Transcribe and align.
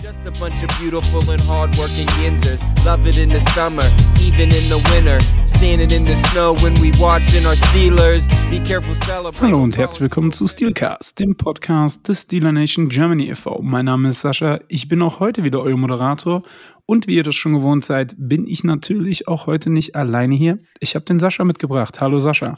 Just 0.00 0.26
a 0.26 0.30
bunch 0.38 0.62
of 0.62 0.68
beautiful 0.78 1.28
and 1.28 1.40
hardworking 1.40 2.06
yinzers. 2.22 2.62
Love 2.84 3.04
it 3.08 3.18
in 3.18 3.30
the 3.30 3.40
summer, 3.50 3.82
even 4.22 4.42
in 4.42 4.68
the 4.68 4.78
winter. 4.94 5.18
Standing 5.44 5.90
in 5.90 6.04
the 6.04 6.14
snow 6.28 6.54
when 6.62 6.72
we 6.74 6.92
watching 7.00 7.44
our 7.44 7.56
Steelers. 7.56 8.28
Be 8.48 8.60
careful 8.60 8.94
celebrating. 8.94 9.48
Hallo 9.48 9.60
und 9.60 9.76
herzlich 9.76 10.02
willkommen 10.02 10.30
zu 10.30 10.46
Steelcast, 10.46 11.18
dem 11.18 11.36
Podcast 11.36 12.06
des 12.06 12.22
Steeler 12.22 12.52
Nation 12.52 12.88
Germany 12.88 13.28
e.V. 13.28 13.60
Mein 13.60 13.86
Name 13.86 14.10
ist 14.10 14.20
Sascha, 14.20 14.60
ich 14.68 14.86
bin 14.86 15.02
auch 15.02 15.18
heute 15.18 15.42
wieder 15.42 15.60
euer 15.62 15.76
Moderator 15.76 16.44
und 16.86 17.08
wie 17.08 17.16
ihr 17.16 17.24
das 17.24 17.34
schon 17.34 17.54
gewohnt 17.54 17.84
seid, 17.84 18.14
bin 18.16 18.46
ich 18.46 18.62
natürlich 18.62 19.26
auch 19.26 19.48
heute 19.48 19.68
nicht 19.68 19.96
alleine 19.96 20.36
hier. 20.36 20.60
Ich 20.78 20.94
habe 20.94 21.06
den 21.06 21.18
Sascha 21.18 21.42
mitgebracht. 21.42 22.00
Hallo 22.00 22.20
Sascha. 22.20 22.56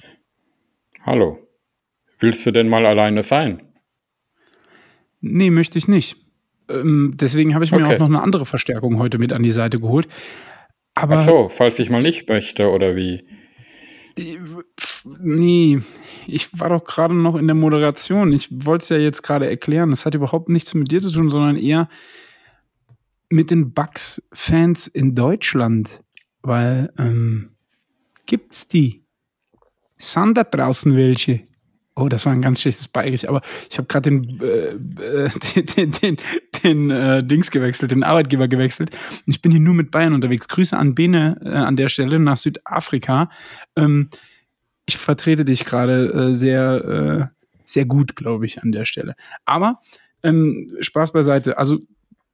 Hallo. 1.07 1.39
Willst 2.19 2.45
du 2.45 2.51
denn 2.51 2.69
mal 2.69 2.85
alleine 2.85 3.23
sein? 3.23 3.63
Nee, 5.23 5.49
möchte 5.49 5.79
ich 5.79 5.89
nicht. 5.89 6.19
Ähm, 6.71 7.13
deswegen 7.15 7.55
habe 7.55 7.65
ich 7.65 7.73
mir 7.73 7.83
Okay. 7.83 7.95
auch 7.97 7.99
noch 7.99 8.07
eine 8.07 8.23
andere 8.23 8.47
Verstärkung 8.47 8.99
heute 8.99 9.19
mit 9.19 9.33
an 9.33 9.43
die 9.43 9.53
Seite 9.53 9.79
geholt. 9.79 10.09
Aber 10.95 11.15
Ach 11.15 11.25
so, 11.25 11.49
falls 11.49 11.79
ich 11.79 11.91
mal 11.91 12.03
nicht 12.03 12.29
möchte 12.29 12.71
oder 12.71 12.97
wie? 12.97 13.25
nee, 15.19 15.81
ich 16.27 16.59
war 16.59 16.69
doch 16.71 16.85
gerade 16.85 17.15
noch 17.15 17.37
in 17.37 17.47
der 17.47 17.55
Moderation. 17.55 18.33
Ich 18.33 18.49
wollte 18.67 18.83
es 18.83 18.89
ja 18.91 18.99
jetzt 18.99 19.23
gerade 19.23 19.49
erklären. 19.49 19.91
Das 19.91 20.05
hat 20.05 20.15
überhaupt 20.15 20.49
nichts 20.49 20.75
mit 20.75 20.91
dir 20.91 21.01
zu 21.01 21.11
tun, 21.11 21.31
sondern 21.31 21.57
eher 21.57 21.89
mit 23.31 23.51
den 23.51 23.73
Bucks-Fans 23.73 24.89
in 24.89 25.15
Deutschland. 25.15 26.03
Weil, 26.43 26.93
ähm, 26.99 27.51
gibt's 28.27 28.69
die? 28.69 29.05
Sind 29.99 30.37
da 30.37 30.45
draußen 30.45 30.97
welche? 30.97 31.43
Oh, 32.01 32.09
das 32.09 32.25
war 32.25 32.33
ein 32.33 32.41
ganz 32.41 32.63
schlechtes 32.63 32.89
Bayerisch, 32.89 33.29
aber 33.29 33.43
ich 33.71 33.77
habe 33.77 33.87
gerade 33.87 34.09
den, 34.11 34.41
äh, 34.41 35.29
den, 35.55 35.67
den, 35.67 35.93
den, 35.93 36.17
den 36.65 36.91
äh, 36.91 37.23
Dings 37.23 37.51
gewechselt, 37.51 37.91
den 37.91 38.05
Arbeitgeber 38.05 38.49
gewechselt. 38.49 38.91
Und 39.27 39.35
ich 39.35 39.43
bin 39.43 39.53
hier 39.53 39.61
nur 39.61 39.75
mit 39.75 39.91
Bayern 39.91 40.15
unterwegs. 40.15 40.49
Grüße 40.49 40.77
an 40.77 40.95
Bene 40.95 41.39
äh, 41.45 41.49
an 41.49 41.77
der 41.77 41.91
Stelle 41.91 42.19
nach 42.19 42.39
Südafrika. 42.39 43.29
Ähm, 43.77 44.09
ich 44.87 44.97
vertrete 44.97 45.45
dich 45.45 45.67
gerade 45.67 46.31
äh, 46.31 46.35
sehr, 46.35 47.31
äh, 47.33 47.45
sehr 47.65 47.85
gut, 47.85 48.17
glaube 48.17 48.47
ich, 48.47 48.63
an 48.63 48.73
der 48.73 48.87
Stelle. 48.87 49.15
Aber 49.45 49.81
ähm, 50.23 50.77
Spaß 50.81 51.13
beiseite. 51.13 51.59
Also, 51.59 51.81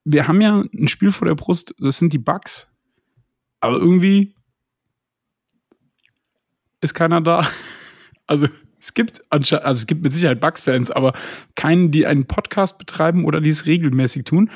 wir 0.05 0.29
haben 0.29 0.41
ja 0.41 0.63
ein 0.73 0.89
Spiel 0.89 1.11
vor 1.11 1.27
der 1.27 1.35
Brust, 1.35 1.75
das 1.79 1.97
sind 1.97 2.13
die 2.13 2.19
Bugs. 2.19 2.71
Aber 3.59 3.77
irgendwie 3.79 4.35
ist 6.81 6.95
keiner 6.95 7.21
da. 7.21 7.47
Also, 8.29 8.49
es 8.79 8.95
gibt 8.95 9.23
ansche- 9.31 9.59
also 9.63 9.81
es 9.81 9.87
gibt 9.87 10.03
mit 10.03 10.13
Sicherheit 10.13 10.41
Bugs-Fans, 10.41 10.91
aber 10.91 11.13
keinen, 11.55 11.91
die 11.91 12.07
einen 12.07 12.27
Podcast 12.27 12.79
betreiben 12.79 13.25
oder 13.25 13.41
die 13.41 13.51
es 13.51 13.67
regelmäßig 13.67 14.25
tun. 14.25 14.51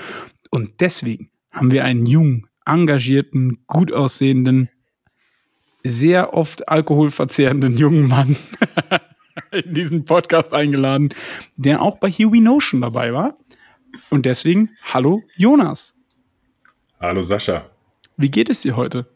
Und 0.50 0.80
deswegen 0.80 1.30
haben 1.50 1.70
wir 1.70 1.84
einen 1.84 2.06
jungen, 2.06 2.46
engagierten, 2.66 3.64
gut 3.66 3.92
aussehenden, 3.92 4.68
sehr 5.82 6.34
oft 6.34 6.68
alkoholverzehrenden 6.68 7.76
jungen 7.76 8.08
Mann 8.08 8.36
in 9.52 9.72
diesen 9.72 10.04
Podcast 10.04 10.52
eingeladen, 10.52 11.14
der 11.56 11.80
auch 11.82 11.98
bei 11.98 12.10
Here 12.10 12.30
We 12.32 12.40
Notion 12.40 12.80
dabei 12.82 13.12
war. 13.12 13.38
Und 14.10 14.26
deswegen, 14.26 14.70
hallo 14.84 15.22
Jonas. 15.36 15.96
Hallo 17.00 17.22
Sascha. 17.22 17.70
Wie 18.16 18.30
geht 18.30 18.50
es 18.50 18.60
dir 18.60 18.76
heute? 18.76 19.08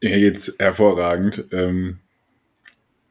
Hier 0.00 0.18
geht's 0.18 0.54
hervorragend. 0.58 1.44
Ähm, 1.50 1.98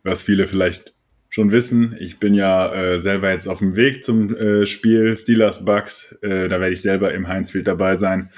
was 0.04 0.24
viele 0.24 0.48
vielleicht 0.48 0.94
schon 1.30 1.52
wissen, 1.52 1.96
ich 2.00 2.20
bin 2.20 2.34
ja 2.34 2.74
äh, 2.74 3.00
selber 3.00 3.30
jetzt 3.30 3.48
auf 3.48 3.60
dem 3.60 3.76
Weg 3.76 4.04
zum 4.04 4.36
äh, 4.36 4.66
Spiel 4.66 5.16
Steelers 5.16 5.64
Bucks. 5.64 6.18
Äh, 6.22 6.48
da 6.48 6.60
werde 6.60 6.74
ich 6.74 6.82
selber 6.82 7.14
im 7.14 7.28
Heinzfield 7.28 7.68
dabei 7.68 7.96
sein. 7.96 8.30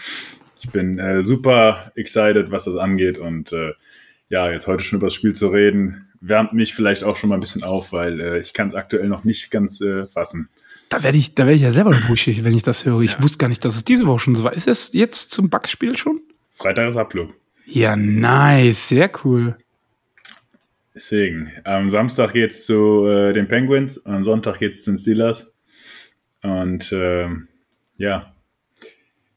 Ich 0.59 0.69
bin 0.69 0.99
äh, 0.99 1.23
super 1.23 1.91
excited, 1.95 2.51
was 2.51 2.65
das 2.65 2.75
angeht 2.75 3.17
und 3.17 3.51
äh, 3.53 3.71
ja, 4.29 4.51
jetzt 4.51 4.67
heute 4.67 4.83
schon 4.83 4.97
über 4.97 5.07
das 5.07 5.15
Spiel 5.15 5.33
zu 5.33 5.47
reden, 5.47 6.07
wärmt 6.21 6.53
mich 6.53 6.73
vielleicht 6.73 7.03
auch 7.03 7.17
schon 7.17 7.29
mal 7.29 7.35
ein 7.35 7.41
bisschen 7.41 7.63
auf, 7.63 7.91
weil 7.91 8.19
äh, 8.19 8.39
ich 8.39 8.53
kann 8.53 8.69
es 8.69 8.75
aktuell 8.75 9.07
noch 9.07 9.23
nicht 9.23 9.49
ganz 9.51 9.83
fassen. 10.13 10.49
Da 10.89 11.03
werde 11.03 11.17
ich, 11.17 11.35
da 11.35 11.43
werde 11.43 11.55
ich 11.55 11.61
ja 11.61 11.71
selber 11.71 11.97
wuschig, 12.09 12.43
wenn 12.43 12.55
ich 12.55 12.63
das 12.63 12.85
höre. 12.85 13.01
Ich 13.01 13.21
wusste 13.21 13.37
gar 13.37 13.47
nicht, 13.47 13.63
dass 13.63 13.75
es 13.75 13.85
diese 13.85 14.05
Woche 14.05 14.19
schon 14.19 14.35
so 14.35 14.43
war. 14.43 14.53
Ist 14.53 14.67
es 14.67 14.91
jetzt 14.93 15.31
zum 15.31 15.49
Bugs-Spiel 15.49 15.97
schon? 15.97 16.21
Freitag 16.49 16.89
ist 16.89 16.97
Abflug. 16.97 17.33
Ja, 17.65 17.95
nice, 17.95 18.89
sehr 18.89 19.09
cool. 19.23 19.55
Deswegen, 20.93 21.51
am 21.63 21.87
Samstag 21.89 22.33
geht's 22.33 22.65
zu 22.65 23.05
äh, 23.07 23.33
den 23.33 23.47
Penguins, 23.47 23.97
und 23.97 24.13
am 24.13 24.23
Sonntag 24.23 24.59
geht's 24.59 24.83
zu 24.83 24.91
den 24.91 24.97
Steelers. 24.97 25.57
Und 26.43 26.91
ähm, 26.93 27.47
ja, 27.97 28.33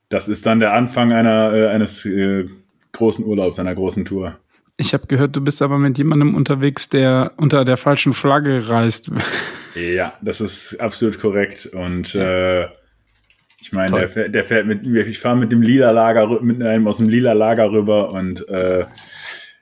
das 0.09 0.29
ist 0.29 0.47
dann 0.47 0.59
der 0.61 0.73
Anfang 0.73 1.13
einer, 1.13 1.53
äh, 1.55 1.69
eines 1.69 2.05
äh, 2.07 2.47
großen 2.93 3.25
Urlaubs, 3.25 3.59
einer 3.59 3.75
großen 3.75 4.05
Tour. 4.05 4.39
Ich 4.77 4.93
habe 4.95 5.07
gehört, 5.07 5.37
du 5.37 5.41
bist 5.41 5.63
aber 5.63 5.79
mit 5.79 5.97
jemandem 5.99 6.35
unterwegs, 6.35 6.89
der 6.89 7.33
unter 7.37 7.65
der 7.65 7.77
falschen 7.77 8.13
Flagge 8.13 8.69
reist. 8.69 9.11
Ja, 9.77 10.13
das 10.23 10.41
ist 10.41 10.77
absolut 10.81 11.19
korrekt. 11.19 11.67
Und 11.67 12.15
äh, 12.15 12.67
ich 13.61 13.73
meine, 13.73 13.91
der, 13.99 14.09
fährt- 14.09 14.33
der 14.33 14.45
fährt 14.45 14.67
mit 14.67 14.85
mir, 14.85 15.05
ich 15.05 15.19
fahre 15.19 15.37
mit 15.37 15.51
dem 15.51 15.63
lila 15.63 15.91
Lager, 15.91 16.41
mit 16.43 16.63
einem 16.63 16.87
aus 16.87 16.99
dem 16.99 17.09
lila 17.09 17.33
Lager 17.33 17.73
rüber 17.73 18.11
und 18.13 18.49
äh, 18.49 18.85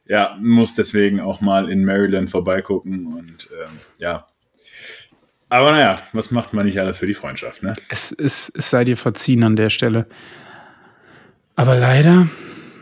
ja, 0.06 0.36
muss 0.40 0.74
deswegen 0.74 1.20
auch 1.20 1.40
mal 1.40 1.70
in 1.70 1.84
Maryland 1.84 2.30
vorbeigucken. 2.30 3.06
Und 3.06 3.48
ähm, 3.52 3.78
ja. 3.98 4.26
Aber 5.48 5.72
naja, 5.72 5.98
was 6.12 6.30
macht 6.30 6.54
man 6.54 6.66
nicht 6.66 6.78
alles 6.78 6.98
für 6.98 7.06
die 7.06 7.14
Freundschaft, 7.14 7.62
ne? 7.62 7.74
Es, 7.88 8.10
es, 8.12 8.50
es 8.54 8.70
sei 8.70 8.84
dir 8.84 8.96
verziehen 8.96 9.44
an 9.44 9.56
der 9.56 9.70
Stelle. 9.70 10.06
Aber 11.56 11.76
leider 11.76 12.28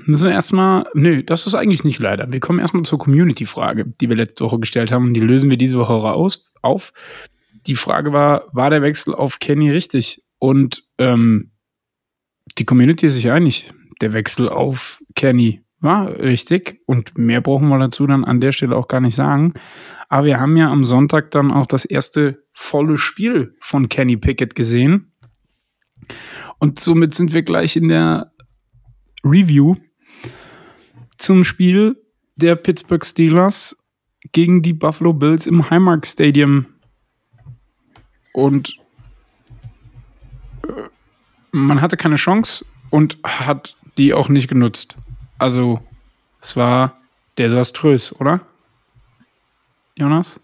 müssen 0.07 0.25
wir 0.25 0.33
erstmal. 0.33 0.87
Nö, 0.95 1.23
das 1.23 1.47
ist 1.47 1.55
eigentlich 1.55 1.85
nicht 1.85 2.01
leider. 2.01 2.31
Wir 2.33 2.41
kommen 2.41 2.61
erstmal 2.61 2.85
zur 2.85 2.99
Community-Frage, 2.99 3.87
die 4.01 4.09
wir 4.09 4.17
letzte 4.17 4.45
Woche 4.45 4.61
gestellt 4.61 4.93
haben. 4.93 5.07
Und 5.07 5.15
die 5.15 5.21
lösen 5.21 5.51
wir 5.51 5.59
diese 5.59 5.79
Woche 5.79 5.93
raus, 5.93 6.53
auf. 6.63 6.93
Die 7.67 7.75
Frage 7.75 8.13
war: 8.13 8.47
War 8.53 8.71
der 8.71 8.83
Wechsel 8.83 9.15
auf 9.15 9.41
Kenny 9.41 9.71
richtig? 9.71 10.23
Und 10.39 10.85
ähm, 10.99 11.51
die 12.59 12.65
Community 12.65 13.07
ist 13.07 13.15
sich 13.15 13.31
einig. 13.31 13.71
Der 14.01 14.13
Wechsel 14.13 14.49
auf 14.49 15.03
Kenny 15.15 15.63
war 15.81 16.09
richtig. 16.19 16.81
Und 16.87 17.17
mehr 17.17 17.41
brauchen 17.41 17.69
wir 17.69 17.79
dazu 17.79 18.07
dann 18.07 18.25
an 18.25 18.41
der 18.41 18.53
Stelle 18.53 18.77
auch 18.77 18.89
gar 18.89 19.01
nicht 19.01 19.15
sagen. 19.15 19.55
Aber 20.09 20.27
wir 20.27 20.41
haben 20.41 20.57
ja 20.57 20.71
am 20.71 20.85
Sonntag 20.85 21.31
dann 21.31 21.51
auch 21.51 21.67
das 21.67 21.85
erste 21.85 22.43
volle 22.53 22.99
Spiel 22.99 23.55
von 23.61 23.89
Kenny 23.89 24.17
Pickett 24.17 24.55
gesehen. 24.55 25.13
Und 26.59 26.81
somit 26.81 27.15
sind 27.15 27.33
wir 27.33 27.43
gleich 27.43 27.77
in 27.77 27.89
der 27.89 28.33
Review 29.25 29.77
zum 31.17 31.45
Spiel 31.45 31.97
der 32.37 32.57
Pittsburgh 32.57 33.05
Steelers 33.05 33.77
gegen 34.33 34.63
die 34.63 34.73
Buffalo 34.73 35.13
Bills 35.13 35.47
im 35.47 35.71
Highmark 35.71 36.07
Stadium. 36.07 36.67
Und 38.33 38.77
äh, 40.67 40.73
man 41.53 41.81
hatte 41.81 41.97
keine 41.97 42.17
Chance 42.17 42.65
und 42.91 43.19
hat 43.25 43.77
die 43.99 44.15
auch 44.15 44.29
nicht 44.29 44.49
genutzt. 44.49 44.97
Also, 45.41 45.81
es 46.43 46.55
war 46.55 46.93
desaströs, 47.39 48.15
oder? 48.21 48.43
Jonas? 49.97 50.39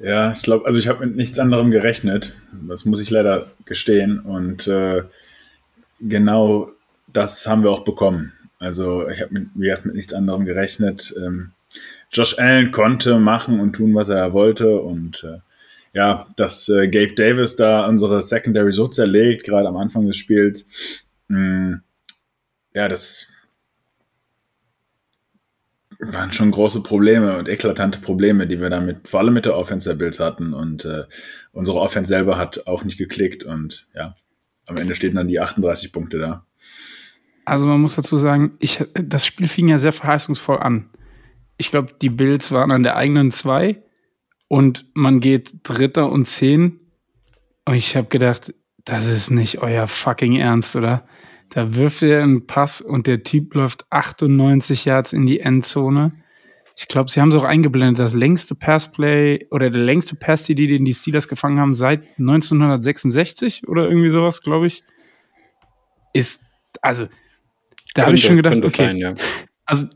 Ja, 0.00 0.32
ich 0.32 0.40
glaube, 0.40 0.64
also 0.64 0.78
ich 0.78 0.88
habe 0.88 1.04
mit 1.04 1.16
nichts 1.16 1.38
anderem 1.38 1.70
gerechnet. 1.70 2.34
Das 2.66 2.86
muss 2.86 2.98
ich 2.98 3.10
leider 3.10 3.50
gestehen. 3.66 4.20
Und 4.20 4.66
äh, 4.68 5.02
genau 6.00 6.70
das 7.08 7.46
haben 7.46 7.62
wir 7.62 7.70
auch 7.70 7.84
bekommen. 7.84 8.32
Also 8.58 9.06
ich 9.10 9.20
habe 9.20 9.34
mit, 9.34 9.54
mit 9.54 9.94
nichts 9.94 10.14
anderem 10.14 10.46
gerechnet. 10.46 11.14
Ähm, 11.18 11.52
Josh 12.10 12.38
Allen 12.38 12.70
konnte 12.70 13.18
machen 13.18 13.60
und 13.60 13.74
tun, 13.74 13.94
was 13.94 14.08
er 14.08 14.32
wollte. 14.32 14.80
Und 14.80 15.24
äh, 15.24 15.40
ja, 15.92 16.26
dass 16.36 16.70
äh, 16.70 16.88
Gabe 16.88 17.14
Davis 17.14 17.56
da 17.56 17.86
unsere 17.86 18.22
Secondary 18.22 18.72
so 18.72 18.88
zerlegt, 18.88 19.44
gerade 19.44 19.68
am 19.68 19.76
Anfang 19.76 20.06
des 20.06 20.16
Spiels, 20.16 20.70
mh, 21.28 21.82
ja, 22.72 22.88
das 22.88 23.31
waren 26.02 26.32
schon 26.32 26.50
große 26.50 26.82
Probleme 26.82 27.38
und 27.38 27.48
eklatante 27.48 28.00
Probleme, 28.00 28.46
die 28.46 28.60
wir 28.60 28.70
damit, 28.70 29.06
vor 29.08 29.20
allem 29.20 29.34
mit 29.34 29.44
der 29.44 29.56
Offense 29.56 29.88
der 29.88 29.96
Bills 29.96 30.18
hatten. 30.20 30.52
Und 30.52 30.84
äh, 30.84 31.04
unsere 31.52 31.80
Offense 31.80 32.08
selber 32.08 32.38
hat 32.38 32.66
auch 32.66 32.84
nicht 32.84 32.98
geklickt. 32.98 33.44
Und 33.44 33.86
ja, 33.94 34.16
am 34.66 34.76
Ende 34.76 34.94
stehen 34.94 35.14
dann 35.14 35.28
die 35.28 35.40
38 35.40 35.92
Punkte 35.92 36.18
da. 36.18 36.44
Also 37.44 37.66
man 37.66 37.80
muss 37.80 37.94
dazu 37.94 38.18
sagen, 38.18 38.52
ich, 38.58 38.84
das 38.94 39.26
Spiel 39.26 39.48
fing 39.48 39.68
ja 39.68 39.78
sehr 39.78 39.92
verheißungsvoll 39.92 40.58
an. 40.58 40.90
Ich 41.56 41.70
glaube, 41.70 41.94
die 42.00 42.10
Bills 42.10 42.50
waren 42.52 42.70
an 42.70 42.82
der 42.82 42.96
eigenen 42.96 43.30
zwei 43.30 43.82
und 44.48 44.86
man 44.94 45.20
geht 45.20 45.52
Dritter 45.62 46.10
und 46.10 46.26
Zehn. 46.26 46.80
Und 47.64 47.74
ich 47.74 47.96
habe 47.96 48.08
gedacht, 48.08 48.54
das 48.84 49.06
ist 49.06 49.30
nicht 49.30 49.62
euer 49.62 49.86
fucking 49.86 50.36
Ernst, 50.36 50.74
oder? 50.74 51.06
Da 51.54 51.74
wirft 51.74 52.02
er 52.02 52.22
einen 52.22 52.46
Pass 52.46 52.80
und 52.80 53.06
der 53.06 53.24
Typ 53.24 53.54
läuft 53.54 53.84
98 53.90 54.86
Yards 54.86 55.12
in 55.12 55.26
die 55.26 55.40
Endzone. 55.40 56.12
Ich 56.76 56.88
glaube, 56.88 57.10
sie 57.10 57.20
haben 57.20 57.28
es 57.28 57.36
auch 57.36 57.44
eingeblendet, 57.44 57.98
das 57.98 58.14
längste 58.14 58.54
Passplay 58.54 59.46
oder 59.50 59.68
der 59.68 59.82
längste 59.82 60.16
Pass, 60.16 60.44
die 60.44 60.54
den 60.54 60.86
die 60.86 60.94
Steelers 60.94 61.28
gefangen 61.28 61.60
haben 61.60 61.74
seit 61.74 62.18
1966 62.18 63.68
oder 63.68 63.86
irgendwie 63.86 64.08
sowas, 64.08 64.40
glaube 64.40 64.66
ich. 64.66 64.82
ist, 66.14 66.42
also, 66.80 67.06
da 67.94 68.06
habe 68.06 68.14
ich 68.14 68.24
schon 68.24 68.36
gedacht, 68.36 68.56
okay. 68.56 68.86
Sein, 68.86 68.96
ja. 68.96 69.14
Also, 69.66 69.88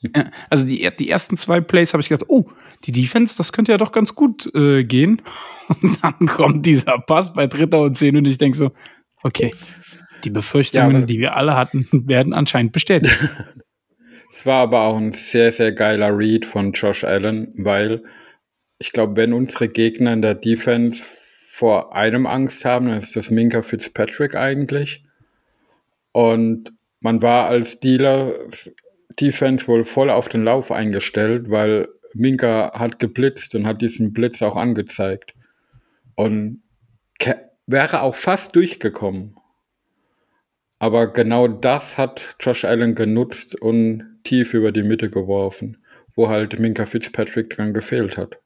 ja, 0.00 0.30
also 0.50 0.66
die, 0.66 0.86
die 0.98 1.08
ersten 1.08 1.38
zwei 1.38 1.62
Plays 1.62 1.94
habe 1.94 2.02
ich 2.02 2.10
gedacht, 2.10 2.28
oh, 2.28 2.44
die 2.84 2.92
Defense, 2.92 3.34
das 3.38 3.52
könnte 3.52 3.72
ja 3.72 3.78
doch 3.78 3.92
ganz 3.92 4.14
gut 4.14 4.54
äh, 4.54 4.84
gehen. 4.84 5.22
Und 5.68 6.04
dann 6.04 6.26
kommt 6.26 6.66
dieser 6.66 6.98
Pass 6.98 7.32
bei 7.32 7.46
Dritter 7.46 7.80
und 7.80 7.96
Zehn 7.96 8.16
und 8.16 8.26
ich 8.26 8.38
denke 8.38 8.56
so, 8.56 8.70
okay, 9.22 9.52
die 10.24 10.30
Befürchtungen, 10.30 11.00
ja, 11.00 11.06
die 11.06 11.18
wir 11.18 11.36
alle 11.36 11.56
hatten, 11.56 11.86
werden 12.08 12.32
anscheinend 12.32 12.72
bestätigt. 12.72 13.16
es 14.30 14.46
war 14.46 14.62
aber 14.62 14.82
auch 14.82 14.96
ein 14.96 15.12
sehr, 15.12 15.52
sehr 15.52 15.72
geiler 15.72 16.16
Read 16.16 16.46
von 16.46 16.72
Josh 16.72 17.04
Allen, 17.04 17.52
weil 17.56 18.02
ich 18.78 18.92
glaube, 18.92 19.16
wenn 19.16 19.32
unsere 19.32 19.68
Gegner 19.68 20.12
in 20.12 20.22
der 20.22 20.34
Defense 20.34 21.02
vor 21.04 21.94
einem 21.96 22.26
Angst 22.26 22.64
haben, 22.64 22.86
dann 22.86 22.98
ist 22.98 23.16
das 23.16 23.30
Minka 23.30 23.62
Fitzpatrick 23.62 24.36
eigentlich. 24.36 25.04
Und 26.12 26.72
man 27.00 27.20
war 27.22 27.46
als 27.46 27.80
Dealer 27.80 28.32
Defense 29.20 29.66
wohl 29.66 29.84
voll 29.84 30.10
auf 30.10 30.28
den 30.28 30.44
Lauf 30.44 30.70
eingestellt, 30.70 31.50
weil 31.50 31.88
Minka 32.14 32.72
hat 32.74 33.00
geblitzt 33.00 33.54
und 33.56 33.66
hat 33.66 33.82
diesen 33.82 34.12
Blitz 34.12 34.42
auch 34.42 34.56
angezeigt. 34.56 35.34
Und 36.14 36.62
wäre 37.68 38.00
auch 38.00 38.14
fast 38.14 38.56
durchgekommen. 38.56 39.37
Aber 40.78 41.12
genau 41.12 41.48
das 41.48 41.98
hat 41.98 42.36
Josh 42.40 42.64
Allen 42.64 42.94
genutzt 42.94 43.60
und 43.60 44.20
tief 44.22 44.54
über 44.54 44.70
die 44.72 44.82
Mitte 44.82 45.10
geworfen, 45.10 45.78
wo 46.14 46.28
halt 46.28 46.58
Minka 46.58 46.86
Fitzpatrick 46.86 47.50
dran 47.50 47.74
gefehlt 47.74 48.16
hat. 48.16 48.38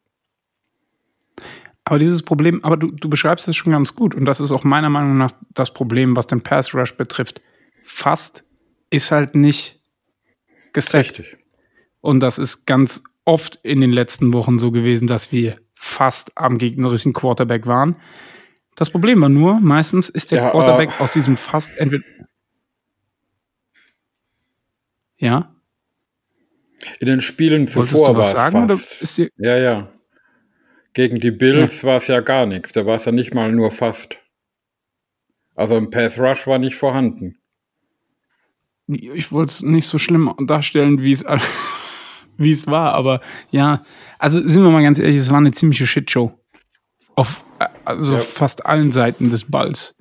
Aber 1.84 1.98
dieses 1.98 2.22
Problem, 2.22 2.64
aber 2.64 2.76
du, 2.76 2.92
du 2.92 3.10
beschreibst 3.10 3.48
es 3.48 3.56
schon 3.56 3.72
ganz 3.72 3.94
gut 3.94 4.14
und 4.14 4.24
das 4.24 4.40
ist 4.40 4.52
auch 4.52 4.64
meiner 4.64 4.88
Meinung 4.88 5.18
nach 5.18 5.32
das 5.52 5.74
Problem, 5.74 6.16
was 6.16 6.26
den 6.26 6.42
Pass 6.42 6.74
Rush 6.74 6.96
betrifft. 6.96 7.42
Fast 7.82 8.44
ist 8.90 9.10
halt 9.10 9.34
nicht 9.34 9.80
gesackt. 10.72 11.18
Richtig. 11.18 11.38
Und 12.00 12.20
das 12.20 12.38
ist 12.38 12.66
ganz 12.66 13.02
oft 13.24 13.58
in 13.62 13.80
den 13.80 13.92
letzten 13.92 14.32
Wochen 14.32 14.58
so 14.58 14.70
gewesen, 14.70 15.06
dass 15.06 15.32
wir 15.32 15.58
fast 15.74 16.36
am 16.36 16.58
gegnerischen 16.58 17.12
Quarterback 17.12 17.66
waren. 17.66 17.96
Das 18.76 18.90
Problem 18.90 19.20
war 19.20 19.28
nur, 19.28 19.60
meistens 19.60 20.08
ist 20.08 20.30
der 20.30 20.42
ja, 20.42 20.50
Quarterback 20.50 20.90
uh, 20.98 21.04
aus 21.04 21.12
diesem 21.12 21.36
fast 21.36 21.76
entweder. 21.78 22.04
Ja? 25.18 25.54
In 26.98 27.06
den 27.06 27.20
Spielen 27.20 27.68
zuvor 27.68 28.16
war 28.16 28.24
es 28.24 28.32
fast. 28.32 29.18
ja, 29.36 29.56
ja. 29.56 29.92
Gegen 30.94 31.20
die 31.20 31.30
Bills 31.30 31.82
ja. 31.82 31.88
war 31.88 31.96
es 31.98 32.06
ja 32.08 32.20
gar 32.20 32.46
nichts. 32.46 32.72
Da 32.72 32.84
war 32.86 32.96
es 32.96 33.04
ja 33.04 33.12
nicht 33.12 33.34
mal 33.34 33.52
nur 33.52 33.70
fast. 33.70 34.18
Also 35.54 35.76
ein 35.76 35.90
Path 35.90 36.18
Rush 36.18 36.46
war 36.46 36.58
nicht 36.58 36.76
vorhanden. 36.76 37.38
Ich 38.88 39.32
wollte 39.32 39.50
es 39.50 39.62
nicht 39.62 39.86
so 39.86 39.98
schlimm 39.98 40.34
darstellen, 40.46 41.02
wie 41.02 41.12
es 41.12 41.24
wie 42.36 42.50
es 42.50 42.66
war, 42.66 42.94
aber 42.94 43.20
ja, 43.50 43.84
also 44.18 44.46
sind 44.46 44.62
wir 44.62 44.70
mal 44.70 44.82
ganz 44.82 44.98
ehrlich, 44.98 45.16
es 45.16 45.30
war 45.30 45.38
eine 45.38 45.52
ziemliche 45.52 45.86
Shitshow. 45.86 46.30
Auf 47.14 47.44
also 47.84 48.14
ja. 48.14 48.18
fast 48.20 48.66
allen 48.66 48.92
Seiten 48.92 49.30
des 49.30 49.50
Balls. 49.50 49.96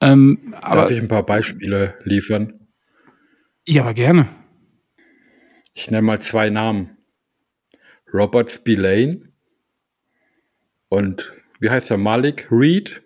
Ähm, 0.00 0.54
Darf 0.60 0.90
ich 0.90 1.00
ein 1.00 1.08
paar 1.08 1.24
Beispiele 1.24 1.94
liefern? 2.04 2.68
Ja, 3.66 3.82
aber 3.82 3.94
gerne. 3.94 4.28
Ich 5.74 5.90
nenne 5.90 6.02
mal 6.02 6.20
zwei 6.20 6.50
Namen. 6.50 6.96
Robert 8.12 8.52
Spillane 8.52 9.32
und 10.88 11.32
wie 11.58 11.70
heißt 11.70 11.90
er, 11.90 11.96
Malik 11.96 12.48
Reed 12.50 13.02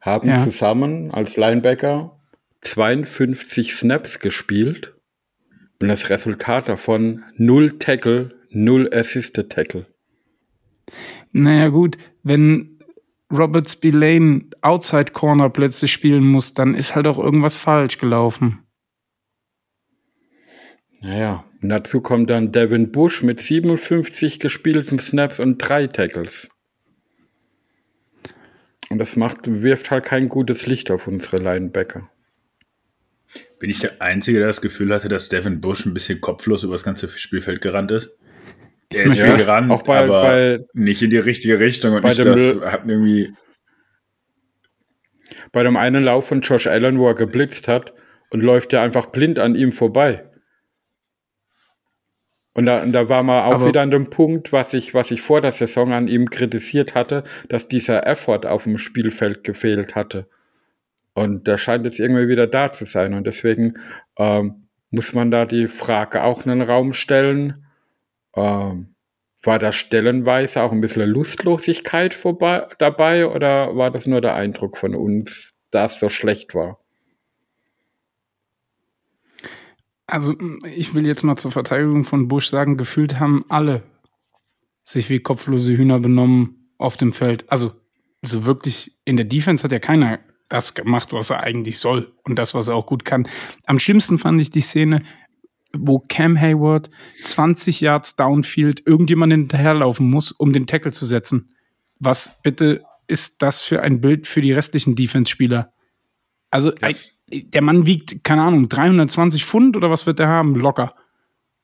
haben 0.00 0.28
ja. 0.28 0.36
zusammen 0.36 1.10
als 1.10 1.36
Linebacker 1.36 2.20
52 2.60 3.74
Snaps 3.74 4.18
gespielt 4.18 4.94
und 5.80 5.88
das 5.88 6.10
Resultat 6.10 6.68
davon 6.68 7.24
0 7.36 7.78
Tackle, 7.78 8.34
0 8.50 8.90
Assisted 8.92 9.50
Tackle. 9.50 9.86
Naja 11.32 11.68
gut, 11.68 11.98
wenn 12.22 12.78
Robert 13.30 13.68
Spillane 13.68 14.46
Outside 14.60 15.12
Corner 15.12 15.50
plötzlich 15.50 15.92
spielen 15.92 16.26
muss, 16.26 16.54
dann 16.54 16.74
ist 16.74 16.94
halt 16.94 17.06
auch 17.06 17.18
irgendwas 17.18 17.56
falsch 17.56 17.98
gelaufen. 17.98 18.60
Naja, 21.00 21.44
und 21.60 21.68
dazu 21.68 22.00
kommt 22.00 22.30
dann 22.30 22.52
Devin 22.52 22.92
Bush 22.92 23.22
mit 23.22 23.40
57 23.40 24.40
gespielten 24.40 24.98
Snaps 24.98 25.40
und 25.40 25.58
drei 25.58 25.86
Tackles. 25.86 26.48
Und 28.88 28.98
das 28.98 29.16
macht, 29.16 29.40
wirft 29.62 29.90
halt 29.90 30.04
kein 30.04 30.28
gutes 30.28 30.66
Licht 30.66 30.90
auf 30.90 31.08
unsere 31.08 31.38
Linebacker. 31.38 32.08
Bin 33.58 33.70
ich 33.70 33.80
der 33.80 34.00
Einzige, 34.00 34.38
der 34.38 34.48
das 34.48 34.60
Gefühl 34.60 34.94
hatte, 34.94 35.08
dass 35.08 35.28
Devin 35.28 35.60
Bush 35.60 35.84
ein 35.86 35.94
bisschen 35.94 36.20
kopflos 36.20 36.62
über 36.62 36.74
das 36.74 36.84
ganze 36.84 37.08
Spielfeld 37.08 37.60
gerannt 37.60 37.90
ist? 37.90 38.16
Er 38.90 39.04
ist 39.04 39.18
ja, 39.18 39.26
viel 39.26 39.36
gerannt, 39.36 39.70
auch 39.70 39.82
bei, 39.82 39.98
aber 39.98 40.22
bei, 40.22 40.60
nicht 40.72 41.02
in 41.02 41.10
die 41.10 41.18
richtige 41.18 41.58
Richtung 41.58 41.94
und 41.94 42.04
nicht 42.04 42.24
das 42.24 42.60
hat 42.62 42.82
irgendwie. 42.86 43.34
Bei 45.52 45.62
dem 45.62 45.76
einen 45.76 46.04
Lauf 46.04 46.28
von 46.28 46.40
Josh 46.40 46.66
Allen, 46.66 46.98
wo 46.98 47.08
er 47.08 47.14
geblitzt 47.14 47.68
hat 47.68 47.92
und 48.30 48.40
läuft 48.40 48.72
ja 48.72 48.82
einfach 48.82 49.06
blind 49.06 49.38
an 49.38 49.54
ihm 49.54 49.72
vorbei. 49.72 50.24
Und 52.56 52.64
da, 52.64 52.82
und 52.82 52.92
da 52.92 53.10
war 53.10 53.22
man 53.22 53.44
auch 53.44 53.56
Aber 53.56 53.68
wieder 53.68 53.82
an 53.82 53.90
dem 53.90 54.08
Punkt, 54.08 54.50
was 54.50 54.72
ich, 54.72 54.94
was 54.94 55.10
ich 55.10 55.20
vor 55.20 55.42
der 55.42 55.52
Saison 55.52 55.92
an 55.92 56.08
ihm 56.08 56.30
kritisiert 56.30 56.94
hatte, 56.94 57.22
dass 57.50 57.68
dieser 57.68 58.06
Effort 58.06 58.46
auf 58.46 58.64
dem 58.64 58.78
Spielfeld 58.78 59.44
gefehlt 59.44 59.94
hatte. 59.94 60.26
Und 61.12 61.46
der 61.46 61.58
scheint 61.58 61.84
jetzt 61.84 62.00
irgendwie 62.00 62.28
wieder 62.28 62.46
da 62.46 62.72
zu 62.72 62.86
sein. 62.86 63.12
Und 63.12 63.26
deswegen 63.26 63.74
ähm, 64.18 64.68
muss 64.90 65.12
man 65.12 65.30
da 65.30 65.44
die 65.44 65.68
Frage 65.68 66.22
auch 66.22 66.46
in 66.46 66.50
den 66.50 66.62
Raum 66.62 66.94
stellen. 66.94 67.65
Ähm, 68.36 68.94
war 69.42 69.58
da 69.58 69.72
stellenweise 69.72 70.62
auch 70.62 70.72
ein 70.72 70.80
bisschen 70.80 71.08
Lustlosigkeit 71.08 72.14
vorbei, 72.14 72.66
dabei 72.78 73.28
oder 73.28 73.76
war 73.76 73.90
das 73.90 74.06
nur 74.06 74.20
der 74.20 74.34
Eindruck 74.34 74.76
von 74.76 74.94
uns, 74.94 75.58
dass 75.70 75.94
es 75.94 76.00
so 76.00 76.08
schlecht 76.08 76.54
war? 76.54 76.78
Also, 80.08 80.34
ich 80.74 80.94
will 80.94 81.06
jetzt 81.06 81.24
mal 81.24 81.36
zur 81.36 81.50
Verteidigung 81.50 82.04
von 82.04 82.28
Bush 82.28 82.48
sagen, 82.48 82.76
gefühlt 82.76 83.18
haben 83.18 83.44
alle 83.48 83.82
sich 84.84 85.10
wie 85.10 85.18
kopflose 85.18 85.76
Hühner 85.76 85.98
benommen 85.98 86.70
auf 86.78 86.96
dem 86.96 87.12
Feld. 87.12 87.44
Also, 87.50 87.72
so 88.22 88.44
wirklich 88.44 88.96
in 89.04 89.16
der 89.16 89.26
Defense 89.26 89.64
hat 89.64 89.72
ja 89.72 89.78
keiner 89.78 90.20
das 90.48 90.74
gemacht, 90.74 91.12
was 91.12 91.30
er 91.30 91.40
eigentlich 91.40 91.78
soll 91.78 92.12
und 92.24 92.38
das, 92.38 92.54
was 92.54 92.68
er 92.68 92.76
auch 92.76 92.86
gut 92.86 93.04
kann. 93.04 93.28
Am 93.66 93.80
schlimmsten 93.80 94.18
fand 94.18 94.40
ich 94.40 94.50
die 94.50 94.60
Szene, 94.60 95.02
wo 95.72 96.00
Cam 96.00 96.40
Hayward 96.40 96.90
20 97.24 97.80
Yards 97.80 98.16
downfield 98.16 98.86
irgendjemand 98.86 99.32
hinterherlaufen 99.32 100.08
muss, 100.08 100.32
um 100.32 100.52
den 100.52 100.66
Tackle 100.66 100.92
zu 100.92 101.06
setzen. 101.06 101.50
Was 101.98 102.40
bitte 102.42 102.84
ist 103.08 103.42
das 103.42 103.62
für 103.62 103.82
ein 103.82 104.00
Bild 104.00 104.26
für 104.26 104.40
die 104.40 104.52
restlichen 104.52 104.94
Defense-Spieler? 104.94 105.72
Also, 106.50 106.72
ja 106.80 106.90
der 107.30 107.62
Mann 107.62 107.86
wiegt, 107.86 108.22
keine 108.24 108.42
Ahnung, 108.42 108.68
320 108.68 109.44
Pfund 109.44 109.76
oder 109.76 109.90
was 109.90 110.06
wird 110.06 110.18
der 110.18 110.28
haben? 110.28 110.54
Locker. 110.54 110.94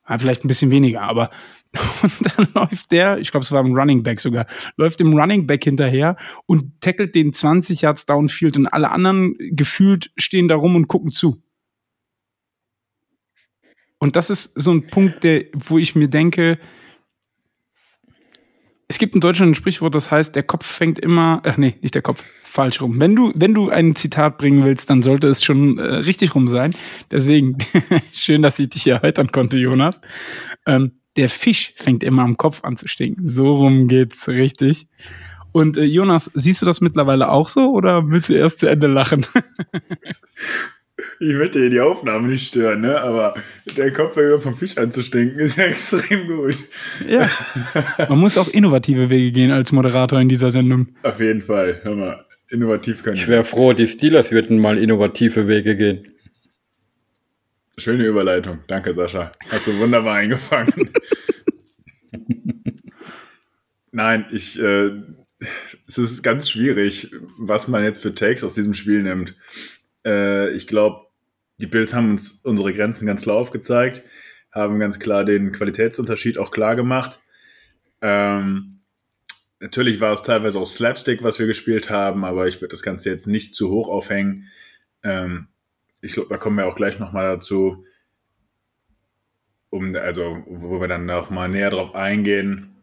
Ja, 0.08 0.18
vielleicht 0.18 0.44
ein 0.44 0.48
bisschen 0.48 0.70
weniger, 0.70 1.02
aber 1.02 1.30
und 2.02 2.12
dann 2.36 2.48
läuft 2.54 2.90
der, 2.90 3.18
ich 3.18 3.30
glaube, 3.30 3.44
es 3.44 3.52
war 3.52 3.62
ein 3.64 3.74
Running 3.74 4.02
Back 4.02 4.20
sogar, 4.20 4.46
läuft 4.76 5.00
dem 5.00 5.14
Running 5.14 5.46
Back 5.46 5.64
hinterher 5.64 6.16
und 6.46 6.80
tackelt 6.80 7.14
den 7.14 7.32
20 7.32 7.82
Yards 7.82 8.04
downfield 8.04 8.56
und 8.56 8.66
alle 8.66 8.90
anderen 8.90 9.36
gefühlt 9.38 10.10
stehen 10.16 10.48
da 10.48 10.56
rum 10.56 10.76
und 10.76 10.88
gucken 10.88 11.10
zu. 11.10 11.42
Und 14.02 14.16
das 14.16 14.30
ist 14.30 14.60
so 14.60 14.72
ein 14.72 14.88
Punkt, 14.88 15.22
der, 15.22 15.44
wo 15.54 15.78
ich 15.78 15.94
mir 15.94 16.08
denke, 16.08 16.58
es 18.88 18.98
gibt 18.98 19.14
in 19.14 19.20
Deutschland 19.20 19.52
ein 19.52 19.54
Sprichwort, 19.54 19.94
das 19.94 20.10
heißt, 20.10 20.34
der 20.34 20.42
Kopf 20.42 20.66
fängt 20.66 20.98
immer, 20.98 21.40
ach 21.44 21.56
nee, 21.56 21.76
nicht 21.82 21.94
der 21.94 22.02
Kopf, 22.02 22.20
falsch 22.20 22.80
rum. 22.80 22.98
Wenn 22.98 23.14
du, 23.14 23.30
wenn 23.36 23.54
du 23.54 23.70
ein 23.70 23.94
Zitat 23.94 24.38
bringen 24.38 24.64
willst, 24.64 24.90
dann 24.90 25.02
sollte 25.02 25.28
es 25.28 25.44
schon 25.44 25.78
äh, 25.78 25.84
richtig 25.84 26.34
rum 26.34 26.48
sein. 26.48 26.74
Deswegen, 27.12 27.58
schön, 28.12 28.42
dass 28.42 28.58
ich 28.58 28.70
dich 28.70 28.88
erheitern 28.88 29.30
konnte, 29.30 29.56
Jonas. 29.56 30.00
Ähm, 30.66 30.98
der 31.16 31.28
Fisch 31.28 31.72
fängt 31.76 32.02
immer 32.02 32.22
am 32.22 32.36
Kopf 32.36 32.64
an 32.64 32.76
zu 32.76 32.88
stinken. 32.88 33.28
So 33.28 33.54
rum 33.54 33.86
geht's 33.86 34.26
richtig. 34.26 34.88
Und 35.52 35.76
äh, 35.76 35.84
Jonas, 35.84 36.28
siehst 36.34 36.60
du 36.60 36.66
das 36.66 36.80
mittlerweile 36.80 37.28
auch 37.28 37.46
so 37.46 37.70
oder 37.70 38.10
willst 38.10 38.30
du 38.30 38.32
erst 38.32 38.58
zu 38.58 38.66
Ende 38.66 38.88
lachen? 38.88 39.24
Ich 41.20 41.34
möchte 41.34 41.60
hier 41.60 41.70
die 41.70 41.80
Aufnahme 41.80 42.28
nicht 42.28 42.48
stören, 42.48 42.80
ne? 42.80 43.00
aber 43.00 43.34
der 43.76 43.92
Kopf 43.92 44.18
vom 44.40 44.56
Fisch 44.56 44.76
anzustinken 44.78 45.38
ist 45.38 45.56
ja 45.56 45.64
extrem 45.66 46.26
gut. 46.26 46.56
Ja. 47.08 47.28
Man 48.08 48.18
muss 48.18 48.38
auch 48.38 48.48
innovative 48.48 49.10
Wege 49.10 49.32
gehen 49.32 49.50
als 49.50 49.72
Moderator 49.72 50.20
in 50.20 50.28
dieser 50.28 50.50
Sendung. 50.50 50.88
Auf 51.02 51.20
jeden 51.20 51.42
Fall. 51.42 51.80
Hör 51.82 51.94
mal, 51.94 52.26
innovativ 52.48 53.02
können 53.02 53.16
Ich 53.16 53.28
wäre 53.28 53.44
froh, 53.44 53.72
die 53.72 53.86
Steelers 53.86 54.30
würden 54.30 54.58
mal 54.58 54.78
innovative 54.78 55.48
Wege 55.48 55.76
gehen. 55.76 56.08
Schöne 57.78 58.04
Überleitung. 58.04 58.60
Danke, 58.66 58.92
Sascha. 58.92 59.32
Hast 59.48 59.66
du 59.66 59.78
wunderbar 59.78 60.16
eingefangen. 60.16 60.72
Nein, 63.92 64.26
ich, 64.30 64.60
äh, 64.60 64.90
es 65.86 65.98
ist 65.98 66.22
ganz 66.22 66.50
schwierig, 66.50 67.10
was 67.38 67.68
man 67.68 67.82
jetzt 67.82 68.02
für 68.02 68.14
Takes 68.14 68.44
aus 68.44 68.54
diesem 68.54 68.74
Spiel 68.74 69.02
nimmt. 69.02 69.36
Äh, 70.04 70.50
ich 70.50 70.66
glaube, 70.66 71.06
die 71.60 71.66
Bills 71.66 71.94
haben 71.94 72.10
uns 72.10 72.44
unsere 72.44 72.72
Grenzen 72.72 73.06
ganz 73.06 73.22
klar 73.22 73.36
aufgezeigt, 73.36 74.02
haben 74.50 74.78
ganz 74.78 74.98
klar 74.98 75.24
den 75.24 75.52
Qualitätsunterschied 75.52 76.38
auch 76.38 76.50
klar 76.50 76.76
gemacht. 76.76 77.20
Ähm, 78.00 78.80
natürlich 79.60 80.00
war 80.00 80.12
es 80.12 80.22
teilweise 80.22 80.58
auch 80.58 80.66
Slapstick, 80.66 81.22
was 81.22 81.38
wir 81.38 81.46
gespielt 81.46 81.88
haben, 81.88 82.24
aber 82.24 82.48
ich 82.48 82.60
würde 82.60 82.72
das 82.72 82.82
Ganze 82.82 83.10
jetzt 83.10 83.26
nicht 83.26 83.54
zu 83.54 83.70
hoch 83.70 83.88
aufhängen. 83.88 84.48
Ähm, 85.02 85.48
ich 86.00 86.14
glaube, 86.14 86.28
da 86.28 86.36
kommen 86.36 86.56
wir 86.56 86.66
auch 86.66 86.74
gleich 86.74 86.98
nochmal 86.98 87.34
dazu, 87.34 87.84
um, 89.70 89.94
also, 89.96 90.42
wo 90.46 90.80
wir 90.80 90.88
dann 90.88 91.06
nochmal 91.06 91.48
näher 91.48 91.70
drauf 91.70 91.94
eingehen. 91.94 92.76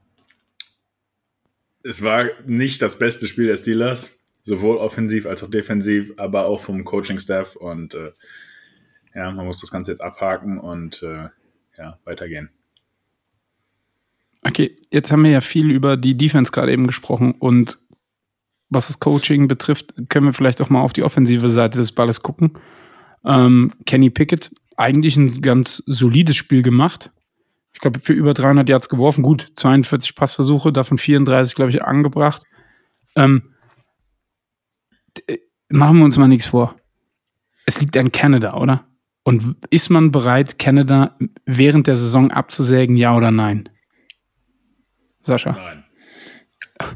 Es 1.84 2.02
war 2.02 2.26
nicht 2.48 2.82
das 2.82 2.98
beste 2.98 3.28
Spiel 3.28 3.48
der 3.48 3.58
Steelers, 3.58 4.19
sowohl 4.50 4.78
offensiv 4.78 5.26
als 5.28 5.44
auch 5.44 5.50
defensiv, 5.50 6.12
aber 6.18 6.46
auch 6.46 6.60
vom 6.60 6.84
Coaching-Staff 6.84 7.56
und 7.56 7.94
äh, 7.94 8.12
ja, 9.16 9.32
man 9.32 9.46
muss 9.46 9.62
das 9.62 9.72
Ganze 9.72 9.92
jetzt 9.92 10.02
abhaken 10.02 10.60
und 10.60 11.04
äh, 11.04 11.30
ja, 11.78 12.00
weitergehen. 12.04 12.50
Okay, 14.42 14.76
jetzt 14.92 15.12
haben 15.12 15.24
wir 15.24 15.32
ja 15.32 15.42
viel 15.42 15.70
über 15.70 15.98
die 15.98 16.18
Defense 16.18 16.52
gerade 16.52 16.72
eben 16.72 16.88
gesprochen 16.88 17.34
und 17.40 17.78
was 18.70 18.88
das 18.88 19.00
Coaching 19.00 19.48
betrifft, 19.48 19.94
können 20.10 20.28
wir 20.28 20.34
vielleicht 20.34 20.62
auch 20.62 20.70
mal 20.70 20.82
auf 20.82 20.94
die 20.94 21.04
offensive 21.04 21.50
Seite 21.50 21.78
des 21.78 21.92
Balles 21.92 22.22
gucken. 22.22 22.54
Ähm, 23.26 23.74
Kenny 23.86 24.10
Pickett, 24.10 24.52
eigentlich 24.78 25.18
ein 25.18 25.42
ganz 25.42 25.84
solides 25.86 26.36
Spiel 26.36 26.62
gemacht. 26.62 27.12
Ich 27.74 27.80
glaube, 27.80 28.00
für 28.00 28.14
über 28.14 28.34
300 28.34 28.70
Yards 28.70 28.90
geworfen. 28.90 29.24
Gut, 29.24 29.52
42 29.56 30.16
Passversuche, 30.16 30.72
davon 30.72 30.98
34, 30.98 31.56
glaube 31.56 31.72
ich, 31.72 31.84
angebracht. 31.84 32.44
Ähm, 33.16 33.44
äh, 33.44 33.59
machen 35.70 35.98
wir 35.98 36.06
uns 36.06 36.18
mal 36.18 36.28
nichts 36.28 36.48
vor. 36.48 36.76
Es 37.66 37.80
liegt 37.80 37.96
an 37.98 38.12
Canada, 38.12 38.56
oder? 38.56 38.86
Und 39.24 39.58
ist 39.70 39.90
man 39.90 40.12
bereit, 40.12 40.58
Canada 40.58 41.18
während 41.46 41.88
der 41.88 41.96
Saison 41.96 42.32
abzusägen, 42.32 42.96
ja 42.96 43.16
oder 43.16 43.32
nein? 43.32 43.70
Sascha? 45.22 45.52
Nein. 45.52 45.84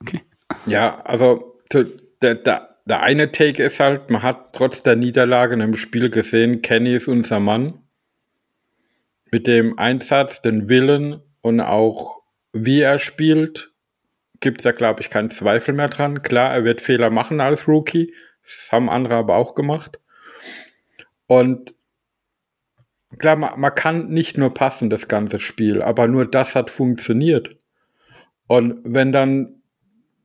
Okay. 0.00 0.20
Ja, 0.66 1.00
also 1.04 1.60
der, 1.72 2.34
der, 2.34 2.78
der 2.86 3.02
eine 3.02 3.30
Take 3.30 3.62
ist 3.62 3.78
halt, 3.78 4.10
man 4.10 4.22
hat 4.22 4.52
trotz 4.52 4.82
der 4.82 4.96
Niederlage 4.96 5.54
in 5.54 5.60
dem 5.60 5.76
Spiel 5.76 6.10
gesehen, 6.10 6.60
Kenny 6.60 6.94
ist 6.94 7.06
unser 7.06 7.38
Mann. 7.38 7.78
Mit 9.30 9.46
dem 9.46 9.78
Einsatz, 9.78 10.42
den 10.42 10.68
Willen 10.68 11.20
und 11.40 11.60
auch 11.60 12.22
wie 12.52 12.80
er 12.80 12.98
spielt, 12.98 13.71
gibt 14.42 14.60
es 14.60 14.64
ja, 14.64 14.72
glaube 14.72 15.00
ich, 15.00 15.08
keinen 15.08 15.30
Zweifel 15.30 15.72
mehr 15.72 15.88
dran. 15.88 16.22
Klar, 16.22 16.52
er 16.52 16.64
wird 16.64 16.82
Fehler 16.82 17.08
machen 17.08 17.40
als 17.40 17.66
Rookie. 17.66 18.12
Das 18.42 18.70
haben 18.70 18.90
andere 18.90 19.14
aber 19.14 19.36
auch 19.36 19.54
gemacht. 19.54 19.98
Und 21.26 21.74
klar, 23.18 23.36
man, 23.36 23.58
man 23.58 23.74
kann 23.74 24.08
nicht 24.08 24.36
nur 24.36 24.52
passen, 24.52 24.90
das 24.90 25.08
ganze 25.08 25.40
Spiel, 25.40 25.80
aber 25.80 26.08
nur 26.08 26.30
das 26.30 26.54
hat 26.54 26.70
funktioniert. 26.70 27.56
Und 28.46 28.80
wenn 28.84 29.12
dann 29.12 29.62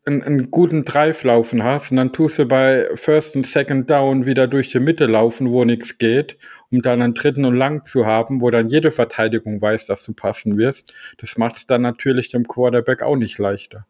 einen, 0.07 0.23
einen 0.23 0.51
guten 0.51 0.85
Drive 0.85 1.23
laufen 1.23 1.63
hast 1.63 1.91
und 1.91 1.97
dann 1.97 2.13
tust 2.13 2.39
du 2.39 2.45
bei 2.45 2.89
First 2.95 3.35
und 3.35 3.45
Second 3.45 3.89
Down 3.89 4.25
wieder 4.25 4.47
durch 4.47 4.71
die 4.71 4.79
Mitte 4.79 5.05
laufen, 5.05 5.51
wo 5.51 5.65
nichts 5.65 5.97
geht, 5.97 6.37
um 6.71 6.81
dann 6.81 7.01
einen 7.01 7.13
dritten 7.13 7.45
und 7.45 7.55
lang 7.55 7.85
zu 7.85 8.05
haben, 8.05 8.41
wo 8.41 8.49
dann 8.49 8.69
jede 8.69 8.91
Verteidigung 8.91 9.61
weiß, 9.61 9.85
dass 9.85 10.03
du 10.03 10.13
passen 10.13 10.57
wirst, 10.57 10.93
das 11.17 11.37
macht 11.37 11.57
es 11.57 11.67
dann 11.67 11.81
natürlich 11.81 12.29
dem 12.29 12.47
Quarterback 12.47 13.03
auch 13.03 13.15
nicht 13.15 13.37
leichter. 13.37 13.85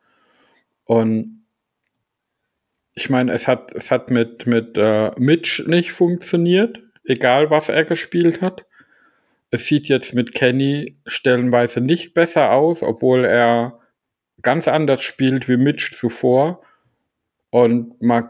Und 0.87 1.45
ich 2.93 3.09
meine, 3.09 3.31
es 3.33 3.47
hat, 3.47 3.75
es 3.75 3.91
hat 3.91 4.09
mit, 4.09 4.47
mit 4.47 4.77
äh, 4.77 5.11
Mitch 5.17 5.63
nicht 5.67 5.91
funktioniert, 5.91 6.79
egal 7.03 7.51
was 7.51 7.69
er 7.69 7.83
gespielt 7.83 8.41
hat. 8.41 8.65
Es 9.51 9.65
sieht 9.65 9.87
jetzt 9.87 10.13
mit 10.13 10.33
Kenny 10.33 10.97
stellenweise 11.05 11.79
nicht 11.79 12.13
besser 12.13 12.51
aus, 12.51 12.81
obwohl 12.81 13.23
er 13.23 13.79
ganz 14.41 14.67
anders 14.67 15.03
spielt 15.03 15.47
wie 15.47 15.57
Mitch 15.57 15.91
zuvor. 15.93 16.61
Und 17.49 18.01
man 18.01 18.29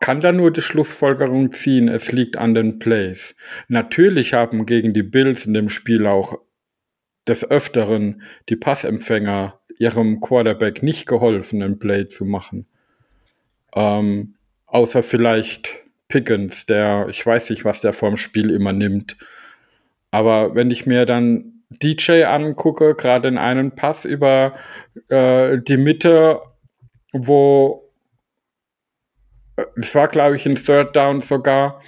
kann 0.00 0.20
da 0.20 0.32
nur 0.32 0.52
die 0.52 0.62
Schlussfolgerung 0.62 1.52
ziehen, 1.52 1.88
es 1.88 2.12
liegt 2.12 2.36
an 2.36 2.54
den 2.54 2.78
Plays. 2.78 3.36
Natürlich 3.68 4.34
haben 4.34 4.66
gegen 4.66 4.94
die 4.94 5.02
Bills 5.02 5.46
in 5.46 5.54
dem 5.54 5.68
Spiel 5.68 6.06
auch 6.06 6.38
des 7.26 7.48
Öfteren 7.50 8.22
die 8.48 8.56
Passempfänger 8.56 9.60
ihrem 9.78 10.20
Quarterback 10.20 10.82
nicht 10.82 11.06
geholfen, 11.06 11.62
ein 11.62 11.78
Play 11.78 12.08
zu 12.08 12.24
machen. 12.24 12.66
Ähm, 13.74 14.36
außer 14.66 15.02
vielleicht 15.02 15.84
Pickens, 16.08 16.66
der, 16.66 17.08
ich 17.10 17.24
weiß 17.24 17.50
nicht, 17.50 17.64
was 17.64 17.80
der 17.80 17.92
vorm 17.92 18.16
Spiel 18.16 18.50
immer 18.50 18.72
nimmt. 18.72 19.16
Aber 20.10 20.54
wenn 20.54 20.70
ich 20.70 20.86
mir 20.86 21.04
dann 21.04 21.64
DJ 21.70 22.24
angucke, 22.24 22.94
gerade 22.94 23.28
in 23.28 23.38
einem 23.38 23.72
Pass 23.72 24.04
über 24.04 24.56
äh, 25.08 25.58
die 25.58 25.76
Mitte, 25.76 26.40
wo 27.12 27.90
äh, 29.56 29.64
es 29.76 29.94
war, 29.94 30.08
glaube 30.08 30.36
ich, 30.36 30.46
ein 30.46 30.54
Third 30.54 30.94
Down 30.94 31.20
sogar, 31.20 31.82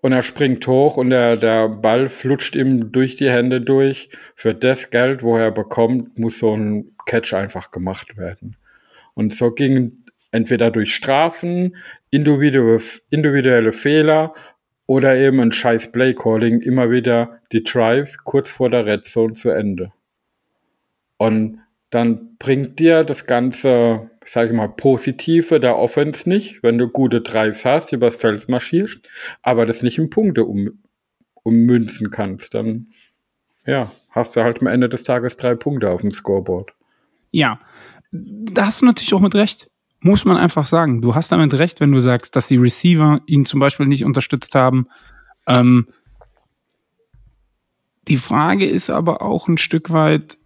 und 0.00 0.12
er 0.12 0.22
springt 0.22 0.66
hoch 0.66 0.96
und 0.96 1.10
der, 1.10 1.36
der 1.36 1.68
Ball 1.68 2.08
flutscht 2.08 2.54
ihm 2.54 2.92
durch 2.92 3.16
die 3.16 3.30
Hände 3.30 3.60
durch. 3.60 4.10
Für 4.34 4.54
das 4.54 4.90
Geld, 4.90 5.22
wo 5.22 5.36
er 5.36 5.50
bekommt, 5.50 6.18
muss 6.18 6.38
so 6.38 6.54
ein 6.54 6.92
Catch 7.06 7.34
einfach 7.34 7.70
gemacht 7.70 8.16
werden. 8.16 8.56
Und 9.14 9.34
so 9.34 9.50
ging 9.50 10.04
entweder 10.30 10.70
durch 10.70 10.94
Strafen, 10.94 11.76
individuelle, 12.10 12.80
individuelle 13.10 13.72
Fehler 13.72 14.34
oder 14.86 15.16
eben 15.16 15.40
ein 15.40 15.52
scheiß 15.52 15.90
Play-Calling 15.92 16.60
immer 16.60 16.90
wieder 16.90 17.40
die 17.52 17.64
Drives 17.64 18.18
kurz 18.24 18.50
vor 18.50 18.70
der 18.70 18.86
Red 18.86 19.04
Zone 19.06 19.32
zu 19.32 19.50
Ende. 19.50 19.92
Und 21.16 21.60
dann 21.90 22.36
bringt 22.38 22.78
dir 22.78 23.04
das 23.04 23.26
ganze, 23.26 24.10
sag 24.30 24.46
ich 24.46 24.52
mal, 24.52 24.68
Positive 24.68 25.60
der 25.60 25.76
Offense 25.76 26.28
nicht, 26.28 26.62
wenn 26.62 26.78
du 26.78 26.88
gute 26.88 27.20
Drives 27.20 27.64
hast, 27.64 27.92
übers 27.92 28.16
Feld 28.16 28.48
marschierst, 28.48 29.00
aber 29.42 29.66
das 29.66 29.82
nicht 29.82 29.98
in 29.98 30.10
Punkte 30.10 30.44
um, 30.44 30.82
ummünzen 31.42 32.10
kannst, 32.10 32.54
dann 32.54 32.88
ja, 33.66 33.92
hast 34.10 34.36
du 34.36 34.42
halt 34.42 34.60
am 34.60 34.66
Ende 34.66 34.88
des 34.88 35.02
Tages 35.02 35.36
drei 35.36 35.54
Punkte 35.54 35.90
auf 35.90 36.00
dem 36.00 36.12
Scoreboard. 36.12 36.72
Ja, 37.30 37.58
da 38.10 38.66
hast 38.66 38.80
du 38.80 38.86
natürlich 38.86 39.12
auch 39.14 39.20
mit 39.20 39.34
recht 39.34 39.68
muss 40.00 40.24
man 40.24 40.36
einfach 40.36 40.66
sagen. 40.66 41.02
Du 41.02 41.14
hast 41.14 41.32
damit 41.32 41.54
recht, 41.54 41.80
wenn 41.80 41.92
du 41.92 42.00
sagst, 42.00 42.36
dass 42.36 42.48
die 42.48 42.56
Receiver 42.56 43.20
ihn 43.26 43.44
zum 43.44 43.60
Beispiel 43.60 43.86
nicht 43.86 44.04
unterstützt 44.04 44.54
haben. 44.54 44.86
Ähm, 45.46 45.88
die 48.06 48.16
Frage 48.16 48.66
ist 48.66 48.90
aber 48.90 49.22
auch 49.22 49.48
ein 49.48 49.58
Stück 49.58 49.92
weit, 49.92 50.38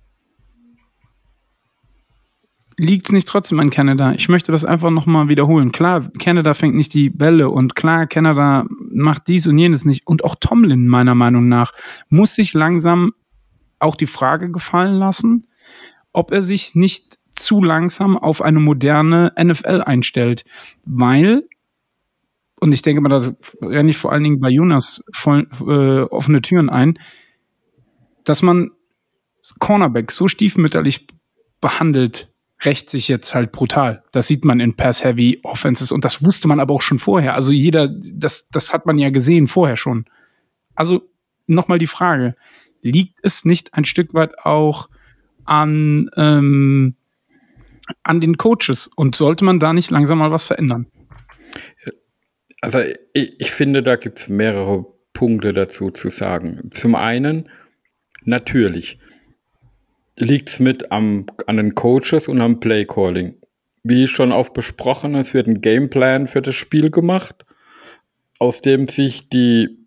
liegt 2.77 3.07
es 3.07 3.13
nicht 3.13 3.29
trotzdem 3.29 3.61
an 3.61 3.71
Canada? 3.71 4.13
Ich 4.13 4.29
möchte 4.29 4.53
das 4.53 4.65
einfach 4.65 4.91
nochmal 4.91 5.29
wiederholen. 5.29 5.73
Klar, 5.73 6.09
Canada 6.19 6.55
fängt 6.55 6.75
nicht 6.75 6.95
die 6.95 7.11
Bälle 7.11 7.51
und 7.51 7.75
klar, 7.75 8.07
Canada 8.07 8.67
macht 8.91 9.29
dies 9.29 9.47
und 9.47 9.59
jenes 9.59 9.85
nicht. 9.85 10.07
Und 10.07 10.25
auch 10.25 10.37
Tomlin, 10.39 10.87
meiner 10.87 11.15
Meinung 11.15 11.49
nach, 11.49 11.73
muss 12.09 12.35
sich 12.35 12.55
langsam 12.55 13.13
auch 13.79 13.97
die 13.97 14.07
Frage 14.07 14.51
gefallen 14.51 14.95
lassen, 14.95 15.47
ob 16.13 16.31
er 16.31 16.43
sich 16.43 16.75
nicht 16.75 17.19
zu 17.31 17.63
langsam 17.63 18.19
auf 18.19 18.43
eine 18.43 18.61
moderne 18.61 19.33
NFL 19.41 19.83
einstellt, 19.85 20.45
weil 20.85 21.45
und 22.61 22.73
ich 22.73 22.83
denke 22.83 23.01
mal, 23.01 23.09
da 23.09 23.35
renne 23.61 23.91
ich 23.91 23.97
vor 23.97 24.13
allen 24.13 24.23
Dingen 24.23 24.39
bei 24.39 24.49
Jonas 24.49 25.03
voll, 25.13 25.49
äh, 25.67 26.03
offene 26.03 26.43
Türen 26.43 26.71
ein, 26.71 26.97
dass 28.23 28.41
man 28.41 28.71
Cornerback 29.59 30.13
so 30.13 30.29
stiefmütterlich 30.29 31.09
behandelt, 31.61 32.32
rächt 32.65 32.91
sich 32.91 33.09
jetzt 33.09 33.35
halt 33.35 33.53
brutal. 33.53 34.05
Das 34.13 34.27
sieht 34.27 34.45
man 34.45 34.61
in 34.61 34.75
Pass-Heavy 34.75 35.41
Offenses 35.43 35.93
und 35.93 36.05
das 36.05 36.25
wusste 36.25 36.49
man 36.49 36.61
aber 36.61 36.75
auch 36.75 36.83
schon 36.83 36.99
vorher. 36.99 37.35
Also 37.35 37.53
jeder, 37.53 37.89
das, 37.89 38.49
das 38.51 38.73
hat 38.73 38.87
man 38.87 38.99
ja 38.99 39.11
gesehen 39.11 39.47
vorher 39.47 39.77
schon. 39.77 40.07
Also 40.75 41.03
nochmal 41.47 41.79
die 41.79 41.87
Frage, 41.87 42.35
liegt 42.83 43.19
es 43.23 43.45
nicht 43.45 43.75
ein 43.75 43.85
Stück 43.85 44.15
weit 44.15 44.39
auch 44.39 44.89
an 45.45 46.11
ähm, 46.17 46.97
an 48.03 48.21
den 48.21 48.37
Coaches 48.37 48.89
und 48.95 49.17
sollte 49.17 49.45
man 49.45 49.59
da 49.59 49.73
nicht 49.73 49.91
langsam 49.91 50.19
mal 50.19 50.31
was 50.31 50.45
verändern? 50.45 50.87
Also 52.61 52.81
ich, 53.13 53.41
ich 53.41 53.51
finde, 53.51 53.83
da 53.83 53.97
gibt 53.97 54.21
es 54.21 54.29
mehrere 54.29 54.87
Punkte 55.13 55.53
dazu 55.53 55.91
zu 55.91 56.11
sagen. 56.11 56.71
Zum 56.73 56.95
einen, 56.95 57.49
natürlich 58.25 58.99
liegt 60.23 60.51
es 60.51 60.61
mit 60.61 60.93
am, 60.93 61.27
an 61.47 61.57
den 61.57 61.75
Coaches 61.75 62.29
und 62.29 62.41
am 62.41 62.61
Playcalling. 62.61 63.35
Wie 63.83 64.07
schon 64.07 64.33
oft 64.33 64.53
besprochen, 64.53 65.15
es 65.15 65.35
wird 65.35 65.49
ein 65.49 65.61
Gameplan 65.61 66.27
für 66.27 66.41
das 66.41 66.55
Spiel 66.55 66.91
gemacht, 66.91 67.45
aus 68.39 68.63
dem 68.63 68.89
sich 68.89 69.29
die 69.29 69.87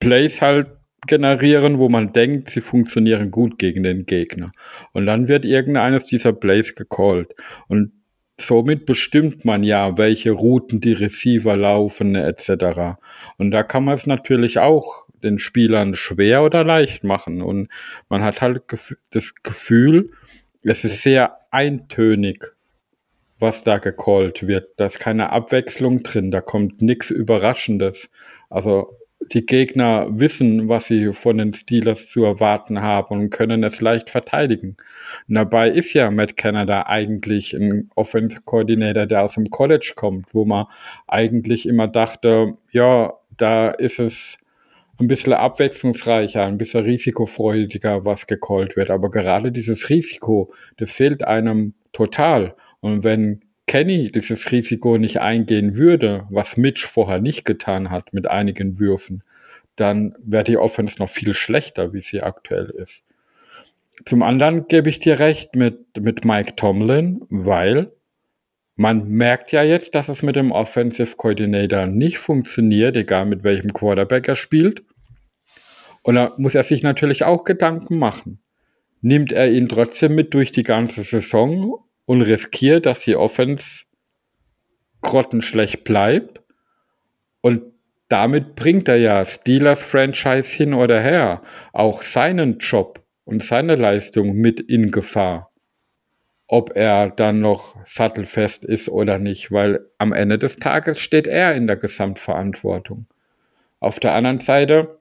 Plays 0.00 0.40
halt 0.40 0.68
generieren, 1.06 1.78
wo 1.78 1.88
man 1.90 2.12
denkt, 2.12 2.48
sie 2.48 2.62
funktionieren 2.62 3.30
gut 3.30 3.58
gegen 3.58 3.82
den 3.82 4.06
Gegner. 4.06 4.52
Und 4.92 5.06
dann 5.06 5.28
wird 5.28 5.44
irgendeines 5.44 6.06
dieser 6.06 6.32
Plays 6.32 6.74
gecallt. 6.74 7.34
Und 7.68 7.92
somit 8.38 8.86
bestimmt 8.86 9.44
man 9.44 9.62
ja, 9.62 9.98
welche 9.98 10.32
Routen 10.32 10.80
die 10.80 10.94
Receiver 10.94 11.56
laufen 11.56 12.14
etc. 12.14 12.98
Und 13.36 13.50
da 13.50 13.62
kann 13.62 13.84
man 13.84 13.94
es 13.94 14.06
natürlich 14.06 14.58
auch 14.58 15.03
den 15.24 15.38
Spielern 15.38 15.94
schwer 15.94 16.44
oder 16.44 16.64
leicht 16.64 17.04
machen. 17.04 17.42
Und 17.42 17.68
man 18.08 18.22
hat 18.22 18.40
halt 18.40 18.62
das 19.10 19.34
Gefühl, 19.42 20.10
es 20.62 20.84
ist 20.84 21.02
sehr 21.02 21.38
eintönig, 21.50 22.54
was 23.38 23.62
da 23.62 23.78
gecallt 23.78 24.46
wird. 24.46 24.68
Da 24.76 24.86
ist 24.86 25.00
keine 25.00 25.30
Abwechslung 25.30 26.02
drin, 26.02 26.30
da 26.30 26.40
kommt 26.40 26.80
nichts 26.80 27.10
Überraschendes. 27.10 28.10
Also 28.48 28.96
die 29.32 29.46
Gegner 29.46 30.06
wissen, 30.10 30.68
was 30.68 30.86
sie 30.86 31.12
von 31.12 31.38
den 31.38 31.54
Steelers 31.54 32.08
zu 32.08 32.24
erwarten 32.24 32.82
haben 32.82 33.18
und 33.18 33.30
können 33.30 33.62
es 33.64 33.80
leicht 33.80 34.10
verteidigen. 34.10 34.76
Und 35.28 35.34
dabei 35.34 35.70
ist 35.70 35.92
ja 35.94 36.10
Matt 36.10 36.36
Canada 36.36 36.86
eigentlich 36.86 37.54
ein 37.54 37.90
Offensive 37.94 38.42
Coordinator, 38.44 39.06
der 39.06 39.22
aus 39.22 39.34
dem 39.34 39.50
College 39.50 39.92
kommt, 39.96 40.34
wo 40.34 40.44
man 40.44 40.66
eigentlich 41.06 41.66
immer 41.66 41.88
dachte, 41.88 42.56
ja, 42.70 43.14
da 43.36 43.70
ist 43.70 43.98
es 43.98 44.38
ein 45.00 45.08
bisschen 45.08 45.32
abwechslungsreicher, 45.32 46.44
ein 46.44 46.58
bisschen 46.58 46.84
risikofreudiger, 46.84 48.04
was 48.04 48.26
gecallt 48.26 48.76
wird. 48.76 48.90
Aber 48.90 49.10
gerade 49.10 49.50
dieses 49.50 49.88
Risiko, 49.88 50.52
das 50.76 50.92
fehlt 50.92 51.24
einem 51.24 51.74
total. 51.92 52.54
Und 52.80 53.02
wenn 53.04 53.40
Kenny 53.66 54.12
dieses 54.12 54.52
Risiko 54.52 54.98
nicht 54.98 55.20
eingehen 55.20 55.74
würde, 55.76 56.26
was 56.30 56.56
Mitch 56.56 56.86
vorher 56.86 57.20
nicht 57.20 57.44
getan 57.44 57.90
hat 57.90 58.12
mit 58.12 58.28
einigen 58.28 58.78
Würfen, 58.78 59.22
dann 59.76 60.14
wäre 60.22 60.44
die 60.44 60.58
Offense 60.58 60.98
noch 60.98 61.08
viel 61.08 61.34
schlechter, 61.34 61.92
wie 61.92 62.00
sie 62.00 62.22
aktuell 62.22 62.70
ist. 62.70 63.04
Zum 64.04 64.22
anderen 64.22 64.68
gebe 64.68 64.88
ich 64.88 64.98
dir 64.98 65.18
recht 65.18 65.56
mit, 65.56 65.78
mit 66.00 66.24
Mike 66.24 66.56
Tomlin, 66.56 67.22
weil 67.30 67.92
man 68.76 69.08
merkt 69.08 69.52
ja 69.52 69.62
jetzt, 69.62 69.94
dass 69.94 70.08
es 70.08 70.22
mit 70.22 70.36
dem 70.36 70.50
Offensive 70.50 71.16
Coordinator 71.16 71.86
nicht 71.86 72.18
funktioniert, 72.18 72.96
egal 72.96 73.26
mit 73.26 73.44
welchem 73.44 73.72
Quarterback 73.72 74.28
er 74.28 74.34
spielt. 74.34 74.82
Und 76.02 76.16
da 76.16 76.32
muss 76.36 76.54
er 76.54 76.62
sich 76.62 76.82
natürlich 76.82 77.24
auch 77.24 77.44
Gedanken 77.44 77.98
machen. 77.98 78.42
Nimmt 79.00 79.32
er 79.32 79.50
ihn 79.50 79.68
trotzdem 79.68 80.14
mit 80.14 80.34
durch 80.34 80.50
die 80.50 80.62
ganze 80.62 81.02
Saison 81.02 81.84
und 82.04 82.22
riskiert, 82.22 82.86
dass 82.86 83.00
die 83.00 83.16
Offense 83.16 83.84
grottenschlecht 85.00 85.84
bleibt. 85.84 86.40
Und 87.40 87.62
damit 88.08 88.56
bringt 88.56 88.88
er 88.88 88.96
ja 88.96 89.24
Steelers 89.24 89.82
Franchise 89.82 90.54
hin 90.56 90.74
oder 90.74 91.00
her 91.00 91.42
auch 91.72 92.02
seinen 92.02 92.58
Job 92.58 93.02
und 93.24 93.42
seine 93.42 93.76
Leistung 93.76 94.34
mit 94.34 94.60
in 94.60 94.90
Gefahr. 94.90 95.53
Ob 96.46 96.76
er 96.76 97.10
dann 97.10 97.40
noch 97.40 97.76
sattelfest 97.86 98.64
ist 98.64 98.88
oder 98.88 99.18
nicht, 99.18 99.50
weil 99.50 99.86
am 99.98 100.12
Ende 100.12 100.38
des 100.38 100.56
Tages 100.56 101.00
steht 101.00 101.26
er 101.26 101.54
in 101.54 101.66
der 101.66 101.76
Gesamtverantwortung. 101.76 103.06
Auf 103.80 103.98
der 103.98 104.14
anderen 104.14 104.40
Seite 104.40 104.98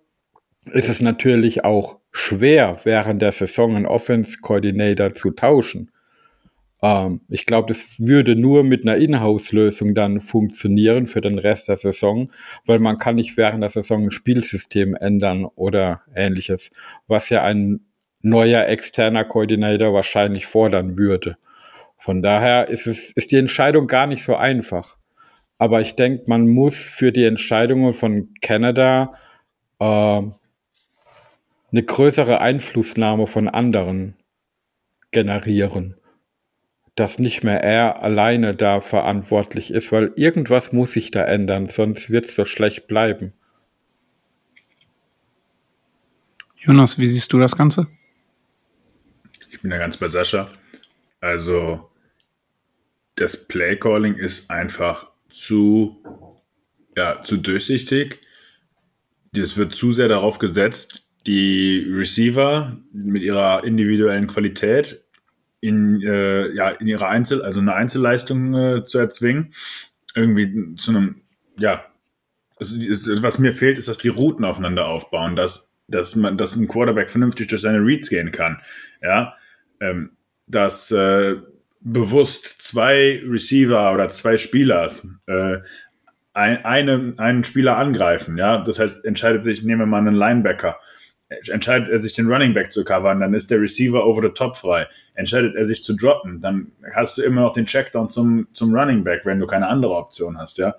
ist 0.72 0.90
es 0.90 1.02
natürlich 1.02 1.66
auch 1.66 2.00
schwer, 2.12 2.80
während 2.84 3.22
der 3.22 3.32
Saison 3.32 3.76
einen 3.76 3.86
Offense 3.86 4.40
Coordinator 4.42 5.14
zu 5.14 5.32
tauschen. 5.32 5.92
Ähm, 6.82 7.22
ich 7.30 7.46
glaube, 7.46 7.70
das 7.70 8.00
würde 8.00 8.36
nur 8.36 8.64
mit 8.64 8.86
einer 8.86 8.98
Inhouse-Lösung 8.98 9.96
dann 9.96 10.20
funktionieren 10.20 11.08
für 11.08 11.22
den 11.22 11.40
Rest 11.40 11.70
der 11.70 11.78
Saison, 11.78 12.32
weil 12.66 12.80
man 12.80 12.98
kann 12.98 13.16
nicht 13.16 13.38
während 13.38 13.62
der 13.62 13.70
Saison 13.70 14.04
ein 14.04 14.12
Spielsystem 14.12 14.96
ändern 14.96 15.46
oder 15.46 16.02
ähnliches, 16.14 16.72
was 17.08 17.30
ja 17.30 17.42
ein 17.44 17.86
neuer 18.24 18.66
externer 18.66 19.24
Koordinator 19.24 19.94
wahrscheinlich 19.94 20.48
fordern 20.48 20.98
würde. 20.98 21.38
Von 21.98 22.24
daher 22.24 22.68
ist 22.68 22.88
es, 22.88 23.12
ist 23.12 23.32
die 23.32 23.38
Entscheidung 23.38 23.86
gar 23.86 24.08
nicht 24.08 24.24
so 24.24 24.36
einfach. 24.36 24.98
Aber 25.60 25.82
ich 25.82 25.96
denke, 25.96 26.24
man 26.28 26.48
muss 26.48 26.84
für 26.84 27.12
die 27.12 27.26
Entscheidungen 27.26 27.94
von 27.94 28.34
Kanada 28.42 29.14
äh, 29.80 29.86
eine 29.86 30.32
größere 31.72 32.42
Einflussnahme 32.42 33.28
von 33.28 33.48
anderen 33.48 34.16
generieren 35.12 35.96
dass 36.96 37.18
nicht 37.18 37.44
mehr 37.44 37.64
er 37.64 38.04
alleine 38.04 38.56
da 38.56 38.80
verantwortlich 38.80 39.72
ist, 39.72 39.92
weil 39.92 40.12
irgendwas 40.16 40.72
muss 40.72 40.94
sich 40.94 41.12
da 41.12 41.24
ändern, 41.24 41.68
sonst 41.68 42.12
wird 42.12 42.26
es 42.26 42.36
so 42.36 42.46
schlecht 42.46 42.88
bleiben. 42.88 43.34
Jonas, 46.58 47.00
wie 47.00 47.08
siehst 47.08 47.34
du 47.34 47.40
das 47.40 47.58
Ganze? 47.58 47.88
Bin 49.64 49.72
ja 49.72 49.78
ganz 49.78 49.96
bei 49.96 50.10
Sascha. 50.10 50.50
Also, 51.22 51.90
das 53.16 53.48
Playcalling 53.48 54.16
ist 54.16 54.52
einfach 54.52 55.10
zu, 55.32 56.04
ja, 56.98 57.22
zu 57.22 57.38
durchsichtig. 57.38 58.20
Es 59.34 59.56
wird 59.56 59.74
zu 59.74 59.94
sehr 59.94 60.10
darauf 60.10 60.38
gesetzt, 60.38 61.08
die 61.26 61.88
Receiver 61.90 62.78
mit 62.92 63.24
ihrer 63.24 63.64
individuellen 63.64 64.28
Qualität 64.28 65.02
in, 65.62 66.02
äh, 66.02 66.54
ja, 66.54 66.70
in 66.70 66.88
ihre 66.88 67.08
Einzel, 67.08 67.42
also 67.42 67.62
eine 67.62 67.74
Einzelleistung 67.74 68.54
äh, 68.54 68.84
zu 68.84 69.00
erzwingen. 69.00 69.54
Irgendwie 70.14 70.76
zu 70.76 70.92
einem, 70.92 71.22
ja, 71.58 71.86
also 72.58 72.76
ist, 72.76 73.24
was 73.24 73.40
mir 73.40 73.54
fehlt, 73.54 73.78
ist, 73.78 73.88
dass 73.88 73.98
die 73.98 74.10
Routen 74.10 74.44
aufeinander 74.44 74.88
aufbauen, 74.88 75.38
dass, 75.38 75.74
dass 75.88 76.18
man, 76.18 76.38
dass 76.38 76.58
ein 76.58 76.68
Quarterback 76.68 77.10
vernünftig 77.10 77.48
durch 77.48 77.62
seine 77.62 77.80
Reads 77.80 78.10
gehen 78.10 78.34
kann. 78.34 78.62
Ja, 79.02 79.36
ähm, 79.84 80.12
dass 80.48 80.92
äh, 80.92 81.36
bewusst 81.82 82.62
zwei 82.62 83.22
Receiver 83.28 83.94
oder 83.94 84.10
zwei 84.10 84.38
Spieler 84.38 84.90
äh, 85.28 85.58
ein, 86.34 86.66
eine, 86.66 87.14
einen 87.18 87.44
Spieler 87.44 87.78
angreifen. 87.78 88.38
Ja, 88.38 88.60
das 88.60 88.80
heißt, 88.80 89.06
entscheidet 89.06 89.44
sich, 89.44 89.64
nehmen 89.64 89.82
wir 89.82 89.86
mal 89.86 90.00
einen 90.00 90.16
Linebacker 90.16 90.78
entscheidet 91.50 91.90
er 91.90 92.00
sich 92.00 92.14
den 92.14 92.28
Running 92.28 92.54
Back 92.54 92.72
zu 92.72 92.84
covern, 92.84 93.20
dann 93.20 93.34
ist 93.34 93.52
der 93.52 93.60
Receiver 93.60 94.06
over 94.06 94.22
the 94.22 94.34
top 94.34 94.58
frei. 94.58 94.88
Entscheidet 95.14 95.56
er 95.56 95.66
sich 95.66 95.84
zu 95.84 95.96
droppen, 95.96 96.42
dann 96.42 96.72
hast 96.94 97.18
du 97.18 97.22
immer 97.22 97.42
noch 97.42 97.54
den 97.54 97.66
Checkdown 97.66 98.10
zum, 98.10 98.48
zum 98.54 98.74
Running 98.74 99.04
Back, 99.04 99.26
wenn 99.26 99.40
du 99.40 99.48
keine 99.48 99.68
andere 99.68 99.96
Option 99.96 100.38
hast, 100.38 100.58
ja. 100.58 100.76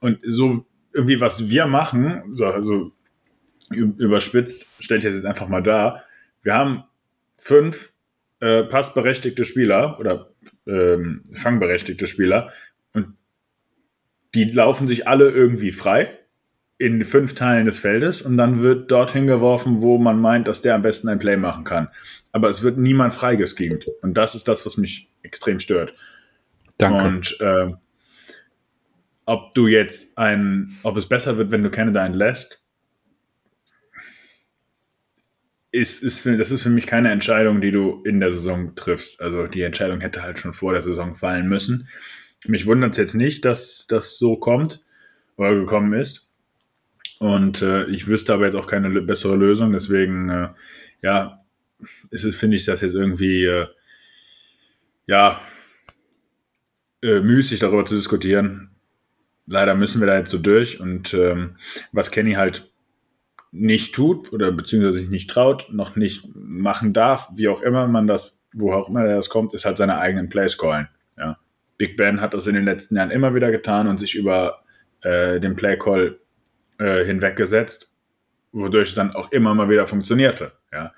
Und 0.00 0.18
so 0.24 0.64
irgendwie, 0.92 1.20
was 1.20 1.48
wir 1.48 1.66
machen, 1.66 2.24
so 2.30 2.46
also 2.46 2.92
überspitzt, 3.70 4.82
stelle 4.82 4.98
ich 4.98 5.04
jetzt 5.04 5.26
einfach 5.26 5.48
mal 5.48 5.62
da. 5.62 6.02
Wir 6.42 6.54
haben 6.54 6.84
fünf 7.36 7.92
äh, 8.40 8.62
passberechtigte 8.64 9.44
Spieler 9.44 9.98
oder 9.98 10.30
ähm, 10.66 11.22
fangberechtigte 11.34 12.06
Spieler 12.06 12.52
und 12.92 13.14
die 14.34 14.44
laufen 14.44 14.88
sich 14.88 15.08
alle 15.08 15.30
irgendwie 15.30 15.72
frei 15.72 16.18
in 16.78 17.04
fünf 17.04 17.34
Teilen 17.34 17.66
des 17.66 17.80
Feldes 17.80 18.22
und 18.22 18.36
dann 18.36 18.62
wird 18.62 18.90
dorthin 18.90 19.26
geworfen, 19.26 19.80
wo 19.80 19.98
man 19.98 20.20
meint, 20.20 20.46
dass 20.46 20.62
der 20.62 20.76
am 20.76 20.82
besten 20.82 21.08
ein 21.08 21.18
Play 21.18 21.36
machen 21.36 21.64
kann. 21.64 21.88
Aber 22.30 22.48
es 22.48 22.62
wird 22.62 22.78
niemand 22.78 23.12
freigeschemt. 23.12 23.88
Und 24.00 24.14
das 24.14 24.36
ist 24.36 24.46
das, 24.46 24.64
was 24.64 24.76
mich 24.76 25.10
extrem 25.22 25.58
stört. 25.58 25.94
Danke. 26.76 27.04
Und 27.04 27.40
äh, 27.40 27.72
ob 29.26 29.52
du 29.54 29.66
jetzt 29.66 30.16
ein, 30.18 30.78
ob 30.84 30.96
es 30.96 31.06
besser 31.06 31.36
wird, 31.36 31.50
wenn 31.50 31.64
du 31.64 31.70
Canada 31.70 32.06
entlässt, 32.06 32.64
ist, 35.70 36.02
ist 36.02 36.22
für, 36.22 36.36
das 36.36 36.50
ist 36.50 36.62
für 36.62 36.70
mich 36.70 36.86
keine 36.86 37.10
Entscheidung, 37.10 37.60
die 37.60 37.70
du 37.70 38.02
in 38.04 38.20
der 38.20 38.30
Saison 38.30 38.74
triffst. 38.74 39.22
Also 39.22 39.46
die 39.46 39.62
Entscheidung 39.62 40.00
hätte 40.00 40.22
halt 40.22 40.38
schon 40.38 40.54
vor 40.54 40.72
der 40.72 40.82
Saison 40.82 41.14
fallen 41.14 41.48
müssen. 41.48 41.88
Mich 42.46 42.66
wundert 42.66 42.92
es 42.92 42.98
jetzt 42.98 43.14
nicht, 43.14 43.44
dass 43.44 43.86
das 43.88 44.18
so 44.18 44.36
kommt 44.36 44.84
oder 45.36 45.54
gekommen 45.54 45.92
ist. 45.92 46.28
Und 47.18 47.62
äh, 47.62 47.86
ich 47.86 48.06
wüsste 48.06 48.32
aber 48.32 48.44
jetzt 48.44 48.54
auch 48.54 48.66
keine 48.66 48.88
bessere 49.02 49.36
Lösung. 49.36 49.72
Deswegen, 49.72 50.30
äh, 50.30 50.48
ja, 51.02 51.44
finde 52.12 52.56
ich 52.56 52.64
das 52.64 52.80
jetzt 52.80 52.94
irgendwie, 52.94 53.44
äh, 53.44 53.66
ja, 55.06 55.40
äh, 57.02 57.20
müßig 57.20 57.60
darüber 57.60 57.84
zu 57.84 57.96
diskutieren. 57.96 58.70
Leider 59.46 59.74
müssen 59.74 60.00
wir 60.00 60.06
da 60.06 60.16
jetzt 60.16 60.30
so 60.30 60.38
durch. 60.38 60.80
Und 60.80 61.12
ähm, 61.14 61.56
was 61.92 62.10
Kenny 62.10 62.34
halt 62.34 62.67
nicht 63.50 63.94
tut 63.94 64.32
oder 64.32 64.52
beziehungsweise 64.52 64.98
sich 64.98 65.10
nicht 65.10 65.30
traut, 65.30 65.68
noch 65.70 65.96
nicht 65.96 66.24
machen 66.34 66.92
darf, 66.92 67.28
wie 67.34 67.48
auch 67.48 67.62
immer 67.62 67.88
man 67.88 68.06
das, 68.06 68.44
wo 68.52 68.72
auch 68.72 68.88
immer 68.88 69.04
das 69.04 69.28
kommt, 69.28 69.54
ist 69.54 69.64
halt 69.64 69.78
seine 69.78 69.98
eigenen 69.98 70.28
Plays 70.28 70.58
callen. 70.58 70.88
Ja. 71.16 71.38
Big 71.78 71.96
Ben 71.96 72.20
hat 72.20 72.34
das 72.34 72.46
in 72.46 72.54
den 72.54 72.64
letzten 72.64 72.96
Jahren 72.96 73.10
immer 73.10 73.34
wieder 73.34 73.50
getan 73.50 73.88
und 73.88 73.98
sich 73.98 74.14
über 74.14 74.62
äh, 75.02 75.40
den 75.40 75.56
Play 75.56 75.78
Call 75.78 76.18
äh, 76.78 77.04
hinweggesetzt, 77.04 77.96
wodurch 78.52 78.90
es 78.90 78.94
dann 78.94 79.14
auch 79.14 79.32
immer 79.32 79.54
mal 79.54 79.70
wieder 79.70 79.86
funktionierte. 79.86 80.52
Ja. 80.72 80.92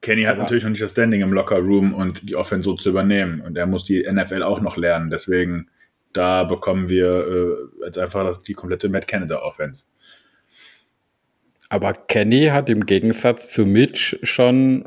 Kenny 0.00 0.24
hat 0.24 0.34
Aber 0.34 0.42
natürlich 0.42 0.64
noch 0.64 0.70
nicht 0.70 0.82
das 0.82 0.90
Standing 0.90 1.22
im 1.22 1.32
Locker 1.32 1.58
Room 1.58 1.94
und 1.94 2.28
die 2.28 2.36
Offense 2.36 2.64
so 2.64 2.74
zu 2.74 2.90
übernehmen. 2.90 3.40
Und 3.40 3.56
er 3.56 3.66
muss 3.66 3.84
die 3.84 4.06
NFL 4.06 4.42
auch 4.42 4.60
noch 4.60 4.76
lernen. 4.76 5.08
Deswegen, 5.08 5.70
da 6.12 6.44
bekommen 6.44 6.90
wir 6.90 7.26
äh, 7.26 7.84
jetzt 7.86 7.98
einfach 7.98 8.22
das, 8.24 8.42
die 8.42 8.52
komplette 8.52 8.90
Matt 8.90 9.08
Canada 9.08 9.40
Offense. 9.40 9.86
Aber 11.74 11.92
Kenny 11.92 12.46
hat 12.52 12.68
im 12.68 12.86
Gegensatz 12.86 13.50
zu 13.52 13.66
Mitch 13.66 14.16
schon 14.22 14.84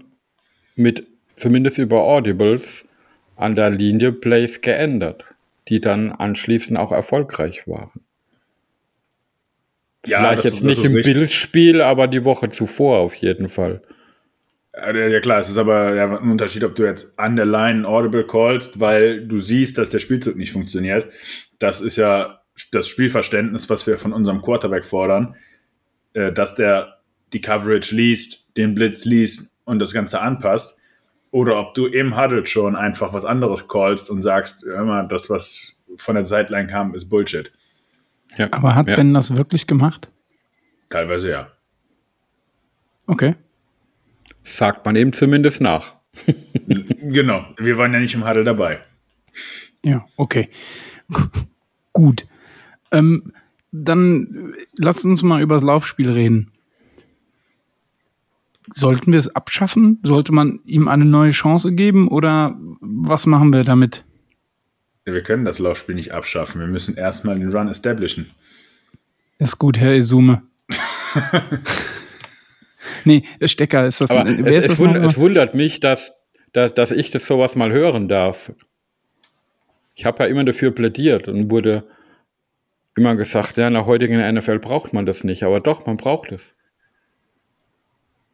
mit 0.77 1.05
zumindest 1.35 1.79
über 1.79 2.01
Audibles 2.03 2.87
an 3.35 3.55
der 3.55 3.71
Linie 3.71 4.13
Plays 4.13 4.61
geändert, 4.61 5.25
die 5.67 5.81
dann 5.81 6.13
anschließend 6.13 6.79
auch 6.79 6.93
erfolgreich 6.93 7.67
waren. 7.67 7.99
Ja, 10.05 10.19
Vielleicht 10.19 10.45
jetzt 10.45 10.53
ist- 10.53 10.63
nicht 10.63 10.85
im. 10.85 10.93
Bills-Spiel, 10.93 11.81
aber 11.81 12.07
die 12.07 12.23
Woche 12.23 12.51
zuvor 12.51 12.99
auf 12.99 13.15
jeden 13.15 13.49
Fall. 13.49 13.81
Ja, 14.73 15.19
klar, 15.19 15.39
es 15.39 15.49
ist 15.49 15.57
aber 15.57 15.87
ein 16.21 16.29
Unterschied, 16.31 16.63
ob 16.63 16.73
du 16.75 16.85
jetzt 16.85 17.19
an 17.19 17.35
der 17.35 17.47
Line 17.47 17.85
Audible 17.85 18.25
callst, 18.25 18.79
weil 18.79 19.27
du 19.27 19.39
siehst, 19.39 19.77
dass 19.77 19.89
der 19.89 19.99
Spielzug 19.99 20.37
nicht 20.37 20.53
funktioniert. 20.53 21.09
Das 21.59 21.81
ist 21.81 21.97
ja 21.97 22.39
das 22.71 22.87
Spielverständnis, 22.87 23.69
was 23.69 23.87
wir 23.87 23.97
von 23.97 24.13
unserem 24.13 24.41
Quarterback 24.41 24.85
fordern, 24.85 25.35
äh, 26.17 26.33
dass 26.33 26.55
der 26.55 26.97
die 27.31 27.41
Coverage 27.41 27.95
liest, 27.95 28.57
den 28.57 28.73
Blitz 28.73 29.05
liest 29.05 29.61
und 29.65 29.77
das 29.77 29.93
Ganze 29.93 30.19
anpasst. 30.19 30.81
Oder 31.29 31.59
ob 31.59 31.75
du 31.75 31.85
im 31.85 32.17
Huddle 32.17 32.45
schon 32.47 32.75
einfach 32.75 33.13
was 33.13 33.23
anderes 33.23 33.67
callst 33.67 34.09
und 34.09 34.21
sagst, 34.21 34.65
hör 34.65 34.83
mal, 34.83 35.07
das, 35.07 35.29
was 35.29 35.77
von 35.97 36.15
der 36.15 36.23
Sideline 36.23 36.67
kam, 36.67 36.95
ist 36.95 37.09
Bullshit. 37.09 37.51
Ja. 38.35 38.51
Aber 38.51 38.73
hat 38.73 38.87
ja. 38.87 38.95
Ben 38.95 39.13
das 39.13 39.35
wirklich 39.35 39.67
gemacht? 39.67 40.09
Teilweise 40.89 41.29
ja. 41.29 41.51
Okay. 43.05 43.35
Sagt 44.41 44.85
man 44.85 44.95
ihm 44.95 45.13
zumindest 45.13 45.61
nach. 45.61 45.93
Genau, 46.99 47.45
wir 47.57 47.77
waren 47.77 47.93
ja 47.93 47.99
nicht 47.99 48.15
im 48.15 48.27
Huddle 48.27 48.43
dabei. 48.43 48.79
Ja, 49.81 50.05
okay. 50.17 50.49
Gut. 51.93 52.27
Ähm, 52.91 53.31
dann 53.83 54.53
lasst 54.77 55.05
uns 55.05 55.23
mal 55.23 55.41
über 55.41 55.55
das 55.55 55.63
Laufspiel 55.63 56.11
reden. 56.11 56.51
Sollten 58.69 59.13
wir 59.13 59.19
es 59.19 59.33
abschaffen? 59.33 59.99
Sollte 60.03 60.33
man 60.33 60.59
ihm 60.65 60.87
eine 60.87 61.05
neue 61.05 61.31
Chance 61.31 61.73
geben 61.73 62.09
oder 62.09 62.57
was 62.81 63.25
machen 63.25 63.53
wir 63.53 63.63
damit? 63.63 64.03
Wir 65.05 65.23
können 65.23 65.45
das 65.45 65.59
Laufspiel 65.59 65.95
nicht 65.95 66.11
abschaffen. 66.11 66.59
Wir 66.59 66.67
müssen 66.67 66.97
erstmal 66.97 67.39
den 67.39 67.49
Run 67.49 67.69
establishen. 67.69 68.29
Ist 69.39 69.57
gut, 69.57 69.77
Herr 69.77 69.95
Isume. 69.95 70.41
nee, 73.05 73.23
Stecker 73.41 73.87
ist 73.87 74.01
das. 74.01 74.11
Aber 74.11 74.29
es, 74.29 74.37
ist 74.37 74.57
es, 74.57 74.67
das 74.67 74.79
wund, 74.79 74.97
es 74.97 75.17
wundert 75.17 75.55
mich, 75.55 75.79
dass, 75.79 76.13
dass, 76.51 76.73
dass 76.73 76.91
ich 76.91 77.09
das 77.09 77.25
sowas 77.25 77.55
mal 77.55 77.71
hören 77.71 78.09
darf. 78.09 78.51
Ich 79.95 80.05
habe 80.05 80.23
ja 80.23 80.29
immer 80.29 80.43
dafür 80.43 80.71
plädiert 80.71 81.29
und 81.29 81.49
wurde 81.49 81.87
immer 82.97 83.15
gesagt, 83.15 83.57
ja, 83.57 83.67
in 83.67 83.73
der 83.73 83.85
heutigen 83.85 84.19
NFL 84.35 84.59
braucht 84.59 84.93
man 84.93 85.05
das 85.05 85.23
nicht. 85.23 85.43
Aber 85.43 85.59
doch, 85.59 85.85
man 85.85 85.97
braucht 85.97 86.31
es. 86.31 86.55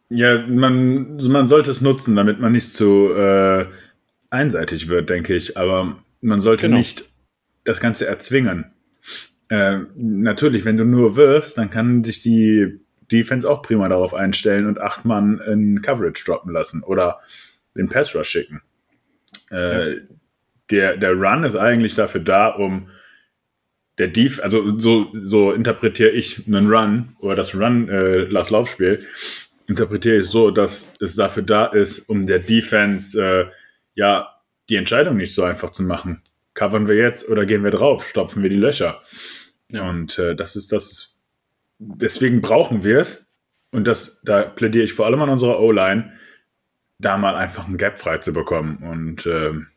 Ja, 0.09 0.45
man, 0.47 1.17
man 1.17 1.47
sollte 1.47 1.71
es 1.71 1.81
nutzen, 1.81 2.15
damit 2.15 2.39
man 2.39 2.51
nicht 2.51 2.73
zu 2.73 3.11
äh, 3.13 3.65
einseitig 4.29 4.89
wird, 4.89 5.09
denke 5.09 5.35
ich. 5.35 5.57
Aber 5.57 5.97
man 6.21 6.39
sollte 6.39 6.67
Genau. 6.67 6.77
nicht 6.77 7.09
das 7.63 7.79
Ganze 7.79 8.05
erzwingen. 8.07 8.65
Äh, 9.49 9.79
natürlich, 9.95 10.65
wenn 10.65 10.77
du 10.77 10.85
nur 10.85 11.15
wirfst, 11.15 11.57
dann 11.57 11.69
kann 11.69 12.03
sich 12.03 12.21
die 12.21 12.79
Defense 13.11 13.49
auch 13.49 13.61
prima 13.61 13.87
darauf 13.89 14.13
einstellen 14.13 14.65
und 14.65 14.79
acht 14.79 15.05
Mann 15.05 15.39
in 15.39 15.81
Coverage 15.81 16.23
droppen 16.25 16.51
lassen 16.51 16.83
oder 16.83 17.19
den 17.75 17.89
Pass 17.89 18.15
Rush 18.15 18.29
schicken. 18.29 18.61
Äh, 19.49 19.97
der, 20.71 20.97
der 20.97 21.13
Run 21.13 21.43
ist 21.43 21.55
eigentlich 21.55 21.95
dafür 21.95 22.21
da, 22.21 22.47
um 22.49 22.89
der 23.97 24.07
Def, 24.07 24.41
also 24.41 24.77
so, 24.79 25.07
so 25.13 25.51
interpretiere 25.51 26.09
ich 26.09 26.47
einen 26.47 26.71
Run 26.71 27.15
oder 27.19 27.35
das 27.35 27.55
Run, 27.55 27.89
äh, 27.89 28.27
das 28.29 28.49
Laufspiel, 28.49 29.03
interpretiere 29.67 30.17
ich 30.17 30.27
so, 30.27 30.51
dass 30.51 30.93
es 30.99 31.15
dafür 31.15 31.43
da 31.43 31.65
ist, 31.67 32.09
um 32.09 32.25
der 32.25 32.39
Defense 32.39 33.21
äh, 33.21 33.45
ja 33.95 34.29
die 34.69 34.75
Entscheidung 34.75 35.17
nicht 35.17 35.33
so 35.33 35.43
einfach 35.43 35.71
zu 35.71 35.83
machen. 35.83 36.21
Covern 36.53 36.87
wir 36.87 36.95
jetzt 36.95 37.29
oder 37.29 37.45
gehen 37.45 37.63
wir 37.63 37.71
drauf? 37.71 38.07
Stopfen 38.07 38.43
wir 38.43 38.49
die 38.49 38.55
Löcher? 38.55 39.01
Ja. 39.71 39.89
Und 39.89 40.19
äh, 40.19 40.35
das 40.35 40.55
ist 40.55 40.71
das. 40.71 41.21
Deswegen 41.79 42.41
brauchen 42.41 42.83
wir 42.83 42.99
es. 42.99 43.27
Und 43.71 43.85
das, 43.87 44.21
da 44.23 44.43
plädiere 44.43 44.85
ich 44.85 44.93
vor 44.93 45.07
allem 45.07 45.21
an 45.21 45.29
unserer 45.29 45.59
O-Line, 45.59 46.13
da 46.99 47.17
mal 47.17 47.35
einfach 47.35 47.65
einen 47.65 47.77
Gap 47.77 47.97
frei 47.97 48.19
zu 48.19 48.31
bekommen. 48.31 48.77
Und 48.77 49.25
ähm, 49.25 49.67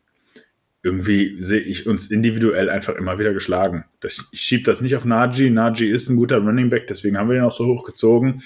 irgendwie 0.83 1.41
sehe 1.41 1.59
ich 1.59 1.87
uns 1.87 2.11
individuell 2.11 2.69
einfach 2.69 2.95
immer 2.95 3.19
wieder 3.19 3.33
geschlagen. 3.33 3.85
Das, 3.99 4.27
ich 4.31 4.41
schiebe 4.41 4.63
das 4.63 4.81
nicht 4.81 4.95
auf 4.95 5.05
Najee. 5.05 5.49
Najee 5.49 5.89
ist 5.89 6.09
ein 6.09 6.15
guter 6.15 6.37
Running 6.37 6.69
Back, 6.69 6.87
deswegen 6.87 7.17
haben 7.17 7.29
wir 7.29 7.35
den 7.35 7.43
auch 7.43 7.51
so 7.51 7.65
hochgezogen. 7.65 8.43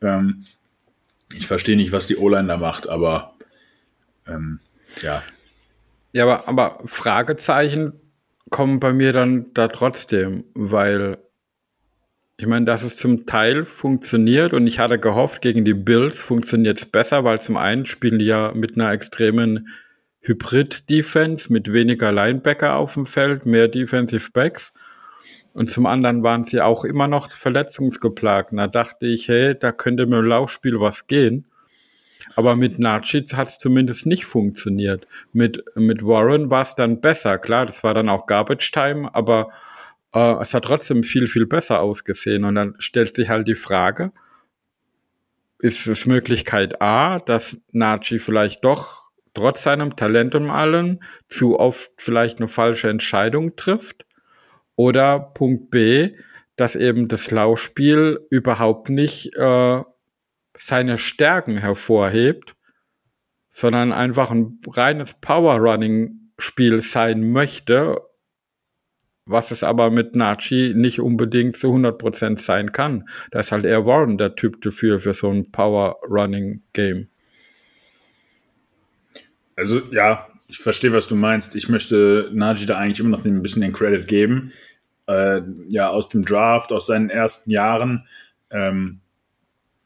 Ähm, 0.00 0.44
ich 1.34 1.46
verstehe 1.46 1.76
nicht, 1.76 1.92
was 1.92 2.06
die 2.06 2.16
O-Line 2.16 2.48
da 2.48 2.56
macht, 2.56 2.88
aber 2.88 3.34
ähm, 4.26 4.60
ja. 5.02 5.22
Ja, 6.12 6.24
aber, 6.24 6.48
aber 6.48 6.82
Fragezeichen 6.86 7.92
kommen 8.50 8.80
bei 8.80 8.92
mir 8.92 9.12
dann 9.12 9.52
da 9.52 9.68
trotzdem, 9.68 10.44
weil 10.54 11.18
ich 12.38 12.46
meine, 12.46 12.64
dass 12.64 12.84
es 12.84 12.96
zum 12.96 13.26
Teil 13.26 13.66
funktioniert 13.66 14.52
und 14.52 14.66
ich 14.66 14.78
hatte 14.78 14.98
gehofft, 14.98 15.42
gegen 15.42 15.64
die 15.64 15.74
Bills 15.74 16.20
funktioniert 16.20 16.78
es 16.78 16.86
besser, 16.86 17.24
weil 17.24 17.40
zum 17.40 17.56
einen 17.56 17.84
spielen 17.84 18.20
die 18.20 18.26
ja 18.26 18.52
mit 18.54 18.76
einer 18.76 18.92
extremen 18.92 19.68
Hybrid-Defense, 20.28 21.52
mit 21.52 21.72
weniger 21.72 22.12
Linebacker 22.12 22.76
auf 22.76 22.94
dem 22.94 23.06
Feld, 23.06 23.46
mehr 23.46 23.68
Defensive 23.68 24.30
Backs. 24.32 24.74
Und 25.52 25.70
zum 25.70 25.86
anderen 25.86 26.22
waren 26.22 26.44
sie 26.44 26.60
auch 26.60 26.84
immer 26.84 27.08
noch 27.08 27.30
verletzungsgeplagt. 27.30 28.52
Da 28.52 28.66
dachte 28.66 29.06
ich, 29.06 29.28
hey, 29.28 29.58
da 29.58 29.72
könnte 29.72 30.06
mit 30.06 30.18
dem 30.18 30.26
Laufspiel 30.26 30.78
was 30.78 31.06
gehen. 31.06 31.46
Aber 32.36 32.54
mit 32.54 32.78
Nacic 32.78 33.34
hat 33.34 33.48
es 33.48 33.58
zumindest 33.58 34.06
nicht 34.06 34.24
funktioniert. 34.24 35.08
Mit, 35.32 35.64
mit 35.74 36.04
Warren 36.04 36.50
war 36.50 36.62
es 36.62 36.76
dann 36.76 37.00
besser. 37.00 37.38
Klar, 37.38 37.66
das 37.66 37.82
war 37.82 37.94
dann 37.94 38.08
auch 38.08 38.26
Garbage 38.26 38.70
Time, 38.70 39.12
aber 39.12 39.50
äh, 40.14 40.34
es 40.40 40.54
hat 40.54 40.64
trotzdem 40.64 41.02
viel, 41.02 41.26
viel 41.26 41.46
besser 41.46 41.80
ausgesehen. 41.80 42.44
Und 42.44 42.54
dann 42.54 42.74
stellt 42.78 43.12
sich 43.12 43.28
halt 43.28 43.48
die 43.48 43.54
Frage, 43.54 44.12
ist 45.58 45.86
es 45.86 46.06
Möglichkeit 46.06 46.80
A, 46.80 47.18
dass 47.18 47.58
Naci 47.72 48.18
vielleicht 48.18 48.64
doch 48.64 48.97
trotz 49.34 49.62
seinem 49.62 49.96
Talent 49.96 50.34
und 50.34 50.50
allem 50.50 51.00
zu 51.28 51.58
oft 51.58 51.90
vielleicht 51.96 52.38
eine 52.38 52.48
falsche 52.48 52.88
Entscheidung 52.88 53.56
trifft? 53.56 54.06
Oder 54.76 55.18
Punkt 55.18 55.70
B, 55.70 56.14
dass 56.56 56.76
eben 56.76 57.08
das 57.08 57.30
Laufspiel 57.30 58.20
überhaupt 58.30 58.90
nicht 58.90 59.34
äh, 59.36 59.82
seine 60.54 60.98
Stärken 60.98 61.56
hervorhebt, 61.58 62.54
sondern 63.50 63.92
einfach 63.92 64.30
ein 64.30 64.60
reines 64.68 65.14
Power-Running-Spiel 65.14 66.82
sein 66.82 67.32
möchte, 67.32 68.00
was 69.24 69.50
es 69.50 69.62
aber 69.62 69.90
mit 69.90 70.16
Nachi 70.16 70.72
nicht 70.74 71.00
unbedingt 71.00 71.56
zu 71.56 71.68
100% 71.68 72.38
sein 72.38 72.72
kann. 72.72 73.08
Da 73.30 73.40
ist 73.40 73.52
halt 73.52 73.64
eher 73.64 73.86
Warren 73.86 74.16
der 74.16 74.34
Typ 74.34 74.60
dafür, 74.62 74.98
für 74.98 75.12
so 75.12 75.30
ein 75.30 75.50
Power-Running-Game. 75.50 77.08
Also 79.58 79.80
ja, 79.90 80.28
ich 80.46 80.58
verstehe, 80.58 80.92
was 80.92 81.08
du 81.08 81.16
meinst. 81.16 81.56
Ich 81.56 81.68
möchte 81.68 82.30
Najee 82.32 82.66
da 82.66 82.78
eigentlich 82.78 83.00
immer 83.00 83.16
noch 83.16 83.24
ein 83.24 83.42
bisschen 83.42 83.62
den 83.62 83.72
Credit 83.72 84.06
geben. 84.06 84.52
Äh, 85.08 85.40
ja, 85.68 85.88
aus 85.90 86.08
dem 86.08 86.24
Draft, 86.24 86.72
aus 86.72 86.86
seinen 86.86 87.10
ersten 87.10 87.50
Jahren, 87.50 88.06
ähm, 88.50 89.00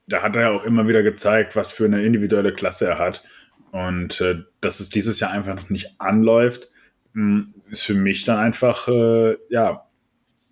da 0.07 0.23
hat 0.23 0.37
er 0.37 0.43
ja 0.43 0.51
auch 0.51 0.65
immer 0.65 0.89
wieder 0.89 1.03
gezeigt, 1.03 1.57
was 1.57 1.73
für 1.73 1.87
eine 1.87 2.05
individuelle 2.05 2.53
Klasse 2.53 2.87
er 2.87 2.99
hat. 2.99 3.25
Und 3.71 4.21
äh, 4.21 4.43
dass 4.61 4.81
es 4.81 4.91
dieses 4.91 5.21
Jahr 5.21 5.31
einfach 5.31 5.57
noch 5.57 5.71
nicht 5.71 5.95
anläuft, 5.99 6.69
mh, 7.15 7.47
ist 7.71 7.83
für 7.83 7.95
mich 7.95 8.25
dann 8.25 8.39
einfach, 8.39 8.89
äh, 8.89 9.37
ja, 9.49 9.87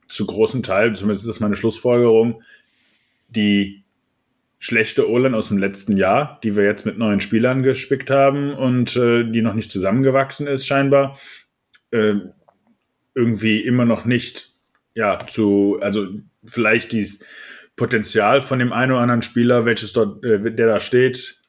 zu 0.08 0.26
großen 0.26 0.62
Teil, 0.62 0.96
zumindest 0.96 1.24
ist 1.24 1.28
das 1.28 1.40
meine 1.40 1.56
Schlussfolgerung, 1.56 2.42
die 3.28 3.79
schlechte 4.60 5.10
O-Line 5.10 5.36
aus 5.36 5.48
dem 5.48 5.58
letzten 5.58 5.96
Jahr, 5.96 6.38
die 6.44 6.54
wir 6.54 6.64
jetzt 6.64 6.84
mit 6.84 6.98
neuen 6.98 7.22
Spielern 7.22 7.62
gespickt 7.62 8.10
haben 8.10 8.52
und 8.52 8.94
äh, 8.94 9.24
die 9.24 9.40
noch 9.40 9.54
nicht 9.54 9.72
zusammengewachsen 9.72 10.46
ist, 10.46 10.66
scheinbar, 10.66 11.18
äh, 11.90 12.16
irgendwie 13.14 13.60
immer 13.60 13.86
noch 13.86 14.04
nicht, 14.04 14.54
ja, 14.94 15.18
zu, 15.26 15.78
also 15.80 16.08
vielleicht 16.44 16.92
dieses 16.92 17.24
Potenzial 17.74 18.42
von 18.42 18.58
dem 18.58 18.74
einen 18.74 18.92
oder 18.92 19.00
anderen 19.00 19.22
Spieler, 19.22 19.64
welches 19.64 19.94
dort, 19.94 20.22
äh, 20.24 20.52
der 20.52 20.66
da 20.66 20.78
steht, 20.78 21.40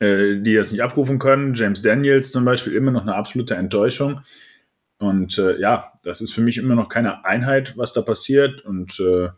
äh, 0.00 0.40
die 0.40 0.54
das 0.54 0.72
nicht 0.72 0.82
abrufen 0.82 1.20
können. 1.20 1.54
James 1.54 1.80
Daniels 1.80 2.32
zum 2.32 2.44
Beispiel 2.44 2.74
immer 2.74 2.90
noch 2.90 3.02
eine 3.02 3.14
absolute 3.14 3.54
Enttäuschung. 3.54 4.22
Und 4.98 5.38
äh, 5.38 5.60
ja, 5.60 5.92
das 6.02 6.20
ist 6.20 6.32
für 6.32 6.40
mich 6.40 6.58
immer 6.58 6.74
noch 6.74 6.88
keine 6.88 7.24
Einheit, 7.24 7.76
was 7.76 7.92
da 7.92 8.02
passiert. 8.02 8.62
Und 8.62 8.98
äh, 8.98 9.28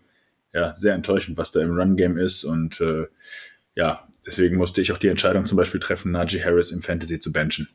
ja, 0.53 0.73
sehr 0.75 0.95
enttäuschend, 0.95 1.39
was 1.39 1.51
da 1.53 1.61
im 1.61 1.71
Run-Game 1.73 2.17
ist. 2.19 2.45
Und 2.45 2.81
äh, 2.81 3.07
ja, 3.75 4.07
deswegen 4.27 4.57
musste 4.57 4.81
ich 4.81 4.93
auch 4.93 4.99
die 4.99 5.09
Entscheidung 5.09 5.45
zum 5.45 5.57
Beispiel 5.57 5.81
treffen, 5.81 6.13
Najee 6.13 6.43
Harris 6.45 6.71
im 6.71 6.83
Fantasy 6.83 7.19
zu 7.19 7.33
benchen. 7.33 7.69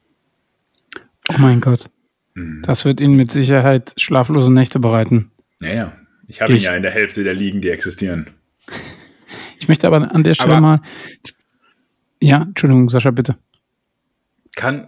Oh 1.30 1.36
mein 1.38 1.62
Gott. 1.62 1.90
Mhm. 2.34 2.62
Das 2.66 2.86
wird 2.86 3.00
Ihnen 3.00 3.16
mit 3.16 3.32
Sicherheit 3.32 3.94
schlaflose 3.98 4.52
Nächte 4.52 4.80
bereiten. 4.80 5.32
Naja, 5.62 5.94
ich 6.28 6.42
habe 6.42 6.54
ihn 6.54 6.62
ja 6.62 6.76
in 6.76 6.82
der 6.82 6.92
Hälfte 6.92 7.24
der 7.24 7.34
Ligen, 7.34 7.62
die 7.62 7.70
existieren. 7.70 8.28
Ich 9.60 9.70
möchte 9.70 9.88
aber 9.88 10.14
an 10.14 10.24
der 10.26 10.34
Stelle 10.34 10.56
Aber- 10.58 10.62
mal. 10.62 10.82
Ja, 12.22 12.42
Entschuldigung, 12.42 12.90
Sascha, 12.90 13.12
bitte. 13.12 13.38
Kann, 14.58 14.88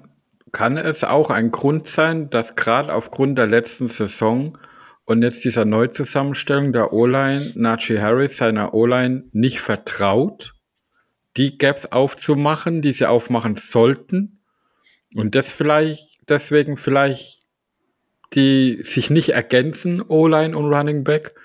kann 0.52 0.76
es 0.76 1.06
auch 1.06 1.30
ein 1.30 1.52
Grund 1.52 1.88
sein, 1.88 2.30
dass 2.30 2.56
gerade 2.56 2.93
aufgrund 2.93 3.38
der 3.38 3.48
letzten 3.48 3.88
Saison 3.88 4.58
und 5.05 5.21
jetzt 5.21 5.43
dieser 5.45 5.65
Neuzusammenstellung 5.65 6.73
der 6.73 6.93
O-Line 6.93 7.51
Najee 7.55 7.99
Harris 7.99 8.37
seiner 8.37 8.73
O-Line 8.73 9.25
nicht 9.31 9.61
vertraut, 9.61 10.53
die 11.37 11.57
Gaps 11.57 11.87
aufzumachen, 11.87 12.81
die 12.81 12.93
sie 12.93 13.05
aufmachen 13.05 13.55
sollten 13.55 14.39
und 15.13 15.35
das 15.35 15.49
vielleicht 15.49 16.19
deswegen 16.27 16.77
vielleicht 16.77 17.45
die 18.33 18.81
sich 18.83 19.09
nicht 19.09 19.29
ergänzen, 19.29 20.01
O-Line 20.01 20.57
und 20.57 20.73
Running 20.73 21.03
Back. 21.03 21.35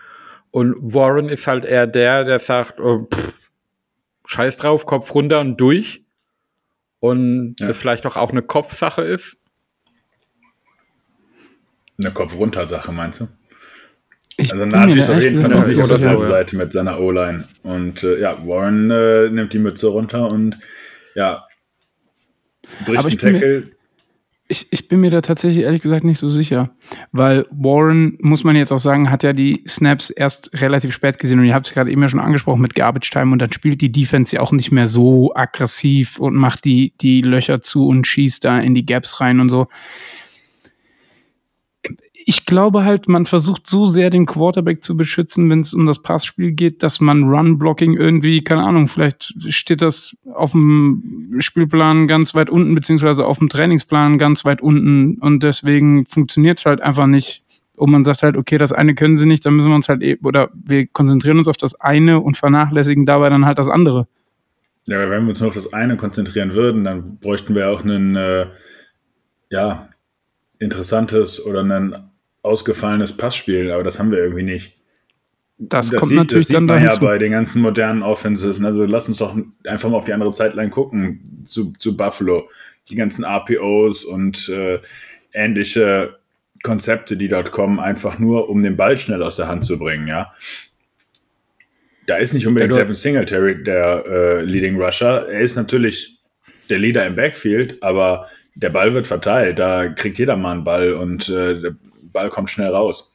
Und 0.51 0.75
Warren 0.81 1.29
ist 1.29 1.47
halt 1.47 1.65
eher 1.65 1.87
der, 1.87 2.25
der 2.25 2.39
sagt, 2.39 2.81
oh, 2.81 3.07
pff, 3.07 3.51
scheiß 4.27 4.57
drauf, 4.57 4.87
Kopf 4.87 5.15
runter 5.15 5.41
und 5.41 5.57
durch. 5.59 6.05
Und 6.99 7.57
ja. 7.61 7.69
das 7.69 7.79
vielleicht 7.79 8.07
auch, 8.07 8.17
auch 8.17 8.31
eine 8.31 8.43
Kopfsache 8.43 9.03
ist. 9.03 9.41
Eine 11.99 12.13
Kopf-runter-Sache, 12.13 12.93
meinst 12.93 13.21
du? 13.21 13.29
Ich 14.41 14.53
also 14.53 14.65
Najee 14.65 15.01
ist 15.01 15.11
auf 15.11 15.23
jeden 15.23 15.41
Fall 15.41 15.51
noch 15.51 15.67
nicht 15.67 15.81
auf 15.81 15.89
der 15.89 16.25
Seite 16.25 16.57
mit 16.57 16.73
seiner 16.73 16.99
O-Line. 17.01 17.45
Und 17.63 18.03
äh, 18.03 18.21
ja, 18.21 18.37
Warren 18.47 18.91
äh, 18.91 19.29
nimmt 19.31 19.53
die 19.53 19.59
Mütze 19.59 19.89
runter 19.89 20.31
und 20.31 20.59
ja, 21.15 21.45
durch 22.87 23.03
den 23.03 23.19
Tackle. 23.19 23.71
Ich, 24.49 24.67
ich 24.73 24.89
bin 24.89 25.01
mir 25.01 25.13
da 25.13 25.21
tatsächlich 25.21 25.65
ehrlich 25.65 25.81
gesagt 25.81 26.03
nicht 26.03 26.19
so 26.19 26.29
sicher, 26.29 26.71
weil 27.13 27.47
Warren, 27.51 28.19
muss 28.21 28.43
man 28.43 28.57
jetzt 28.57 28.73
auch 28.73 28.81
sagen, 28.81 29.09
hat 29.09 29.23
ja 29.23 29.33
die 29.33 29.63
Snaps 29.69 30.11
erst 30.11 30.51
relativ 30.61 30.93
spät 30.93 31.21
gesehen 31.21 31.39
und 31.39 31.45
ihr 31.45 31.55
habt 31.55 31.67
es 31.67 31.73
gerade 31.73 31.89
eben 31.89 32.03
ja 32.03 32.09
schon 32.09 32.19
angesprochen 32.19 32.61
mit 32.61 32.75
Garbage 32.75 33.11
Time 33.11 33.31
und 33.33 33.39
dann 33.39 33.53
spielt 33.53 33.81
die 33.81 33.93
Defense 33.93 34.35
ja 34.35 34.43
auch 34.43 34.51
nicht 34.51 34.73
mehr 34.73 34.89
so 34.89 35.33
aggressiv 35.37 36.19
und 36.19 36.35
macht 36.35 36.65
die, 36.65 36.95
die 37.01 37.21
Löcher 37.21 37.63
zu 37.63 37.87
und 37.87 38.09
schießt 38.09 38.45
da 38.45 38.59
in 38.59 38.75
die 38.75 38.87
Gaps 38.87 39.21
rein 39.21 39.39
und 39.39 39.51
so 39.51 39.69
ich 42.27 42.47
glaube 42.47 42.85
halt, 42.85 43.09
man 43.09 43.27
versucht 43.27 43.67
so 43.67 43.87
sehr 43.87 44.11
den 44.11 44.27
Quarterback 44.27 44.83
zu 44.83 44.97
beschützen, 44.97 45.49
wenn 45.49 45.61
es 45.61 45.73
um 45.73 45.87
das 45.87 46.03
Passspiel 46.03 46.53
geht, 46.53 46.83
dass 46.83 47.01
man 47.01 47.25
Run-Blocking 47.25 47.97
irgendwie, 47.97 48.43
keine 48.43 48.63
Ahnung, 48.63 48.89
vielleicht 48.89 49.35
steht 49.53 49.83
das 49.83 50.17
auf 50.33 50.53
dem 50.53 51.37
Spielplan 51.39 52.09
ganz 52.09 52.35
weit 52.35 52.51
unten, 52.51 52.75
beziehungsweise 52.75 53.25
auf 53.25 53.39
dem 53.39 53.49
Trainingsplan 53.49 54.19
ganz 54.19 54.45
weit 54.45 54.61
unten 54.61 55.19
und 55.19 55.43
deswegen 55.43 56.07
funktioniert 56.07 56.59
es 56.59 56.67
halt 56.67 56.81
einfach 56.81 57.07
nicht. 57.07 57.43
Und 57.77 57.91
man 57.91 58.05
sagt 58.05 58.23
halt, 58.23 58.37
okay, 58.37 58.59
das 58.59 58.73
eine 58.73 58.95
können 58.95 59.17
sie 59.17 59.27
nicht, 59.27 59.47
dann 59.47 59.55
müssen 59.55 59.71
wir 59.71 59.77
uns 59.77 59.89
halt, 59.89 60.03
eben, 60.03 60.25
oder 60.27 60.51
wir 60.55 60.87
konzentrieren 60.87 61.39
uns 61.39 61.49
auf 61.49 61.57
das 61.57 61.81
eine 61.81 62.21
und 62.21 62.37
vernachlässigen 62.37 63.07
dabei 63.07 63.31
dann 63.31 63.47
halt 63.47 63.59
das 63.59 63.69
andere. 63.69 64.07
Ja, 64.87 64.99
wenn 65.09 65.25
wir 65.25 65.31
uns 65.31 65.41
nur 65.41 65.49
auf 65.49 65.55
das 65.55 65.73
eine 65.73 65.97
konzentrieren 65.97 66.55
würden, 66.55 66.85
dann 66.85 67.19
bräuchten 67.19 67.55
wir 67.55 67.71
auch 67.71 67.83
einen, 67.83 68.17
äh, 68.17 68.47
ja, 69.49 69.89
interessantes 70.59 71.45
oder 71.45 71.65
ein 71.65 72.10
ausgefallenes 72.43 73.17
Passspiel, 73.17 73.71
aber 73.71 73.83
das 73.83 73.99
haben 73.99 74.11
wir 74.11 74.19
irgendwie 74.19 74.43
nicht. 74.43 74.77
Das, 75.59 75.91
das 75.91 76.01
kommt 76.01 76.09
sieht, 76.09 76.19
natürlich 76.19 76.45
das 76.45 76.49
sieht 76.49 76.57
dann 76.57 76.65
man 76.65 76.83
ja 76.83 76.97
bei 76.97 77.19
den 77.19 77.33
ganzen 77.33 77.61
modernen 77.61 78.03
Offenses. 78.03 78.65
Also 78.65 78.87
lass 78.87 79.09
uns 79.09 79.19
doch 79.19 79.37
einfach 79.67 79.91
mal 79.91 79.99
auf 79.99 80.05
die 80.07 80.15
andere 80.15 80.33
Zeitline 80.33 80.71
gucken 80.71 81.45
zu, 81.47 81.75
zu 81.79 81.97
Buffalo. 81.97 82.49
Die 82.89 82.97
ganzen 82.97 83.25
RPOs 83.25 84.07
und 84.07 84.49
äh, 84.49 84.81
ähnliche 85.35 86.19
Konzepte, 86.63 87.17
die 87.17 87.29
dort 87.29 87.53
kommen, 87.53 87.79
einfach 87.79 88.19
nur, 88.19 88.49
um 88.49 88.63
den 88.63 88.77
Ball 88.77 88.97
schnell 88.97 89.23
aus 89.23 89.37
der 89.37 89.49
Hand 89.49 89.67
zu 89.67 89.79
bringen, 89.79 90.09
ja. 90.09 90.33
Da 92.07 92.17
ist 92.17 92.33
nicht 92.33 92.47
unbedingt 92.47 92.73
ja, 92.73 92.83
Devin 92.83 92.95
Singletary 92.95 93.63
der 93.63 94.05
äh, 94.07 94.41
Leading 94.43 94.81
Rusher. 94.81 95.29
Er 95.29 95.41
ist 95.41 95.57
natürlich 95.57 96.19
der 96.69 96.79
Leader 96.79 97.07
im 97.07 97.15
Backfield, 97.15 97.83
aber 97.83 98.29
der 98.55 98.71
Ball 98.71 98.95
wird 98.95 99.07
verteilt. 99.07 99.59
Da 99.59 99.89
kriegt 99.89 100.19
jeder 100.19 100.37
mal 100.37 100.53
einen 100.53 100.65
Ball 100.65 100.93
und 100.93 101.29
äh, 101.29 101.61
der 101.61 101.77
Ball 102.13 102.31
kommt 102.31 102.51
schnell 102.51 102.75
raus. 102.75 103.13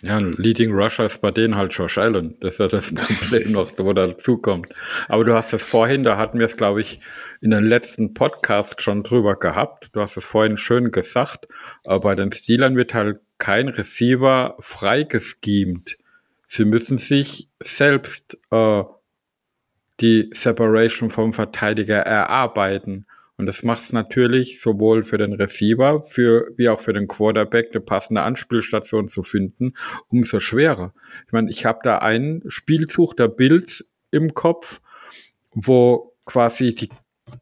Ja, 0.00 0.16
ein 0.16 0.34
Leading 0.34 0.72
Rusher 0.72 1.06
ist 1.06 1.20
bei 1.20 1.32
denen 1.32 1.56
halt 1.56 1.72
Josh 1.72 1.98
Allen. 1.98 2.36
Das 2.40 2.54
ist 2.54 2.60
ja 2.60 2.68
das 2.68 2.94
Problem 2.94 3.52
noch, 3.52 3.72
wo 3.78 3.92
dazu 3.92 4.38
kommt. 4.38 4.72
Aber 5.08 5.24
du 5.24 5.34
hast 5.34 5.52
es 5.52 5.64
vorhin, 5.64 6.04
da 6.04 6.16
hatten 6.16 6.38
wir 6.38 6.46
es, 6.46 6.56
glaube 6.56 6.80
ich, 6.80 7.00
in 7.40 7.50
den 7.50 7.64
letzten 7.64 8.14
Podcast 8.14 8.80
schon 8.80 9.02
drüber 9.02 9.34
gehabt. 9.36 9.88
Du 9.92 10.00
hast 10.00 10.16
es 10.16 10.24
vorhin 10.24 10.56
schön 10.56 10.92
gesagt. 10.92 11.48
Aber 11.84 12.00
bei 12.00 12.14
den 12.14 12.30
Steelern 12.30 12.76
wird 12.76 12.94
halt 12.94 13.18
kein 13.38 13.68
Receiver 13.68 14.56
freigeschemt. 14.60 15.98
Sie 16.46 16.64
müssen 16.64 16.98
sich 16.98 17.48
selbst 17.60 18.38
äh, 18.50 18.84
die 20.00 20.30
Separation 20.32 21.10
vom 21.10 21.32
Verteidiger 21.32 21.98
erarbeiten. 21.98 23.06
Und 23.38 23.46
das 23.46 23.62
macht 23.62 23.82
es 23.82 23.92
natürlich 23.92 24.60
sowohl 24.60 25.04
für 25.04 25.16
den 25.16 25.32
Receiver 25.32 26.02
für, 26.02 26.50
wie 26.56 26.68
auch 26.68 26.80
für 26.80 26.92
den 26.92 27.06
Quarterback 27.06 27.68
eine 27.72 27.80
passende 27.80 28.22
Anspielstation 28.22 29.08
zu 29.08 29.22
finden, 29.22 29.74
umso 30.08 30.40
schwerer. 30.40 30.92
Ich 31.26 31.32
meine, 31.32 31.48
ich 31.48 31.64
habe 31.64 31.78
da 31.84 31.98
einen 31.98 32.42
Spielzug 32.48 33.16
der 33.16 33.28
Bills 33.28 33.92
im 34.10 34.34
Kopf, 34.34 34.80
wo 35.52 36.16
quasi 36.26 36.74
die, 36.74 36.88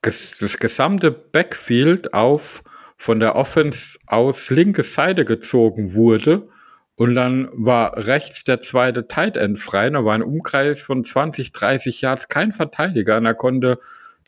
das 0.02 0.58
gesamte 0.58 1.10
Backfield 1.10 2.12
auf 2.12 2.62
von 2.98 3.18
der 3.18 3.34
Offense 3.34 3.98
aus 4.06 4.50
linke 4.50 4.82
Seite 4.82 5.24
gezogen 5.24 5.94
wurde 5.94 6.48
und 6.96 7.14
dann 7.14 7.48
war 7.52 8.06
rechts 8.06 8.44
der 8.44 8.60
zweite 8.60 9.06
Tight 9.06 9.36
End 9.36 9.58
frei. 9.58 9.90
Da 9.90 10.04
war 10.04 10.14
ein 10.14 10.22
Umkreis 10.22 10.80
von 10.82 11.04
20, 11.04 11.52
30 11.52 12.00
Yards 12.00 12.28
kein 12.28 12.52
Verteidiger 12.52 13.18
und 13.18 13.26
er 13.26 13.34
konnte 13.34 13.78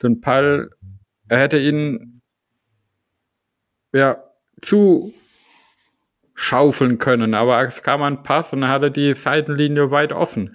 den 0.02 0.20
Ball 0.20 0.70
er 1.28 1.38
hätte 1.40 1.58
ihn 1.58 2.20
ja 3.92 4.22
zu 4.60 5.12
schaufeln 6.40 6.98
können, 6.98 7.34
aber 7.34 7.60
es 7.66 7.82
kam 7.82 8.00
ein 8.02 8.22
Pass 8.22 8.52
und 8.52 8.62
er 8.62 8.68
hatte 8.68 8.92
die 8.92 9.12
Seitenlinie 9.16 9.90
weit 9.90 10.12
offen. 10.12 10.54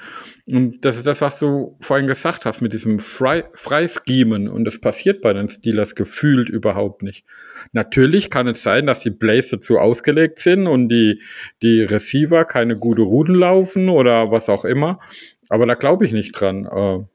Und 0.50 0.86
das 0.86 0.96
ist 0.96 1.08
das, 1.08 1.20
was 1.20 1.40
du 1.40 1.78
vorhin 1.82 2.08
gesagt 2.08 2.46
hast 2.46 2.62
mit 2.62 2.72
diesem 2.72 3.00
Frei 3.00 3.44
Freischemen 3.52 4.48
und 4.48 4.64
das 4.64 4.80
passiert 4.80 5.22
bei 5.22 5.34
den 5.34 5.50
Steelers 5.50 5.96
gefühlt 5.96 6.48
überhaupt 6.48 7.04
nicht. 7.04 7.26
Natürlich 7.74 8.30
kann 8.30 8.48
es 8.48 8.64
sein, 8.64 8.86
dass 8.86 9.02
die 9.02 9.12
Plays 9.12 9.50
dazu 9.50 9.78
ausgelegt 9.78 10.40
sind 10.40 10.68
und 10.68 10.88
die, 10.88 11.22
die 11.62 11.82
Receiver 11.82 12.46
keine 12.46 12.78
gute 12.78 13.02
Routen 13.02 13.36
laufen 13.36 13.90
oder 13.90 14.32
was 14.32 14.48
auch 14.48 14.64
immer, 14.64 15.02
aber 15.50 15.66
da 15.66 15.74
glaube 15.74 16.06
ich 16.06 16.14
nicht 16.14 16.32
dran. 16.32 17.10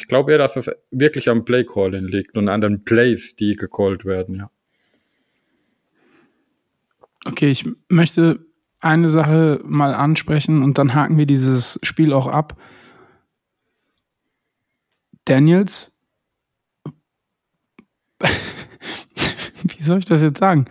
Ich 0.00 0.08
glaube 0.08 0.32
eher, 0.32 0.38
dass 0.38 0.56
es 0.56 0.70
wirklich 0.90 1.28
am 1.28 1.44
Play-Calling 1.44 2.06
liegt 2.06 2.34
und 2.38 2.48
an 2.48 2.62
den 2.62 2.84
Plays, 2.84 3.36
die 3.36 3.54
gecallt 3.54 4.06
werden, 4.06 4.34
ja. 4.34 4.50
Okay, 7.26 7.50
ich 7.50 7.68
möchte 7.90 8.46
eine 8.80 9.10
Sache 9.10 9.60
mal 9.62 9.92
ansprechen 9.92 10.62
und 10.62 10.78
dann 10.78 10.94
haken 10.94 11.18
wir 11.18 11.26
dieses 11.26 11.78
Spiel 11.82 12.14
auch 12.14 12.28
ab. 12.28 12.58
Daniels, 15.26 15.94
wie 18.22 19.82
soll 19.82 19.98
ich 19.98 20.06
das 20.06 20.22
jetzt 20.22 20.38
sagen? 20.38 20.64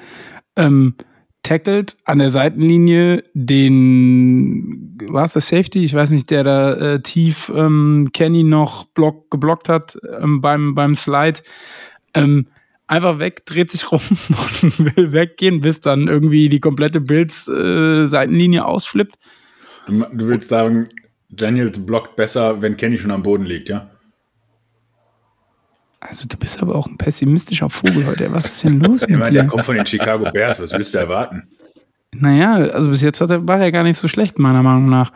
Ähm, 0.56 0.96
tackelt 1.44 1.98
an 2.06 2.20
der 2.20 2.30
Seitenlinie 2.30 3.24
den, 3.34 4.98
war 5.08 5.26
es 5.26 5.34
der 5.34 5.42
Safety? 5.42 5.86
Ich 5.86 5.94
weiß 5.94 6.12
nicht, 6.12 6.30
der 6.32 6.44
da 6.44 6.74
äh, 6.74 7.02
tief 7.02 7.52
ähm, 7.56 8.10
Kenny 8.14 8.44
noch 8.44 8.86
block, 8.86 9.32
geblockt 9.32 9.70
hat 9.70 9.98
ähm, 10.22 10.42
beim, 10.42 10.76
beim 10.76 10.96
Slide. 10.96 11.40
Ähm, 12.14 12.48
einfach 12.88 13.20
weg, 13.20 13.46
dreht 13.46 13.72
sich 13.72 13.92
rum 13.92 14.02
und 14.62 14.98
will 14.98 15.14
weggehen, 15.14 15.62
bis 15.62 15.82
dann 15.82 16.08
irgendwie 16.08 16.50
die 16.50 16.60
komplette 16.60 17.02
Bilds 17.02 17.48
äh, 17.48 18.06
Seitenlinie 18.06 18.66
ausflippt. 18.66 19.18
Du, 19.88 20.06
du 20.14 20.28
willst 20.28 20.50
sagen, 20.50 20.88
Daniels 21.30 21.86
blockt 21.86 22.16
besser, 22.16 22.62
wenn 22.62 22.78
Kenny 22.78 22.98
schon 22.98 23.12
am 23.12 23.24
Boden 23.24 23.46
liegt, 23.46 23.70
ja? 23.70 23.90
Also 26.00 26.28
du 26.28 26.38
bist 26.38 26.62
aber 26.62 26.76
auch 26.76 26.88
ein 26.88 26.98
pessimistischer 26.98 27.70
Vogel 27.70 28.06
heute. 28.06 28.32
Was 28.32 28.46
ist 28.46 28.64
denn 28.64 28.80
los 28.80 29.04
ich 29.08 29.16
meine, 29.16 29.32
Der 29.32 29.48
kommt 29.48 29.66
von 29.66 29.76
den 29.76 29.86
Chicago 29.86 30.32
Bears. 30.32 30.62
Was 30.62 30.72
willst 30.74 30.94
du 30.94 30.98
erwarten? 30.98 31.48
Naja, 32.12 32.56
also 32.56 32.90
bis 32.90 33.02
jetzt 33.02 33.22
er, 33.22 33.48
war 33.48 33.60
er 33.60 33.72
gar 33.72 33.84
nicht 33.84 33.98
so 33.98 34.08
schlecht, 34.08 34.40
meiner 34.40 34.64
Meinung 34.64 34.90
nach. 34.90 35.12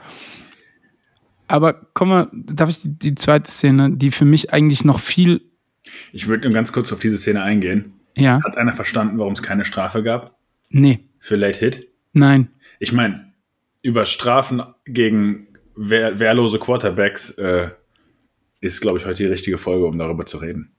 Aber 1.48 1.74
komm 1.94 2.10
mal, 2.10 2.30
darf 2.34 2.70
ich 2.70 2.82
die, 2.82 2.98
die 2.98 3.16
zweite 3.16 3.50
Szene, 3.50 3.92
die 3.92 4.12
für 4.12 4.26
mich 4.26 4.54
eigentlich 4.54 4.86
noch 4.86 5.00
viel. 5.00 5.42
Ich 6.12 6.28
würde 6.28 6.48
nur 6.48 6.54
ganz 6.54 6.72
kurz 6.72 6.92
auf 6.94 7.00
diese 7.00 7.18
Szene 7.18 7.44
eingehen. 7.44 7.94
Ja. 8.16 8.42
Hat 8.44 8.58
einer 8.58 8.74
verstanden, 8.74 9.20
warum 9.20 9.34
es 9.34 9.42
keine 9.42 9.66
Strafe 9.66 10.04
gab? 10.04 10.38
Nee. 10.70 11.00
Für 11.20 11.36
Late 11.36 11.60
Hit? 11.60 11.88
Nein. 12.14 12.50
Ich 12.80 12.94
meine, 12.94 13.34
über 13.82 14.06
Strafen 14.06 14.62
gegen 14.86 15.48
wehr, 15.76 16.20
wehrlose 16.20 16.60
Quarterbacks 16.60 17.32
äh, 17.38 17.70
ist, 18.64 18.82
glaube 18.82 18.98
ich, 18.98 19.06
heute 19.06 19.24
die 19.24 19.30
richtige 19.30 19.58
Folge, 19.58 19.86
um 19.86 19.98
darüber 19.98 20.26
zu 20.26 20.38
reden. 20.38 20.72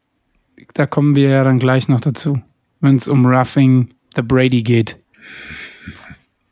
Da 0.73 0.87
kommen 0.87 1.15
wir 1.15 1.29
ja 1.29 1.45
dann 1.45 1.59
gleich 1.59 1.89
noch 1.89 2.01
dazu, 2.01 2.41
wenn 2.81 2.97
es 2.97 3.09
um 3.09 3.27
Roughing 3.27 3.91
the 4.17 4.23
Brady 4.23 4.63
geht. 4.63 4.97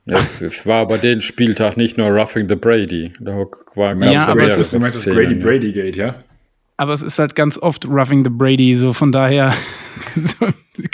Es, 0.04 0.42
es, 0.42 0.66
war 0.66 0.86
bei 0.88 0.98
dem 0.98 1.22
Spieltag 1.22 1.76
nicht 1.76 1.96
nur 1.96 2.08
Roughing 2.08 2.48
the 2.48 2.56
Brady. 2.56 3.12
Da 3.20 3.36
war 3.74 3.94
ganz 3.94 4.12
ja, 4.12 4.26
aber 4.26 4.44
es 4.44 4.56
ist, 4.56 4.74
das 4.74 5.06
Brady 5.06 5.36
Brady 5.36 5.72
Gate, 5.72 5.96
ja? 5.96 6.16
Aber 6.76 6.92
es 6.92 7.02
ist 7.02 7.18
halt 7.18 7.34
ganz 7.36 7.56
oft 7.56 7.86
Roughing 7.86 8.24
the 8.24 8.30
Brady, 8.30 8.76
so 8.76 8.92
von 8.92 9.12
daher. 9.12 9.54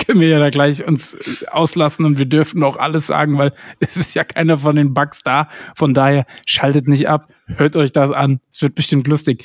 können 0.07 0.21
wir 0.21 0.29
ja 0.29 0.39
da 0.39 0.51
gleich 0.51 0.85
uns 0.87 1.17
auslassen 1.51 2.05
und 2.05 2.19
wir 2.19 2.27
dürfen 2.27 2.63
auch 2.63 2.77
alles 2.77 3.07
sagen, 3.07 3.39
weil 3.39 3.53
es 3.81 3.97
ist 3.97 4.15
ja 4.15 4.25
keiner 4.25 4.59
von 4.59 4.77
den 4.77 4.93
Bugs 4.93 5.23
da. 5.23 5.49
Von 5.75 5.95
daher 5.95 6.27
schaltet 6.47 6.89
nicht 6.89 7.09
ab, 7.09 7.33
hört 7.47 7.77
euch 7.77 7.93
das 7.93 8.11
an. 8.11 8.41
Es 8.51 8.61
wird 8.63 8.75
bestimmt 8.75 9.07
lustig. 9.09 9.45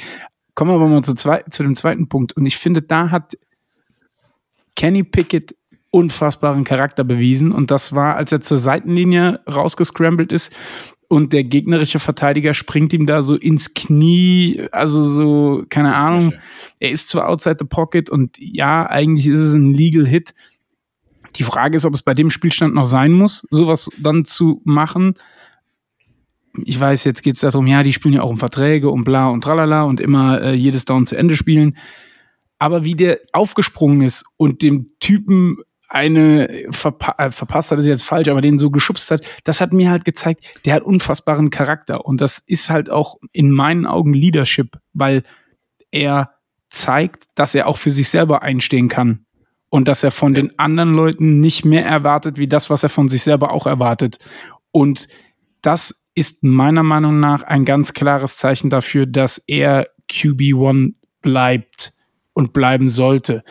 Kommen 0.55 0.71
wir 0.71 0.75
aber 0.75 0.87
mal 0.87 1.03
zu, 1.03 1.13
zwei, 1.15 1.43
zu 1.49 1.63
dem 1.63 1.75
zweiten 1.75 2.07
Punkt. 2.07 2.33
Und 2.33 2.45
ich 2.45 2.57
finde, 2.57 2.81
da 2.81 3.09
hat 3.09 3.37
Kenny 4.75 5.03
Pickett 5.03 5.55
unfassbaren 5.91 6.63
Charakter 6.63 7.03
bewiesen. 7.03 7.51
Und 7.51 7.69
das 7.69 7.93
war, 7.93 8.15
als 8.15 8.31
er 8.31 8.41
zur 8.41 8.57
Seitenlinie 8.57 9.41
rausgescrambled 9.47 10.31
ist 10.31 10.51
und 11.07 11.31
der 11.31 11.43
gegnerische 11.43 11.99
Verteidiger 11.99 12.55
springt 12.55 12.91
ihm 12.93 13.05
da 13.05 13.21
so 13.21 13.35
ins 13.35 13.75
Knie, 13.75 14.67
also 14.71 15.03
so, 15.03 15.63
keine 15.69 15.95
Ahnung. 15.95 16.33
Er 16.79 16.89
ist 16.89 17.09
zwar 17.09 17.29
outside 17.29 17.57
the 17.59 17.65
pocket 17.65 18.09
und 18.09 18.39
ja, 18.39 18.89
eigentlich 18.89 19.27
ist 19.27 19.39
es 19.39 19.53
ein 19.53 19.75
Legal 19.75 20.07
Hit. 20.07 20.33
Die 21.35 21.43
Frage 21.43 21.77
ist, 21.77 21.85
ob 21.85 21.93
es 21.93 22.01
bei 22.01 22.15
dem 22.15 22.31
Spielstand 22.31 22.73
noch 22.73 22.85
sein 22.85 23.11
muss, 23.11 23.47
sowas 23.51 23.89
dann 23.99 24.25
zu 24.25 24.61
machen. 24.63 25.13
Ich 26.65 26.79
weiß, 26.79 27.03
jetzt 27.05 27.23
geht 27.23 27.35
es 27.35 27.41
darum, 27.41 27.65
ja, 27.67 27.83
die 27.83 27.93
spielen 27.93 28.13
ja 28.13 28.21
auch 28.21 28.29
um 28.29 28.37
Verträge 28.37 28.89
und 28.89 29.03
bla 29.03 29.27
und 29.27 29.43
tralala 29.43 29.83
und 29.83 29.99
immer 29.99 30.41
äh, 30.41 30.53
jedes 30.53 30.85
Down 30.85 31.05
zu 31.05 31.15
Ende 31.15 31.35
spielen. 31.35 31.77
Aber 32.59 32.85
wie 32.85 32.95
der 32.95 33.19
aufgesprungen 33.33 34.01
ist 34.01 34.23
und 34.37 34.61
dem 34.61 34.91
Typen 34.99 35.57
eine 35.89 36.47
verpa 36.71 37.15
äh, 37.17 37.29
verpasst 37.29 37.71
hat, 37.71 37.77
ist 37.77 37.85
jetzt 37.85 38.05
falsch, 38.05 38.27
aber 38.27 38.41
den 38.41 38.57
so 38.57 38.71
geschubst 38.71 39.11
hat, 39.11 39.21
das 39.43 39.61
hat 39.61 39.73
mir 39.73 39.91
halt 39.91 40.05
gezeigt, 40.05 40.43
der 40.65 40.73
hat 40.73 40.83
unfassbaren 40.83 41.51
Charakter. 41.51 42.05
Und 42.05 42.19
das 42.19 42.39
ist 42.39 42.69
halt 42.71 42.89
auch 42.89 43.17
in 43.31 43.51
meinen 43.51 43.85
Augen 43.85 44.13
Leadership, 44.13 44.79
weil 44.93 45.21
er 45.91 46.31
zeigt, 46.69 47.25
dass 47.35 47.53
er 47.53 47.67
auch 47.67 47.77
für 47.77 47.91
sich 47.91 48.09
selber 48.09 48.41
einstehen 48.41 48.89
kann. 48.89 49.25
Und 49.69 49.87
dass 49.87 50.03
er 50.03 50.11
von 50.11 50.33
den 50.33 50.57
anderen 50.57 50.93
Leuten 50.93 51.39
nicht 51.39 51.65
mehr 51.65 51.85
erwartet, 51.85 52.37
wie 52.37 52.47
das, 52.47 52.69
was 52.69 52.83
er 52.83 52.89
von 52.89 53.09
sich 53.09 53.23
selber 53.23 53.51
auch 53.51 53.65
erwartet. 53.65 54.17
Und 54.71 55.07
das 55.61 56.02
ist 56.15 56.43
meiner 56.43 56.83
Meinung 56.83 57.19
nach 57.19 57.43
ein 57.43 57.65
ganz 57.65 57.93
klares 57.93 58.37
Zeichen 58.37 58.69
dafür, 58.69 59.05
dass 59.05 59.37
er 59.47 59.87
QB1 60.09 60.93
bleibt 61.21 61.93
und 62.33 62.53
bleiben 62.53 62.89
sollte. 62.89 63.41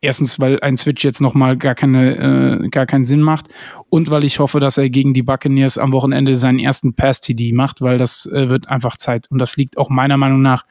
Erstens, 0.00 0.38
weil 0.38 0.60
ein 0.60 0.76
Switch 0.76 1.04
jetzt 1.04 1.20
nochmal 1.20 1.56
gar, 1.56 1.74
keine, 1.74 2.62
äh, 2.64 2.68
gar 2.68 2.86
keinen 2.86 3.04
Sinn 3.04 3.22
macht 3.22 3.48
und 3.88 4.10
weil 4.10 4.24
ich 4.24 4.38
hoffe, 4.38 4.60
dass 4.60 4.78
er 4.78 4.90
gegen 4.90 5.14
die 5.14 5.22
Buccaneers 5.22 5.78
am 5.78 5.92
Wochenende 5.92 6.36
seinen 6.36 6.58
ersten 6.58 6.94
Pass-TD 6.94 7.52
macht, 7.52 7.80
weil 7.80 7.98
das 7.98 8.26
äh, 8.26 8.48
wird 8.48 8.68
einfach 8.68 8.96
Zeit. 8.98 9.26
Und 9.30 9.38
das 9.38 9.56
liegt 9.56 9.78
auch 9.78 9.88
meiner 9.88 10.16
Meinung 10.16 10.42
nach 10.42 10.64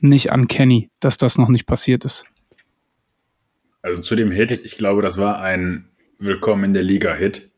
nicht 0.00 0.32
an 0.32 0.48
Kenny, 0.48 0.90
dass 1.00 1.18
das 1.18 1.38
noch 1.38 1.48
nicht 1.48 1.66
passiert 1.66 2.04
ist. 2.04 2.26
Also 3.82 4.00
zu 4.00 4.16
dem 4.16 4.30
Hit, 4.30 4.50
ich 4.64 4.76
glaube, 4.76 5.02
das 5.02 5.18
war 5.18 5.40
ein 5.40 5.90
Willkommen 6.18 6.64
in 6.64 6.72
der 6.72 6.82
Liga-Hit. 6.82 7.53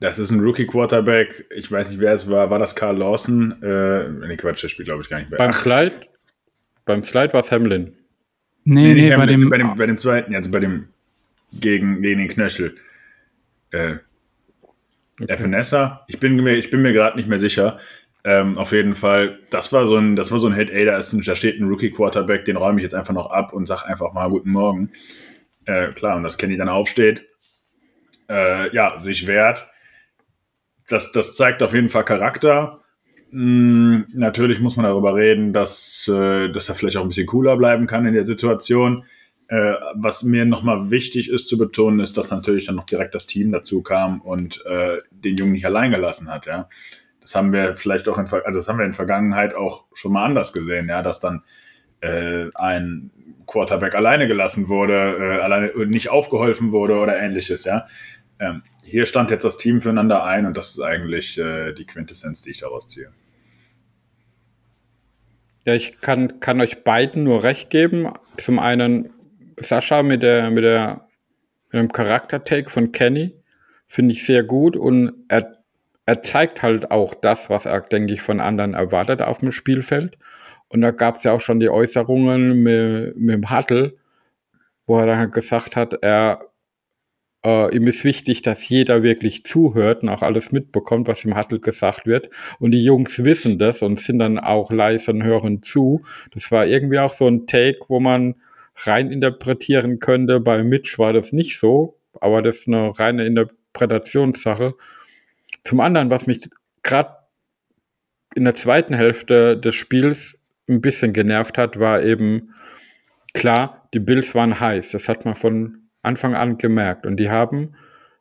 Das 0.00 0.18
ist 0.18 0.30
ein 0.30 0.40
Rookie-Quarterback. 0.40 1.46
Ich 1.54 1.70
weiß 1.70 1.90
nicht, 1.90 2.00
wer 2.00 2.12
es 2.12 2.28
war. 2.28 2.48
War 2.50 2.58
das 2.58 2.74
Carl 2.74 2.96
Lawson? 2.96 3.62
Äh, 3.62 4.08
nee, 4.26 4.36
Quatsch, 4.36 4.62
der 4.62 4.68
spielt, 4.68 4.86
glaube 4.86 5.02
ich, 5.02 5.10
gar 5.10 5.18
nicht 5.18 5.30
mehr. 5.30 5.36
Beim 5.36 5.52
Slide, 5.52 5.92
beim 6.86 7.04
Slide 7.04 7.32
war 7.34 7.40
es 7.40 7.52
Hamlin. 7.52 7.92
Nee, 8.64 8.94
nee, 8.94 9.08
nee 9.10 9.16
bei, 9.16 9.26
dem, 9.26 9.48
bei, 9.50 9.58
dem, 9.58 9.76
bei 9.76 9.86
dem 9.86 9.98
zweiten, 9.98 10.34
also 10.34 10.50
bei 10.50 10.60
dem 10.60 10.88
gegen, 11.52 12.00
gegen 12.02 12.20
den 12.20 12.28
Knöchel. 12.28 12.76
Äh, 13.72 13.96
okay. 15.20 15.34
Evanessa, 15.34 16.04
ich 16.08 16.18
bin 16.18 16.36
mir, 16.36 16.56
ich 16.56 16.70
bin 16.70 16.82
mir 16.82 16.92
gerade 16.92 17.16
nicht 17.16 17.28
mehr 17.28 17.38
sicher. 17.38 17.78
Ähm, 18.24 18.58
auf 18.58 18.72
jeden 18.72 18.94
Fall, 18.94 19.38
das 19.50 19.72
war 19.72 19.86
so 19.86 19.96
ein, 19.96 20.16
das 20.16 20.30
war 20.30 20.38
so 20.38 20.46
ein 20.46 20.54
Head, 20.54 20.70
ey, 20.70 20.84
da, 20.84 20.96
ist 20.96 21.12
ein, 21.12 21.22
da 21.22 21.34
steht 21.34 21.58
ein 21.58 21.68
Rookie-Quarterback, 21.68 22.44
den 22.44 22.56
räume 22.56 22.78
ich 22.78 22.82
jetzt 22.82 22.94
einfach 22.94 23.14
noch 23.14 23.30
ab 23.30 23.52
und 23.52 23.66
sag 23.66 23.86
einfach 23.86 24.12
mal 24.12 24.28
Guten 24.28 24.50
Morgen. 24.50 24.92
Äh, 25.66 25.88
klar, 25.88 26.16
und 26.16 26.22
das 26.22 26.38
Kenny 26.38 26.56
dann 26.56 26.68
aufsteht. 26.68 27.26
Äh, 28.28 28.74
ja, 28.74 28.98
sich 28.98 29.26
wehrt. 29.26 29.69
Das, 30.90 31.12
das 31.12 31.36
zeigt 31.36 31.62
auf 31.62 31.72
jeden 31.72 31.88
Fall 31.88 32.04
Charakter. 32.04 32.80
Hm, 33.30 34.06
natürlich 34.12 34.60
muss 34.60 34.76
man 34.76 34.84
darüber 34.86 35.14
reden, 35.14 35.52
dass, 35.52 36.08
äh, 36.08 36.48
dass 36.50 36.68
er 36.68 36.74
vielleicht 36.74 36.96
auch 36.96 37.02
ein 37.02 37.08
bisschen 37.08 37.26
cooler 37.26 37.56
bleiben 37.56 37.86
kann 37.86 38.06
in 38.06 38.14
der 38.14 38.26
Situation. 38.26 39.04
Äh, 39.46 39.74
was 39.94 40.24
mir 40.24 40.44
nochmal 40.44 40.90
wichtig 40.90 41.30
ist 41.30 41.48
zu 41.48 41.58
betonen, 41.58 42.00
ist, 42.00 42.16
dass 42.16 42.30
natürlich 42.30 42.66
dann 42.66 42.74
noch 42.74 42.86
direkt 42.86 43.14
das 43.14 43.26
Team 43.26 43.52
dazu 43.52 43.82
kam 43.82 44.20
und 44.20 44.64
äh, 44.66 44.96
den 45.10 45.36
Jungen 45.36 45.52
nicht 45.52 45.66
allein 45.66 45.92
gelassen 45.92 46.28
hat. 46.28 46.46
Ja, 46.46 46.68
das 47.20 47.34
haben 47.34 47.52
wir 47.52 47.76
vielleicht 47.76 48.08
auch 48.08 48.18
in, 48.18 48.26
also 48.26 48.58
das 48.58 48.68
haben 48.68 48.78
wir 48.78 48.86
in 48.86 48.92
Vergangenheit 48.92 49.54
auch 49.54 49.86
schon 49.94 50.12
mal 50.12 50.24
anders 50.24 50.52
gesehen, 50.52 50.88
ja, 50.88 51.02
dass 51.02 51.20
dann 51.20 51.42
äh, 52.00 52.46
ein 52.54 53.10
Quarterback 53.46 53.94
alleine 53.94 54.28
gelassen 54.28 54.68
wurde, 54.68 55.16
äh, 55.18 55.40
alleine 55.40 55.72
nicht 55.86 56.10
aufgeholfen 56.10 56.72
wurde 56.72 56.94
oder 56.94 57.18
ähnliches. 57.18 57.64
Ja, 57.64 57.86
ähm, 58.40 58.62
hier 58.90 59.06
stand 59.06 59.30
jetzt 59.30 59.44
das 59.44 59.56
Team 59.56 59.80
füreinander 59.80 60.24
ein 60.24 60.46
und 60.46 60.56
das 60.56 60.70
ist 60.70 60.80
eigentlich 60.80 61.38
äh, 61.38 61.72
die 61.72 61.86
Quintessenz, 61.86 62.42
die 62.42 62.50
ich 62.50 62.60
daraus 62.60 62.88
ziehe. 62.88 63.12
Ja, 65.64 65.74
ich 65.74 66.00
kann, 66.00 66.40
kann 66.40 66.60
euch 66.60 66.82
beiden 66.82 67.22
nur 67.22 67.44
recht 67.44 67.70
geben. 67.70 68.12
Zum 68.36 68.58
einen 68.58 69.10
Sascha 69.58 70.02
mit 70.02 70.22
der, 70.22 70.50
mit 70.50 70.64
der, 70.64 71.06
mit 71.70 71.82
dem 71.82 71.92
Charakter-Take 71.92 72.70
von 72.70 72.92
Kenny 72.92 73.34
finde 73.86 74.12
ich 74.12 74.24
sehr 74.24 74.42
gut 74.42 74.76
und 74.76 75.12
er, 75.28 75.52
er 76.06 76.22
zeigt 76.22 76.62
halt 76.62 76.90
auch 76.90 77.14
das, 77.14 77.50
was 77.50 77.66
er, 77.66 77.80
denke 77.82 78.14
ich, 78.14 78.22
von 78.22 78.40
anderen 78.40 78.74
erwartet 78.74 79.22
auf 79.22 79.38
dem 79.38 79.52
Spielfeld. 79.52 80.16
Und 80.68 80.80
da 80.80 80.90
gab 80.90 81.16
es 81.16 81.24
ja 81.24 81.32
auch 81.32 81.40
schon 81.40 81.60
die 81.60 81.70
Äußerungen 81.70 82.62
mit, 82.62 83.16
mit 83.16 83.34
dem 83.34 83.50
Hattel, 83.50 83.98
wo 84.86 84.98
er 84.98 85.06
dann 85.06 85.18
halt 85.18 85.32
gesagt 85.32 85.76
hat, 85.76 85.94
er 86.02 86.49
äh, 87.44 87.74
ihm 87.74 87.86
ist 87.86 88.04
wichtig, 88.04 88.42
dass 88.42 88.68
jeder 88.68 89.02
wirklich 89.02 89.44
zuhört 89.44 90.02
und 90.02 90.08
auch 90.08 90.22
alles 90.22 90.52
mitbekommt, 90.52 91.08
was 91.08 91.24
im 91.24 91.34
Hattel 91.34 91.60
gesagt 91.60 92.06
wird. 92.06 92.28
Und 92.58 92.72
die 92.72 92.84
Jungs 92.84 93.22
wissen 93.24 93.58
das 93.58 93.82
und 93.82 93.98
sind 93.98 94.18
dann 94.18 94.38
auch 94.38 94.70
leise 94.70 95.12
und 95.12 95.22
hören 95.22 95.62
zu. 95.62 96.02
Das 96.32 96.50
war 96.52 96.66
irgendwie 96.66 96.98
auch 96.98 97.12
so 97.12 97.26
ein 97.26 97.46
Take, 97.46 97.78
wo 97.88 98.00
man 98.00 98.34
rein 98.76 99.10
interpretieren 99.10 99.98
könnte. 100.00 100.40
Bei 100.40 100.62
Mitch 100.62 100.98
war 100.98 101.12
das 101.12 101.32
nicht 101.32 101.58
so, 101.58 101.98
aber 102.20 102.42
das 102.42 102.58
ist 102.58 102.68
eine 102.68 102.98
reine 102.98 103.24
Interpretationssache. 103.24 104.74
Zum 105.62 105.80
anderen, 105.80 106.10
was 106.10 106.26
mich 106.26 106.48
gerade 106.82 107.16
in 108.34 108.44
der 108.44 108.54
zweiten 108.54 108.94
Hälfte 108.94 109.58
des 109.58 109.74
Spiels 109.74 110.40
ein 110.68 110.80
bisschen 110.80 111.12
genervt 111.12 111.58
hat, 111.58 111.80
war 111.80 112.02
eben 112.02 112.54
klar, 113.34 113.88
die 113.92 113.98
Bills 113.98 114.34
waren 114.34 114.60
heiß. 114.60 114.92
Das 114.92 115.08
hat 115.08 115.24
man 115.24 115.34
von 115.34 115.79
Anfang 116.02 116.34
an 116.34 116.58
gemerkt. 116.58 117.06
Und 117.06 117.16
die 117.16 117.30
haben 117.30 117.74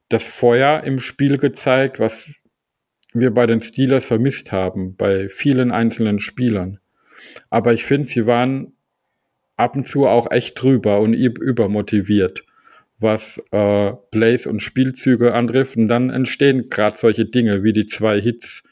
das 0.09 0.27
Feuer 0.27 0.83
im 0.83 0.99
Spiel 0.99 1.37
gezeigt, 1.37 1.99
was 1.99 2.43
wir 3.13 3.31
bei 3.33 3.45
den 3.45 3.61
Steelers 3.61 4.05
vermisst 4.05 4.51
haben, 4.51 4.95
bei 4.95 5.29
vielen 5.29 5.71
einzelnen 5.71 6.19
Spielern. 6.19 6.79
Aber 7.49 7.73
ich 7.73 7.83
finde, 7.83 8.07
sie 8.07 8.25
waren 8.25 8.73
ab 9.55 9.75
und 9.75 9.87
zu 9.87 10.07
auch 10.07 10.31
echt 10.31 10.61
drüber 10.61 10.99
und 10.99 11.13
übermotiviert, 11.13 12.45
was 12.99 13.43
äh, 13.51 13.93
Plays 14.11 14.47
und 14.47 14.61
Spielzüge 14.61 15.33
antrifft. 15.33 15.77
Und 15.77 15.87
dann 15.87 16.09
entstehen 16.09 16.69
gerade 16.69 16.97
solche 16.97 17.25
Dinge 17.25 17.63
wie 17.63 17.73
die 17.73 17.87
zwei 17.87 18.21
Hits 18.21 18.63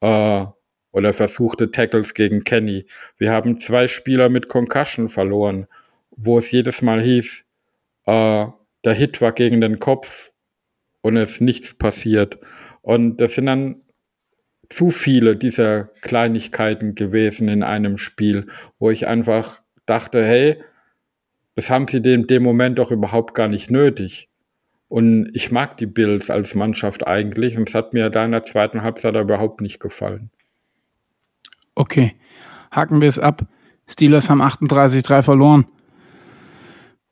äh, 0.00 0.44
oder 0.92 1.12
versuchte 1.12 1.70
Tackles 1.70 2.14
gegen 2.14 2.44
Kenny. 2.44 2.86
Wir 3.18 3.32
haben 3.32 3.58
zwei 3.58 3.88
Spieler 3.88 4.28
mit 4.28 4.48
Concussion 4.48 5.08
verloren, 5.08 5.66
wo 6.10 6.38
es 6.38 6.52
jedes 6.52 6.82
Mal 6.82 7.02
hieß, 7.02 7.43
äh, 8.06 8.46
der 8.84 8.94
Hit 8.94 9.20
war 9.20 9.32
gegen 9.32 9.60
den 9.60 9.78
Kopf 9.78 10.32
und 11.00 11.16
es 11.16 11.40
nichts 11.40 11.74
passiert. 11.74 12.38
Und 12.82 13.18
das 13.18 13.34
sind 13.34 13.46
dann 13.46 13.82
zu 14.68 14.90
viele 14.90 15.36
dieser 15.36 15.84
Kleinigkeiten 16.02 16.94
gewesen 16.94 17.48
in 17.48 17.62
einem 17.62 17.98
Spiel, 17.98 18.48
wo 18.78 18.90
ich 18.90 19.06
einfach 19.06 19.58
dachte, 19.86 20.24
hey, 20.24 20.62
das 21.54 21.70
haben 21.70 21.86
sie 21.86 21.98
in 21.98 22.26
dem 22.26 22.42
Moment 22.42 22.78
doch 22.78 22.90
überhaupt 22.90 23.34
gar 23.34 23.48
nicht 23.48 23.70
nötig. 23.70 24.28
Und 24.88 25.30
ich 25.34 25.50
mag 25.50 25.76
die 25.76 25.86
Bills 25.86 26.30
als 26.30 26.54
Mannschaft 26.54 27.06
eigentlich 27.06 27.56
und 27.56 27.68
es 27.68 27.74
hat 27.74 27.94
mir 27.94 28.10
da 28.10 28.24
in 28.24 28.32
der 28.32 28.44
zweiten 28.44 28.82
Halbzeit 28.82 29.16
überhaupt 29.16 29.60
nicht 29.60 29.80
gefallen. 29.80 30.30
Okay, 31.74 32.14
haken 32.70 33.00
wir 33.00 33.08
es 33.08 33.18
ab. 33.18 33.46
Steelers 33.88 34.30
haben 34.30 34.40
38-3 34.40 35.22
verloren. 35.22 35.66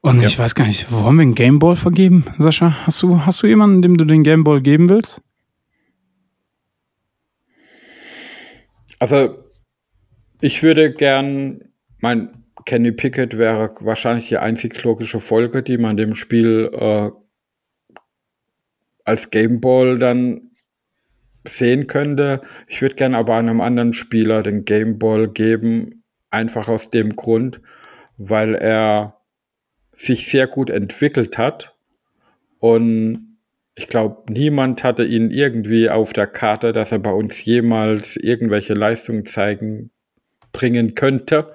Und 0.02 0.20
ja. 0.20 0.26
ich 0.26 0.36
weiß 0.36 0.56
gar 0.56 0.66
nicht, 0.66 0.90
wollen 0.90 1.16
wir 1.16 1.22
einen 1.22 1.34
Gameball 1.36 1.76
vergeben, 1.76 2.24
Sascha? 2.36 2.86
Hast 2.86 3.00
du, 3.02 3.24
hast 3.24 3.40
du 3.42 3.46
jemanden, 3.46 3.82
dem 3.82 3.96
du 3.96 4.04
den 4.04 4.24
Gameball 4.24 4.60
geben 4.60 4.88
willst? 4.90 5.22
Also, 8.98 9.38
ich 10.40 10.60
würde 10.64 10.92
gern, 10.92 11.62
mein 11.98 12.44
Kenny 12.66 12.90
Pickett 12.90 13.38
wäre 13.38 13.72
wahrscheinlich 13.80 14.28
die 14.28 14.38
einzig 14.38 14.82
logische 14.82 15.20
Folge, 15.20 15.62
die 15.62 15.78
man 15.78 15.96
dem 15.96 16.16
Spiel 16.16 16.70
äh, 16.72 17.10
als 19.04 19.30
Gameball 19.30 19.98
dann 19.98 20.50
sehen 21.46 21.86
könnte. 21.86 22.40
Ich 22.66 22.82
würde 22.82 22.96
gern 22.96 23.14
aber 23.14 23.36
einem 23.36 23.60
anderen 23.60 23.92
Spieler 23.92 24.42
den 24.42 24.64
Gameball 24.64 25.28
geben, 25.28 26.02
einfach 26.30 26.68
aus 26.68 26.90
dem 26.90 27.14
Grund, 27.14 27.60
weil 28.16 28.56
er 28.56 29.21
sich 29.92 30.26
sehr 30.26 30.46
gut 30.46 30.70
entwickelt 30.70 31.38
hat. 31.38 31.74
Und 32.58 33.38
ich 33.74 33.88
glaube, 33.88 34.32
niemand 34.32 34.84
hatte 34.84 35.04
ihn 35.04 35.30
irgendwie 35.30 35.88
auf 35.88 36.12
der 36.12 36.26
Karte, 36.26 36.72
dass 36.72 36.92
er 36.92 36.98
bei 36.98 37.12
uns 37.12 37.44
jemals 37.44 38.16
irgendwelche 38.16 38.74
Leistungen 38.74 39.26
zeigen, 39.26 39.90
bringen 40.52 40.94
könnte. 40.94 41.54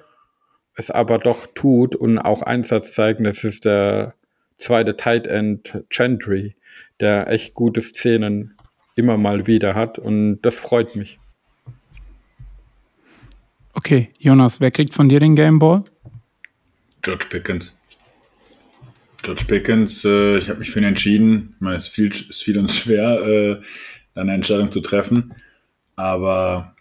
Es 0.75 0.91
aber 0.91 1.17
doch 1.17 1.47
tut 1.53 1.95
und 1.95 2.19
auch 2.19 2.41
Einsatz 2.41 2.93
zeigen. 2.93 3.23
Das 3.23 3.43
ist 3.43 3.65
der 3.65 4.15
zweite 4.57 4.97
Tight 4.97 5.27
End 5.27 5.83
Gentry, 5.89 6.55
der 6.99 7.29
echt 7.29 7.53
gute 7.53 7.81
Szenen 7.81 8.55
immer 8.95 9.17
mal 9.17 9.47
wieder 9.47 9.75
hat. 9.75 9.99
Und 9.99 10.41
das 10.41 10.57
freut 10.57 10.95
mich. 10.95 11.19
Okay, 13.73 14.09
Jonas, 14.17 14.59
wer 14.59 14.71
kriegt 14.71 14.95
von 14.95 15.07
dir 15.07 15.19
den 15.19 15.35
Gameball? 15.35 15.83
George 17.03 17.27
Pickens. 17.29 17.76
George 19.27 19.43
Pickens, 19.45 20.05
äh, 20.05 20.37
ich 20.37 20.47
habe 20.47 20.59
mich 20.59 20.71
für 20.71 20.79
ihn 20.79 20.85
entschieden. 20.85 21.55
Ich 21.55 21.61
meine, 21.61 21.75
es 21.75 21.87
fiel, 21.87 22.11
es 22.11 22.41
fiel 22.41 22.57
uns 22.57 22.77
schwer, 22.83 23.21
äh, 23.27 23.61
eine 24.17 24.33
Entscheidung 24.33 24.71
zu 24.71 24.79
treffen. 24.79 25.33
Aber 25.97 26.75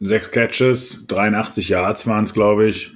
sechs 0.00 0.32
Catches, 0.32 1.06
83 1.06 1.68
Yards 1.68 2.08
waren 2.08 2.24
es, 2.24 2.34
glaube 2.34 2.66
ich. 2.66 2.90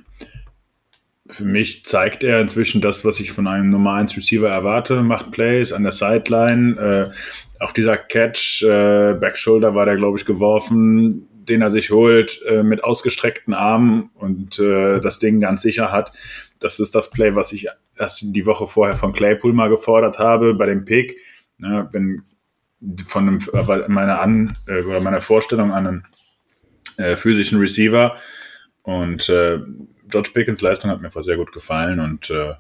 Für 1.29 1.45
mich 1.45 1.85
zeigt 1.85 2.25
er 2.25 2.41
inzwischen 2.41 2.81
das, 2.81 3.05
was 3.05 3.21
ich 3.21 3.31
von 3.31 3.47
einem 3.47 3.71
Nummer 3.71 3.93
1 3.93 4.17
Receiver 4.17 4.49
erwarte. 4.49 5.05
Macht 5.05 5.31
Plays 5.31 5.73
an 5.73 5.85
der 5.85 5.93
Sideline. 5.93 7.13
Äh, 7.61 7.63
auch 7.63 7.71
dieser 7.71 7.97
Catch, 7.97 8.65
äh, 8.65 9.15
Backshoulder 9.15 9.77
war 9.77 9.87
der, 9.87 9.95
glaube 9.95 10.19
ich, 10.19 10.25
geworfen 10.25 11.29
den 11.49 11.63
er 11.63 11.71
sich 11.71 11.91
holt, 11.91 12.43
äh, 12.47 12.63
mit 12.63 12.85
ausgestreckten 12.85 13.55
Armen 13.55 14.11
und 14.15 14.59
äh, 14.59 15.01
das 15.01 15.19
Ding 15.19 15.41
ganz 15.41 15.63
sicher 15.63 15.93
hat. 15.93 16.13
Das 16.61 16.81
ist 16.81 16.95
das 16.95 17.11
Play, 17.11 17.35
was 17.35 17.53
ich 17.53 17.69
erst 17.97 18.35
die 18.35 18.47
Woche 18.47 18.67
vorher 18.67 18.97
von 18.97 19.13
Claypool 19.13 19.53
mal 19.53 19.69
gefordert 19.69 20.19
habe 20.19 20.55
bei 20.55 20.67
dem 20.67 20.85
Pick. 20.85 21.17
Ja, 21.59 21.89
wenn 21.93 22.23
von 23.07 23.29
einem, 23.29 23.39
meiner 23.89 24.21
An 24.21 24.57
äh, 24.67 24.83
oder 24.83 25.01
meiner 25.01 25.21
Vorstellung 25.21 25.73
an 25.73 25.87
einen 25.87 26.07
äh, 26.97 27.17
physischen 27.17 27.59
Receiver 27.59 28.17
und 28.83 29.29
äh, 29.29 29.59
George 30.09 30.31
Pickens 30.33 30.61
Leistung 30.61 30.91
hat 30.91 31.01
mir 31.01 31.11
sehr 31.11 31.37
gut 31.37 31.53
gefallen 31.53 32.01
und 32.01 32.31
äh, 32.31 32.55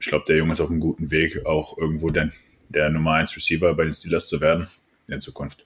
ich 0.00 0.08
glaube, 0.08 0.24
der 0.26 0.36
Junge 0.36 0.52
ist 0.52 0.60
auf 0.60 0.70
einem 0.70 0.80
guten 0.80 1.10
Weg, 1.10 1.46
auch 1.46 1.78
irgendwo 1.78 2.10
der, 2.10 2.30
der 2.68 2.90
Nummer 2.90 3.12
1 3.12 3.36
Receiver 3.36 3.72
bei 3.74 3.84
den 3.84 3.92
Steelers 3.92 4.26
zu 4.26 4.40
werden 4.40 4.66
in 5.06 5.20
Zukunft. 5.20 5.64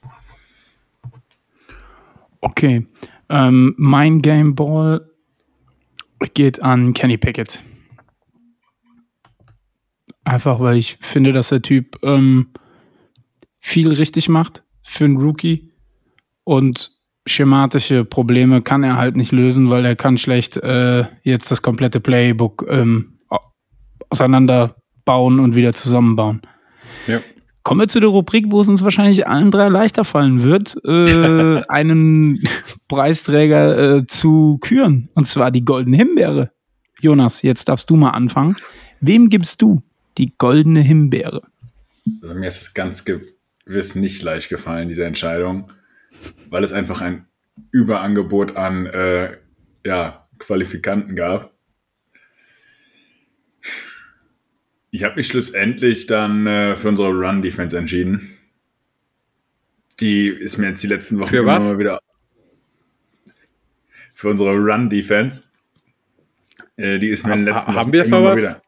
Okay. 2.41 2.85
Ähm, 3.29 3.73
mein 3.77 4.21
Gameball 4.21 5.09
geht 6.33 6.61
an 6.61 6.93
Kenny 6.93 7.17
Pickett. 7.17 7.63
Einfach 10.23 10.59
weil 10.59 10.77
ich 10.77 10.97
finde, 11.01 11.31
dass 11.31 11.49
der 11.49 11.61
Typ 11.61 11.97
ähm, 12.03 12.49
viel 13.59 13.93
richtig 13.93 14.29
macht 14.29 14.63
für 14.83 15.05
einen 15.05 15.17
Rookie 15.17 15.69
und 16.43 16.97
schematische 17.25 18.05
Probleme 18.05 18.61
kann 18.61 18.83
er 18.83 18.97
halt 18.97 19.15
nicht 19.15 19.31
lösen, 19.31 19.69
weil 19.69 19.85
er 19.85 19.95
kann 19.95 20.17
schlecht 20.17 20.57
äh, 20.57 21.05
jetzt 21.23 21.51
das 21.51 21.61
komplette 21.61 21.99
Playbook 21.99 22.65
ähm, 22.69 23.17
auseinanderbauen 24.09 25.39
und 25.39 25.55
wieder 25.55 25.73
zusammenbauen. 25.73 26.41
Kommen 27.67 27.81
wir 27.81 27.89
zu 27.89 27.99
der 27.99 28.07
Rubrik, 28.07 28.45
wo 28.47 28.61
es 28.61 28.69
uns 28.69 28.81
wahrscheinlich 28.85 29.27
allen 29.27 29.51
drei 29.51 29.67
leichter 29.67 30.05
fallen 30.05 30.41
wird, 30.41 30.77
äh, 30.85 31.63
einen 31.67 32.41
Preisträger 32.87 33.97
äh, 33.97 34.07
zu 34.07 34.57
küren. 34.61 35.09
Und 35.15 35.27
zwar 35.27 35.51
die 35.51 35.65
Goldene 35.65 35.97
Himbeere. 35.97 36.49
Jonas, 37.01 37.41
jetzt 37.41 37.67
darfst 37.67 37.89
du 37.89 37.97
mal 37.97 38.11
anfangen. 38.11 38.55
Wem 39.01 39.27
gibst 39.27 39.61
du 39.61 39.83
die 40.17 40.31
Goldene 40.37 40.79
Himbeere? 40.79 41.41
Also 42.21 42.35
mir 42.35 42.47
ist 42.47 42.61
es 42.61 42.73
ganz 42.73 43.03
gewiss 43.03 43.95
nicht 43.95 44.23
leicht 44.23 44.47
gefallen, 44.47 44.87
diese 44.87 45.03
Entscheidung, 45.03 45.69
weil 46.49 46.63
es 46.63 46.71
einfach 46.71 47.01
ein 47.01 47.25
Überangebot 47.71 48.55
an 48.55 48.85
äh, 48.85 49.35
ja, 49.85 50.25
Qualifikanten 50.39 51.17
gab. 51.17 51.51
Ich 54.91 55.03
habe 55.03 55.15
mich 55.15 55.27
schlussendlich 55.27 56.07
dann 56.07 56.47
äh, 56.47 56.75
für 56.75 56.89
unsere 56.89 57.09
Run-Defense 57.09 57.77
entschieden. 57.77 58.29
Die 59.99 60.27
ist 60.27 60.57
mir 60.57 60.69
jetzt 60.69 60.83
die 60.83 60.87
letzten 60.87 61.19
Wochen 61.19 61.27
für 61.27 61.37
immer 61.37 61.57
was? 61.57 61.65
mal 61.65 61.79
wieder. 61.79 61.99
Für 64.13 64.29
unsere 64.29 64.51
Run-Defense. 64.51 65.43
Äh, 66.77 66.99
die 66.99 67.09
ist 67.09 67.25
mir 67.25 67.33
in 67.33 67.45
den 67.45 67.53
letzten 67.53 67.71
ha 67.71 67.73
Wochen 67.73 67.79
haben 67.81 67.93
wir 67.93 68.05
immer 68.05 68.21
mal 68.21 68.37
wieder. 68.37 68.61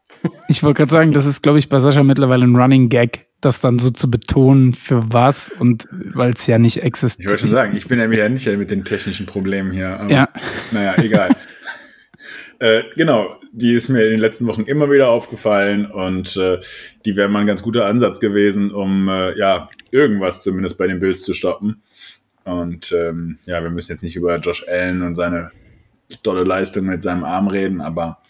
Ich 0.48 0.62
wollte 0.62 0.78
gerade 0.78 0.90
sagen, 0.90 1.12
das 1.12 1.24
ist, 1.26 1.42
glaube 1.42 1.58
ich, 1.58 1.68
bei 1.68 1.80
Sascha 1.80 2.02
mittlerweile 2.02 2.44
ein 2.44 2.56
Running 2.56 2.88
Gag, 2.88 3.26
das 3.40 3.60
dann 3.60 3.78
so 3.78 3.90
zu 3.90 4.10
betonen, 4.10 4.74
für 4.74 5.12
was 5.12 5.50
und 5.50 5.88
weil 5.90 6.32
es 6.32 6.46
ja 6.46 6.58
nicht 6.58 6.82
existiert. 6.82 7.26
Ich 7.26 7.30
wollte 7.30 7.42
schon 7.42 7.50
sagen, 7.50 7.76
ich 7.76 7.86
bin 7.86 7.98
ja 7.98 8.10
wieder 8.10 8.28
nicht 8.28 8.46
mit 8.46 8.70
den 8.70 8.84
technischen 8.84 9.26
Problemen 9.26 9.70
hier. 9.70 10.00
Aber, 10.00 10.12
ja. 10.12 10.28
Naja, 10.72 10.94
egal. 10.98 11.30
äh, 12.60 12.82
genau, 12.94 13.36
die 13.52 13.72
ist 13.72 13.88
mir 13.88 14.04
in 14.04 14.10
den 14.12 14.20
letzten 14.20 14.46
Wochen 14.46 14.64
immer 14.64 14.90
wieder 14.90 15.08
aufgefallen 15.08 15.86
und 15.90 16.36
äh, 16.36 16.60
die 17.04 17.16
wäre 17.16 17.28
mal 17.28 17.40
ein 17.40 17.46
ganz 17.46 17.62
guter 17.62 17.86
Ansatz 17.86 18.20
gewesen, 18.20 18.70
um 18.70 19.08
äh, 19.08 19.36
ja 19.38 19.68
irgendwas 19.90 20.42
zumindest 20.42 20.76
bei 20.76 20.86
den 20.86 21.00
Bills 21.00 21.22
zu 21.22 21.32
stoppen. 21.32 21.82
Und 22.44 22.92
ähm, 22.92 23.38
ja, 23.46 23.62
wir 23.62 23.70
müssen 23.70 23.92
jetzt 23.92 24.02
nicht 24.02 24.16
über 24.16 24.38
Josh 24.38 24.66
Allen 24.68 25.02
und 25.02 25.14
seine 25.14 25.50
tolle 26.22 26.44
Leistung 26.44 26.84
mit 26.84 27.02
seinem 27.02 27.24
Arm 27.24 27.48
reden, 27.48 27.80
aber 27.80 28.20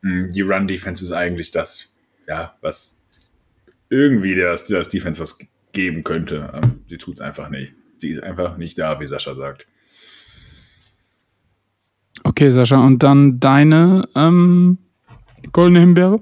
mh, 0.00 0.28
die 0.30 0.42
Run-Defense 0.42 1.04
ist 1.04 1.12
eigentlich 1.12 1.50
das, 1.50 1.94
ja, 2.26 2.56
was 2.62 3.30
irgendwie 3.90 4.34
der 4.34 4.56
Steelers 4.56 4.88
Defense 4.88 5.20
was 5.20 5.38
geben 5.72 6.02
könnte. 6.02 6.50
Ähm, 6.54 6.80
sie 6.86 6.96
tut 6.96 7.16
es 7.16 7.20
einfach 7.20 7.50
nicht. 7.50 7.74
Sie 7.96 8.10
ist 8.10 8.22
einfach 8.22 8.56
nicht 8.56 8.78
da, 8.78 9.00
wie 9.00 9.06
Sascha 9.06 9.34
sagt. 9.34 9.66
Okay, 12.42 12.50
Sascha, 12.50 12.84
und 12.84 13.04
dann 13.04 13.38
deine 13.38 14.02
ähm, 14.16 14.78
goldene 15.52 15.78
Himbeere? 15.78 16.20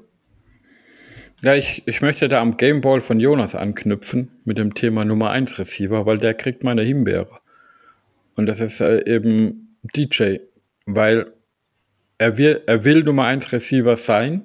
Ja, 1.42 1.54
ich, 1.54 1.82
ich 1.86 2.02
möchte 2.02 2.28
da 2.28 2.42
am 2.42 2.58
Gameball 2.58 3.00
von 3.00 3.20
Jonas 3.20 3.54
anknüpfen 3.54 4.30
mit 4.44 4.58
dem 4.58 4.74
Thema 4.74 5.06
Nummer 5.06 5.30
1 5.30 5.58
Receiver, 5.58 6.04
weil 6.04 6.18
der 6.18 6.34
kriegt 6.34 6.62
meine 6.62 6.82
Himbeere. 6.82 7.40
Und 8.34 8.44
das 8.44 8.60
ist 8.60 8.82
äh, 8.82 9.02
eben 9.06 9.78
DJ, 9.96 10.40
weil 10.84 11.32
er 12.18 12.36
will, 12.36 12.60
er 12.66 12.84
will 12.84 13.02
Nummer 13.02 13.24
1 13.24 13.52
Receiver 13.52 13.96
sein. 13.96 14.44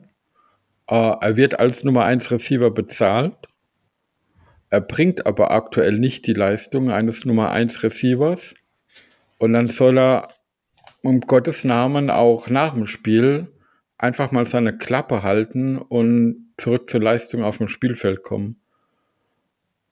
Äh, 0.88 0.95
er 1.19 1.36
wird 1.36 1.59
als 1.59 1.84
Nummer 1.84 2.05
1 2.05 2.32
Receiver 2.32 2.71
bezahlt. 2.71 3.36
Er 4.69 4.80
bringt 4.80 5.26
aber 5.26 5.51
aktuell 5.51 5.99
nicht 5.99 6.26
die 6.26 6.36
Leistung 6.36 6.89
eines 6.89 7.26
Nummer 7.26 7.51
1 7.51 7.84
Receivers. 7.84 8.53
Und 9.39 9.51
dann 9.51 9.67
soll 9.67 9.99
er 9.99 10.30
um 11.06 11.22
Gottes 11.22 11.64
Namen 11.64 12.10
auch 12.10 12.49
nach 12.49 12.74
dem 12.74 12.88
Spiel 12.88 13.47
einfach 13.97 14.32
mal 14.32 14.45
seine 14.45 14.78
Klappe 14.78 15.24
halten 15.24 15.78
und 15.78 16.47
zurück 16.58 16.88
zur 16.88 17.01
Leistung 17.01 17.43
auf 17.43 17.58
dem 17.58 17.68
Spielfeld 17.68 18.24
kommen. 18.24 18.58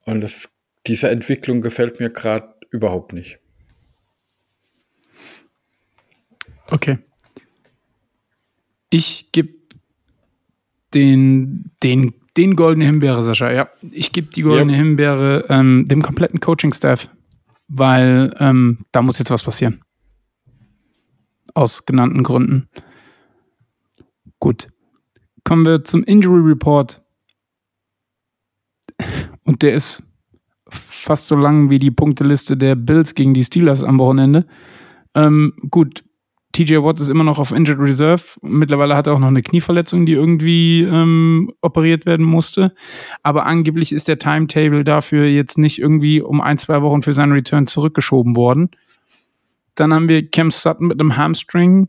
Und 0.04 0.20
das, 0.20 0.54
diese 0.86 1.08
Entwicklung 1.08 1.60
gefällt 1.60 2.00
mir 2.00 2.10
gerade 2.10 2.54
überhaupt 2.70 3.12
nicht. 3.12 3.38
Okay. 6.70 6.98
Ich 8.90 9.30
gebe 9.32 9.54
den, 10.92 11.70
den, 11.82 12.14
den 12.36 12.56
goldene 12.56 12.86
Himbeere, 12.86 13.22
Sascha. 13.22 13.50
Ja, 13.50 13.70
ich 13.90 14.12
gebe 14.12 14.28
die 14.28 14.42
goldene 14.42 14.72
yep. 14.72 14.80
Himbeere 14.80 15.46
ähm, 15.48 15.86
dem 15.86 16.02
kompletten 16.02 16.40
Coaching-Staff, 16.40 17.08
weil 17.68 18.34
ähm, 18.38 18.84
da 18.92 19.02
muss 19.02 19.18
jetzt 19.18 19.30
was 19.30 19.42
passieren 19.42 19.84
aus 21.54 21.86
genannten 21.86 22.22
Gründen. 22.22 22.68
Gut. 24.40 24.68
Kommen 25.44 25.64
wir 25.64 25.84
zum 25.84 26.04
Injury 26.04 26.40
Report. 26.40 27.02
Und 29.44 29.62
der 29.62 29.74
ist 29.74 30.02
fast 30.68 31.26
so 31.26 31.36
lang 31.36 31.70
wie 31.70 31.78
die 31.78 31.90
Punkteliste 31.90 32.56
der 32.56 32.74
Bills 32.74 33.14
gegen 33.14 33.34
die 33.34 33.44
Steelers 33.44 33.82
am 33.82 33.98
Wochenende. 33.98 34.46
Ähm, 35.14 35.52
gut, 35.70 36.04
TJ 36.54 36.76
Watt 36.76 37.00
ist 37.00 37.10
immer 37.10 37.24
noch 37.24 37.38
auf 37.38 37.50
Injured 37.50 37.80
Reserve. 37.80 38.22
Mittlerweile 38.42 38.96
hat 38.96 39.06
er 39.06 39.14
auch 39.14 39.18
noch 39.18 39.28
eine 39.28 39.42
Knieverletzung, 39.42 40.06
die 40.06 40.12
irgendwie 40.12 40.82
ähm, 40.82 41.52
operiert 41.60 42.06
werden 42.06 42.24
musste. 42.24 42.72
Aber 43.22 43.44
angeblich 43.44 43.92
ist 43.92 44.06
der 44.06 44.18
Timetable 44.18 44.84
dafür 44.84 45.26
jetzt 45.26 45.58
nicht 45.58 45.80
irgendwie 45.80 46.20
um 46.20 46.40
ein, 46.40 46.56
zwei 46.56 46.80
Wochen 46.80 47.02
für 47.02 47.12
seinen 47.12 47.32
Return 47.32 47.66
zurückgeschoben 47.66 48.36
worden. 48.36 48.70
Dann 49.74 49.92
haben 49.92 50.08
wir 50.08 50.28
Cam 50.30 50.50
Sutton 50.50 50.88
mit 50.88 51.00
einem 51.00 51.16
Hamstring, 51.16 51.88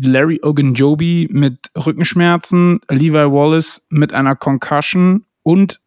Larry 0.00 0.40
Ogunjobi 0.42 1.28
mit 1.30 1.70
Rückenschmerzen, 1.76 2.80
Levi 2.90 3.12
Wallace 3.14 3.86
mit 3.88 4.12
einer 4.12 4.36
Concussion 4.36 5.24
und 5.42 5.80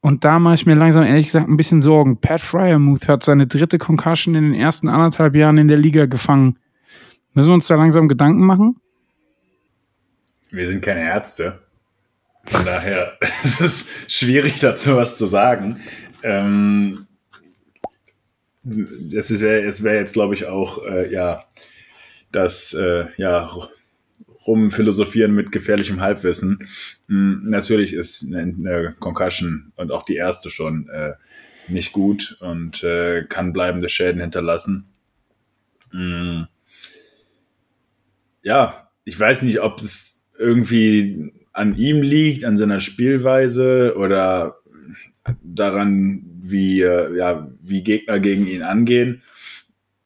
und 0.00 0.24
da 0.24 0.38
mache 0.38 0.54
ich 0.54 0.64
mir 0.64 0.76
langsam 0.76 1.02
ehrlich 1.02 1.26
gesagt 1.26 1.48
ein 1.48 1.56
bisschen 1.56 1.82
Sorgen. 1.82 2.20
Pat 2.20 2.40
Fryermuth 2.40 3.08
hat 3.08 3.24
seine 3.24 3.48
dritte 3.48 3.78
Concussion 3.78 4.36
in 4.36 4.44
den 4.44 4.54
ersten 4.54 4.88
anderthalb 4.88 5.34
Jahren 5.34 5.58
in 5.58 5.66
der 5.66 5.76
Liga 5.76 6.06
gefangen. 6.06 6.56
Müssen 7.34 7.48
wir 7.48 7.54
uns 7.54 7.66
da 7.66 7.74
langsam 7.74 8.08
Gedanken 8.08 8.46
machen? 8.46 8.76
Wir 10.50 10.68
sind 10.68 10.82
keine 10.82 11.02
Ärzte. 11.02 11.58
Von 12.44 12.64
daher 12.64 13.18
ist 13.20 13.60
es 13.60 14.04
schwierig 14.08 14.60
dazu 14.60 14.96
was 14.96 15.18
zu 15.18 15.26
sagen. 15.26 15.80
Ähm, 16.22 16.98
das 19.10 19.30
ist 19.30 19.42
es 19.42 19.82
wäre 19.82 19.96
jetzt, 19.96 20.12
glaube 20.12 20.34
ich, 20.34 20.46
auch 20.46 20.84
äh, 20.84 21.12
ja 21.12 21.44
das 22.32 22.74
äh, 22.74 23.06
ja 23.16 23.50
rumphilosophieren 24.46 25.34
mit 25.34 25.52
gefährlichem 25.52 26.00
Halbwissen. 26.00 26.66
Hm, 27.06 27.42
natürlich 27.44 27.92
ist 27.92 28.26
eine, 28.26 28.40
eine, 28.40 28.94
Concussion 28.98 29.72
und 29.76 29.92
auch 29.92 30.04
die 30.04 30.16
erste 30.16 30.50
schon 30.50 30.88
äh, 30.88 31.12
nicht 31.68 31.92
gut 31.92 32.38
und 32.40 32.82
äh, 32.82 33.24
kann 33.28 33.52
bleibende 33.52 33.90
Schäden 33.90 34.20
hinterlassen. 34.20 34.86
Hm. 35.90 36.46
Ja, 38.42 38.90
ich 39.04 39.18
weiß 39.18 39.42
nicht, 39.42 39.60
ob 39.60 39.80
es 39.80 40.28
irgendwie 40.38 41.32
an 41.52 41.76
ihm 41.76 42.02
liegt, 42.02 42.44
an 42.44 42.56
seiner 42.56 42.80
Spielweise 42.80 43.94
oder 43.96 44.56
daran, 45.42 46.37
wie, 46.50 46.82
äh, 46.82 47.16
ja, 47.16 47.48
wie 47.60 47.82
Gegner 47.82 48.18
gegen 48.20 48.46
ihn 48.46 48.62
angehen. 48.62 49.22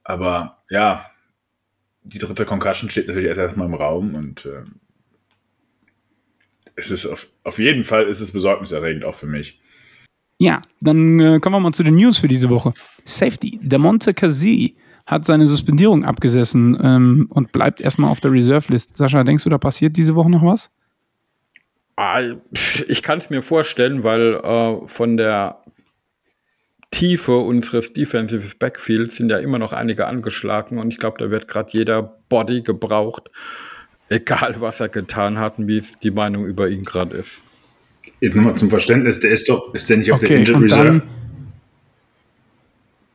Aber 0.04 0.62
ja, 0.70 1.04
die 2.04 2.18
dritte 2.18 2.44
Concussion 2.44 2.90
steht 2.90 3.08
natürlich 3.08 3.28
erst 3.28 3.40
erstmal 3.40 3.66
im 3.66 3.74
Raum 3.74 4.14
und 4.14 4.46
äh, 4.46 4.62
es 6.74 6.90
ist 6.90 7.06
auf, 7.06 7.28
auf 7.44 7.58
jeden 7.58 7.84
Fall 7.84 8.06
ist 8.06 8.20
es 8.20 8.32
besorgniserregend, 8.32 9.04
auch 9.04 9.14
für 9.14 9.26
mich. 9.26 9.60
Ja, 10.38 10.62
dann 10.80 11.20
äh, 11.20 11.38
kommen 11.38 11.54
wir 11.54 11.60
mal 11.60 11.72
zu 11.72 11.84
den 11.84 11.96
News 11.96 12.18
für 12.18 12.28
diese 12.28 12.50
Woche. 12.50 12.74
Safety. 13.04 13.60
Der 13.62 13.78
Monte 13.78 14.14
Casi 14.14 14.76
hat 15.06 15.24
seine 15.24 15.46
Suspendierung 15.46 16.04
abgesessen 16.04 16.76
ähm, 16.82 17.26
und 17.30 17.52
bleibt 17.52 17.80
erstmal 17.80 18.10
auf 18.10 18.20
der 18.20 18.32
Reserve-List. 18.32 18.96
Sascha, 18.96 19.22
denkst 19.24 19.44
du, 19.44 19.50
da 19.50 19.58
passiert 19.58 19.96
diese 19.96 20.14
Woche 20.14 20.30
noch 20.30 20.44
was? 20.44 20.70
Ah, 21.96 22.20
ich 22.88 23.02
kann 23.02 23.18
es 23.18 23.30
mir 23.30 23.42
vorstellen, 23.42 24.02
weil 24.02 24.34
äh, 24.34 24.88
von 24.88 25.16
der 25.16 25.62
Tiefe 26.92 27.38
unseres 27.38 27.92
Defensive 27.92 28.54
Backfields 28.58 29.16
sind 29.16 29.30
ja 29.30 29.38
immer 29.38 29.58
noch 29.58 29.72
einige 29.72 30.06
angeschlagen 30.06 30.78
und 30.78 30.92
ich 30.92 30.98
glaube, 30.98 31.18
da 31.18 31.30
wird 31.30 31.48
gerade 31.48 31.70
jeder 31.72 32.02
Body 32.28 32.62
gebraucht, 32.62 33.30
egal 34.08 34.56
was 34.60 34.78
er 34.80 34.88
getan 34.88 35.38
hat 35.38 35.58
und 35.58 35.66
wie 35.66 35.78
es 35.78 35.98
die 35.98 36.12
Meinung 36.12 36.46
über 36.46 36.68
ihn 36.68 36.84
gerade 36.84 37.16
ist. 37.16 37.42
Jetzt 38.20 38.36
nochmal 38.36 38.56
zum 38.56 38.70
Verständnis, 38.70 39.18
der 39.18 39.32
ist 39.32 39.48
doch, 39.48 39.74
ist 39.74 39.90
der 39.90 39.96
nicht 39.96 40.12
auf 40.12 40.18
okay, 40.18 40.28
der 40.28 40.38
Injured 40.38 40.62
Reserve? 40.62 40.88
Dann, 40.90 41.02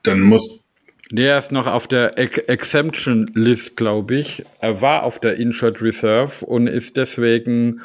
dann 0.03 0.21
muss. 0.21 0.65
Der 1.09 1.37
ist 1.37 1.53
noch 1.53 1.67
auf 1.67 1.87
der 1.87 2.17
Ex 2.17 2.37
Exemption 2.39 3.31
List, 3.33 3.77
glaube 3.77 4.15
ich. 4.15 4.43
Er 4.59 4.81
war 4.81 5.03
auf 5.03 5.19
der 5.19 5.37
Injured 5.37 5.81
Reserve 5.81 6.45
und 6.45 6.67
ist 6.67 6.97
deswegen, 6.97 7.81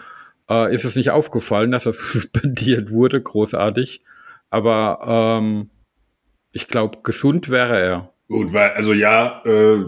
äh, 0.50 0.74
ist 0.74 0.84
es 0.84 0.96
nicht 0.96 1.10
aufgefallen, 1.10 1.70
dass 1.70 1.86
er 1.86 1.92
suspendiert 1.92 2.90
wurde, 2.90 3.20
großartig. 3.20 4.02
Aber 4.50 5.38
ähm, 5.40 5.70
ich 6.52 6.68
glaube, 6.68 6.98
gesund 7.02 7.48
wäre 7.50 7.80
er. 7.80 8.12
Gut, 8.28 8.52
weil, 8.52 8.70
also 8.70 8.92
ja, 8.92 9.42
äh, 9.44 9.84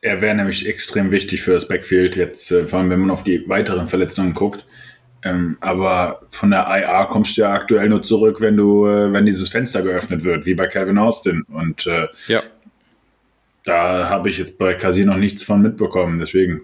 er 0.00 0.22
wäre 0.22 0.34
nämlich 0.34 0.66
extrem 0.68 1.10
wichtig 1.10 1.42
für 1.42 1.52
das 1.54 1.68
Backfield 1.68 2.16
jetzt, 2.16 2.50
äh, 2.52 2.64
vor 2.64 2.78
allem 2.78 2.90
wenn 2.90 3.00
man 3.00 3.10
auf 3.10 3.24
die 3.24 3.48
weiteren 3.48 3.88
Verletzungen 3.88 4.34
guckt. 4.34 4.64
Ähm, 5.22 5.56
aber 5.60 6.22
von 6.30 6.50
der 6.50 6.66
IA 6.68 7.06
kommst 7.06 7.36
du 7.36 7.40
ja 7.42 7.52
aktuell 7.52 7.88
nur 7.88 8.02
zurück, 8.02 8.40
wenn 8.40 8.56
du, 8.56 8.86
äh, 8.86 9.12
wenn 9.12 9.26
dieses 9.26 9.48
Fenster 9.48 9.82
geöffnet 9.82 10.24
wird, 10.24 10.46
wie 10.46 10.54
bei 10.54 10.68
Calvin 10.68 10.98
Austin. 10.98 11.42
Und 11.48 11.86
äh, 11.86 12.06
ja. 12.28 12.40
da 13.64 14.08
habe 14.08 14.30
ich 14.30 14.38
jetzt 14.38 14.58
bei 14.58 14.74
Casino 14.74 15.12
noch 15.12 15.18
nichts 15.18 15.42
von 15.42 15.62
mitbekommen. 15.62 16.20
Deswegen, 16.20 16.62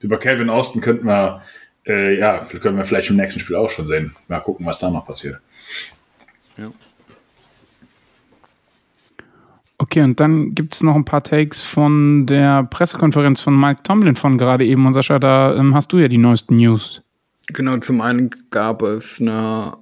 über 0.00 0.18
Calvin 0.18 0.50
Austin 0.50 0.82
könnten 0.82 1.06
wir, 1.06 1.42
äh, 1.86 2.18
ja, 2.18 2.46
können 2.60 2.76
wir 2.76 2.84
vielleicht 2.84 3.08
im 3.08 3.16
nächsten 3.16 3.40
Spiel 3.40 3.56
auch 3.56 3.70
schon 3.70 3.88
sehen. 3.88 4.14
Mal 4.28 4.40
gucken, 4.40 4.66
was 4.66 4.80
da 4.80 4.90
noch 4.90 5.06
passiert. 5.06 5.40
Ja. 6.58 6.70
Okay, 9.84 10.00
und 10.00 10.18
dann 10.18 10.54
gibt 10.54 10.74
es 10.74 10.82
noch 10.82 10.94
ein 10.94 11.04
paar 11.04 11.22
Takes 11.22 11.60
von 11.60 12.24
der 12.24 12.64
Pressekonferenz 12.64 13.42
von 13.42 13.54
Mike 13.60 13.82
Tomlin 13.82 14.16
von 14.16 14.38
gerade 14.38 14.64
eben. 14.64 14.86
Und 14.86 14.94
Sascha, 14.94 15.18
da 15.18 15.54
ähm, 15.54 15.74
hast 15.74 15.92
du 15.92 15.98
ja 15.98 16.08
die 16.08 16.16
neuesten 16.16 16.56
News. 16.56 17.02
Genau, 17.48 17.76
zum 17.76 18.00
einen 18.00 18.30
gab 18.48 18.80
es 18.80 19.20
eine, 19.20 19.76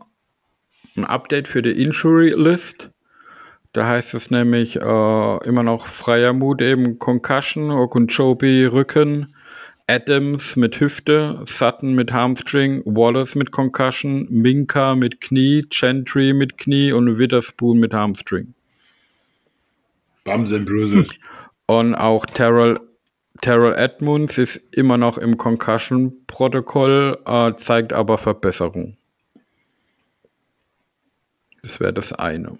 ein 0.97 1.05
Update 1.05 1.47
für 1.47 1.63
die 1.63 1.81
Injury 1.81 2.31
List. 2.31 2.91
Da 3.73 3.87
heißt 3.87 4.15
es 4.15 4.33
nämlich 4.33 4.75
äh, 4.75 5.47
immer 5.47 5.63
noch 5.63 5.87
freier 5.87 6.33
Mut, 6.33 6.61
eben 6.63 6.99
Concussion, 6.99 7.71
Okunchobi 7.71 8.67
Rücken, 8.67 9.33
Adams 9.87 10.57
mit 10.57 10.81
Hüfte, 10.81 11.43
Sutton 11.45 11.95
mit 11.95 12.13
Hamstring, 12.13 12.83
Wallace 12.85 13.37
mit 13.37 13.53
Concussion, 13.53 14.27
Minka 14.31 14.97
mit 14.97 15.21
Knie, 15.21 15.63
Gentry 15.71 16.33
mit 16.33 16.59
Knie 16.59 16.91
und 16.91 17.19
Witherspoon 17.19 17.79
mit 17.79 17.95
Hamstring. 17.95 18.53
Bums 20.25 20.53
and 20.53 20.67
Bruises. 20.67 21.19
Und 21.67 21.95
auch 21.95 22.27
Terrell, 22.27 22.81
Terrell 23.41 23.75
Edmonds 23.75 24.39
ist 24.39 24.57
immer 24.73 24.99
noch 24.99 25.19
im 25.19 25.37
Concussion-Protokoll, 25.37 27.19
äh, 27.25 27.53
zeigt 27.57 27.93
aber 27.93 28.19
Verbesserung. 28.19 28.97
Das 31.63 31.81
wäre 31.81 31.93
das 31.93 32.13
eine. 32.13 32.59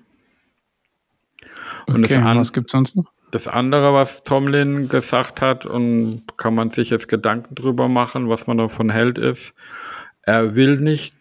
Und 1.87 2.05
okay, 2.05 2.23
das 2.23 2.37
was 2.37 2.53
gibt 2.53 2.69
es 2.69 2.73
sonst 2.73 2.97
noch? 2.97 3.11
Das 3.33 3.49
andere, 3.49 3.95
was 3.95 4.25
Tomlin 4.25 4.89
gesagt 4.89 5.41
hat, 5.41 5.65
und 5.65 6.23
kann 6.37 6.55
man 6.55 6.71
sich 6.71 6.91
jetzt 6.91 7.09
Gedanken 7.09 7.55
drüber 7.55 7.89
machen, 7.89 8.29
was 8.29 8.47
man 8.47 8.59
davon 8.59 8.91
hält, 8.91 9.17
ist, 9.17 9.55
er 10.23 10.55
will 10.55 10.77
nicht 10.79 11.15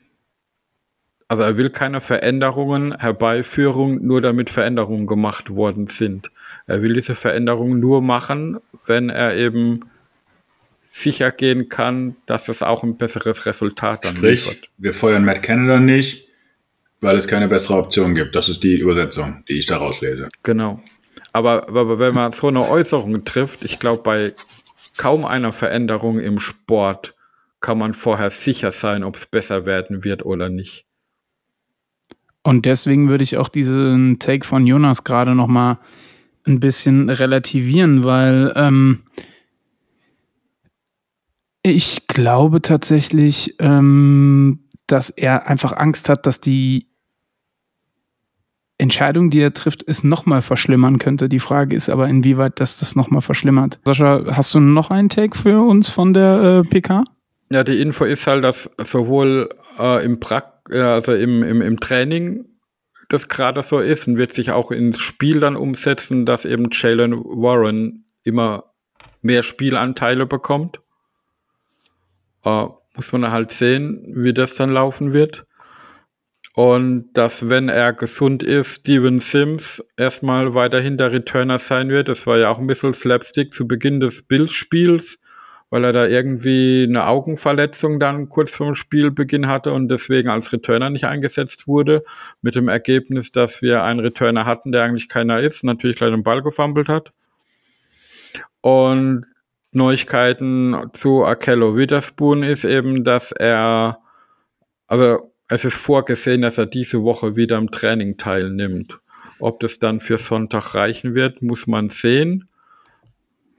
also 1.32 1.44
er 1.44 1.56
will 1.56 1.70
keine 1.70 2.02
Veränderungen 2.02 2.94
herbeiführen, 3.00 4.06
nur 4.06 4.20
damit 4.20 4.50
Veränderungen 4.50 5.08
gemacht 5.08 5.50
worden 5.50 5.88
sind. 5.88 6.30
Er 6.68 6.82
will 6.82 6.92
diese 6.92 7.16
Veränderungen 7.16 7.80
nur 7.80 8.02
machen, 8.02 8.60
wenn 8.86 9.08
er 9.08 9.38
eben 9.38 9.80
sicher 10.84 11.32
gehen 11.32 11.70
kann, 11.70 12.18
dass 12.26 12.50
es 12.50 12.62
auch 12.62 12.84
ein 12.84 12.98
besseres 12.98 13.46
Resultat 13.46 14.04
dann 14.04 14.18
Sprich, 14.18 14.46
liefert. 14.46 14.70
Wir 14.78 14.94
feuern 14.94 15.24
Matt 15.24 15.42
Canada 15.42 15.80
nicht, 15.80 16.28
weil 17.00 17.16
es 17.16 17.30
keine 17.30 17.48
bessere 17.48 17.78
Option 17.78 18.14
gibt. 18.14 18.36
Das 18.36 18.50
ist 18.50 18.62
die 18.62 18.80
Übersetzung, 18.80 19.46
die 19.48 19.58
ich 19.58 19.68
daraus 19.68 20.02
lese. 20.02 20.28
Genau. 20.44 20.82
Aber, 21.32 21.70
aber 21.70 21.98
wenn 21.98 22.14
man 22.14 22.34
so 22.34 22.50
eine 22.50 22.68
Äußerung 22.68 23.24
trifft, 23.24 23.64
ich 23.64 23.80
glaube, 23.80 24.04
bei 24.04 24.34
kaum 24.98 25.24
einer 25.24 25.54
Veränderung 25.54 26.20
im 26.20 26.40
Sport 26.40 27.16
kann 27.62 27.78
man 27.78 27.94
vorher 27.94 28.32
sicher 28.32 28.74
sein, 28.74 29.06
ob 29.06 29.16
es 29.16 29.28
besser 29.28 29.66
werden 29.66 30.04
wird 30.04 30.26
oder 30.26 30.50
nicht. 30.50 30.86
Und 32.44 32.66
deswegen 32.66 33.10
würde 33.10 33.24
ich 33.24 33.38
auch 33.38 33.50
diesen 33.50 34.20
Take 34.20 34.46
von 34.46 34.66
Jonas 34.66 35.04
gerade 35.04 35.36
noch 35.36 35.48
mal 35.48 35.80
ein 36.48 36.60
bisschen 36.60 37.10
relativieren, 37.10 38.04
weil 38.04 38.52
ähm, 38.56 39.02
ich 41.64 42.08
glaube 42.08 42.62
tatsächlich, 42.62 43.56
ähm, 43.60 44.60
dass 44.88 45.10
er 45.12 45.48
einfach 45.48 45.74
Angst 45.74 46.10
hat, 46.10 46.26
dass 46.26 46.42
die 46.42 46.88
Entscheidung, 48.80 49.30
die 49.30 49.39
er 49.39 49.54
trifft, 49.54 49.84
es 49.88 50.04
nochmal 50.04 50.42
verschlimmern 50.42 50.98
könnte. 50.98 51.30
Die 51.30 51.39
Frage 51.39 51.76
ist 51.76 51.89
aber, 51.89 52.08
inwieweit 52.08 52.60
das 52.60 52.80
das 52.80 52.96
nochmal 52.96 53.22
verschlimmert. 53.22 53.80
Sascha, 53.86 54.24
hast 54.36 54.56
du 54.56 54.60
noch 54.60 54.89
einen 54.89 55.10
Take 55.10 55.38
für 55.38 55.62
uns 55.62 55.88
von 55.88 56.16
der 56.16 56.64
äh, 56.66 56.68
PK? 56.68 57.04
Ja, 57.52 57.64
die 57.64 57.80
Info 57.80 58.06
ist 58.06 58.26
halt, 58.26 58.44
dass 58.44 58.72
sowohl 58.80 59.50
äh, 59.78 60.04
im 60.04 60.20
Prakt 60.20 60.51
also 60.70 61.14
im, 61.14 61.43
im, 61.43 61.62
im 61.62 61.80
Training 61.80 62.45
das 63.09 63.28
gerade 63.28 63.62
so 63.64 63.80
ist 63.80 64.07
und 64.07 64.18
wird 64.18 64.34
sich 64.34 64.51
auch 64.51 64.72
ins 64.72 64.99
Spiel 64.99 65.39
dann 65.39 65.55
umsetzen, 65.55 66.26
dass 66.26 66.45
eben 66.45 66.70
Jalen 66.72 67.14
Warren 67.14 68.05
immer 68.24 68.64
mehr 69.22 69.43
Spielanteile 69.43 70.26
bekommt. 70.26 70.80
Äh, 72.45 72.68
muss 72.95 73.12
man 73.12 73.32
halt 73.32 73.51
sehen, 73.51 74.03
wie 74.16 74.34
das 74.34 74.55
dann 74.55 74.70
laufen 74.70 75.14
wird. 75.14 75.45
Und 76.53 77.14
dass, 77.14 77.47
wenn 77.47 77.70
er 77.70 77.93
gesund 77.93 78.43
ist, 78.43 78.82
Steven 78.82 79.20
Sims 79.22 79.84
erstmal 79.95 80.53
weiterhin 80.53 80.97
der 80.97 81.14
Returner 81.14 81.59
sein 81.59 81.89
wird. 81.89 82.09
Das 82.09 82.28
war 82.28 82.38
ja 82.38 82.49
auch 82.49 82.59
ein 82.59 82.68
bisschen 82.68 82.93
Slapstick 82.93 83.53
zu 83.53 83.68
Beginn 83.68 84.01
des 84.01 84.24
Bills-Spiels 84.24 85.21
weil 85.72 85.86
er 85.86 85.94
da 85.94 86.06
irgendwie 86.06 86.86
eine 86.88 87.08
Augenverletzung 87.08 88.00
dann 88.00 88.28
kurz 88.30 88.54
vorm 88.54 88.76
Spielbeginn 88.76 89.48
hatte 89.48 89.72
und 89.72 89.88
deswegen 89.88 90.30
als 90.30 90.52
Returner 90.52 90.90
nicht 90.90 91.06
eingesetzt 91.06 91.66
wurde. 91.66 92.04
Mit 92.42 92.56
dem 92.56 92.68
Ergebnis, 92.68 93.32
dass 93.32 93.62
wir 93.62 93.84
einen 93.84 94.02
Returner 94.02 94.46
hatten, 94.46 94.74
der 94.74 94.84
eigentlich 94.84 95.08
keiner 95.08 95.40
ist, 95.40 95.64
natürlich 95.64 96.00
leider 96.02 96.18
den 96.18 96.24
Ball 96.24 96.44
gefummelt 96.44 96.90
hat. 96.90 97.14
Und 98.60 99.26
Neuigkeiten 99.72 100.76
zu 100.92 101.24
Akello 101.24 101.78
Witherspoon 101.78 102.44
ist 102.44 102.66
eben, 102.66 103.06
dass 103.06 103.32
er, 103.32 104.00
also 104.88 105.32
es 105.48 105.64
ist 105.64 105.76
vorgesehen, 105.76 106.42
dass 106.42 106.58
er 106.58 106.66
diese 106.66 107.02
Woche 107.04 107.38
wieder 107.38 107.58
im 107.58 107.72
Training 107.72 108.18
teilnimmt. 108.18 109.00
Ob 109.40 109.62
das 109.62 109.80
dann 109.80 110.02
für 110.02 110.18
Sonntag 110.18 110.76
reichen 110.76 111.16
wird, 111.16 111.42
muss 111.42 111.66
man 111.66 111.90
sehen. 111.90 112.50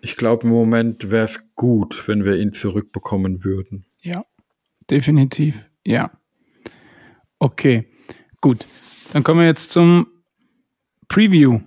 Ich 0.04 0.16
glaube, 0.16 0.48
im 0.48 0.52
Moment 0.52 1.12
wäre 1.12 1.24
es 1.24 1.54
gut, 1.54 2.08
wenn 2.08 2.24
wir 2.24 2.36
ihn 2.36 2.52
zurückbekommen 2.52 3.44
würden. 3.44 3.86
Ja. 4.02 4.24
definitiv. 4.90 5.70
Ja. 5.86 6.10
Okay, 7.38 7.88
gut. 8.40 8.66
Dann 9.12 9.22
kommen 9.22 9.40
wir 9.40 9.46
jetzt 9.46 9.70
zum 9.70 10.08
Preview. 11.06 11.60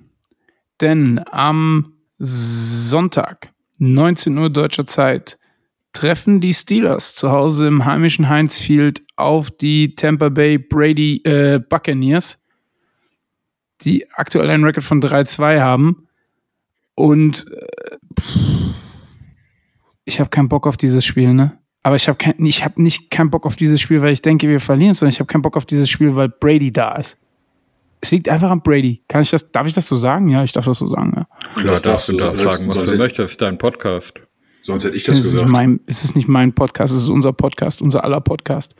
Denn 0.81 1.21
am 1.31 1.93
Sonntag, 2.19 3.53
19 3.77 4.37
Uhr 4.37 4.49
deutscher 4.49 4.85
Zeit, 4.85 5.39
treffen 5.93 6.41
die 6.41 6.53
Steelers 6.53 7.15
zu 7.15 7.31
Hause 7.31 7.67
im 7.67 7.85
heimischen 7.85 8.27
Heinz 8.27 8.59
Field 8.59 9.01
auf 9.15 9.49
die 9.49 9.95
Tampa 9.95 10.27
Bay 10.27 10.57
Brady 10.57 11.21
äh, 11.23 11.59
Buccaneers, 11.59 12.43
die 13.81 14.11
aktuell 14.11 14.49
einen 14.49 14.65
Rekord 14.65 14.83
von 14.83 15.01
3-2 15.01 15.61
haben. 15.61 16.07
Und 16.95 17.45
äh, 17.49 17.94
ich 20.05 20.19
habe 20.19 20.29
keinen 20.29 20.49
Bock 20.49 20.67
auf 20.67 20.77
dieses 20.77 21.03
Spiel, 21.05 21.33
ne? 21.33 21.57
Aber 21.83 21.95
ich 21.95 22.07
habe 22.07 22.17
kein, 22.17 22.43
ich 22.43 22.63
hab 22.63 22.77
nicht 22.77 23.11
keinen 23.11 23.29
Bock 23.29 23.45
auf 23.45 23.55
dieses 23.55 23.79
Spiel, 23.79 24.01
weil 24.01 24.13
ich 24.13 24.21
denke, 24.21 24.49
wir 24.49 24.59
verlieren, 24.59 24.93
sondern 24.93 25.11
ich 25.11 25.19
habe 25.19 25.27
keinen 25.27 25.43
Bock 25.43 25.55
auf 25.55 25.65
dieses 25.65 25.89
Spiel, 25.89 26.15
weil 26.15 26.29
Brady 26.29 26.71
da 26.71 26.95
ist. 26.95 27.17
Es 28.01 28.11
liegt 28.11 28.29
einfach 28.29 28.49
an 28.49 28.61
Brady. 28.61 29.03
Kann 29.07 29.21
ich 29.21 29.29
das, 29.29 29.51
darf 29.51 29.67
ich 29.67 29.73
das 29.73 29.87
so 29.87 29.97
sagen? 29.97 30.29
Ja, 30.29 30.43
ich 30.43 30.51
darf 30.51 30.65
das 30.65 30.79
so 30.79 30.87
sagen, 30.87 31.13
ja. 31.15 31.27
Klar, 31.55 31.79
darfst 31.79 32.09
du 32.09 32.17
das 32.17 32.41
sagen, 32.41 32.67
was 32.67 32.85
du 32.85 32.95
möchtest, 32.97 33.41
dein 33.41 33.57
Podcast. 33.57 34.13
Sonst 34.63 34.83
hätte 34.83 34.95
ich 34.95 35.03
das 35.03 35.17
es 35.17 35.25
gesagt. 35.25 35.45
Ist 35.45 35.51
mein, 35.51 35.79
es 35.85 36.03
ist 36.03 36.15
nicht 36.15 36.27
mein 36.27 36.53
Podcast, 36.53 36.91
es 36.91 37.03
ist 37.03 37.09
unser 37.09 37.33
Podcast, 37.33 37.83
unser 37.83 38.03
aller 38.03 38.21
Podcast. 38.21 38.75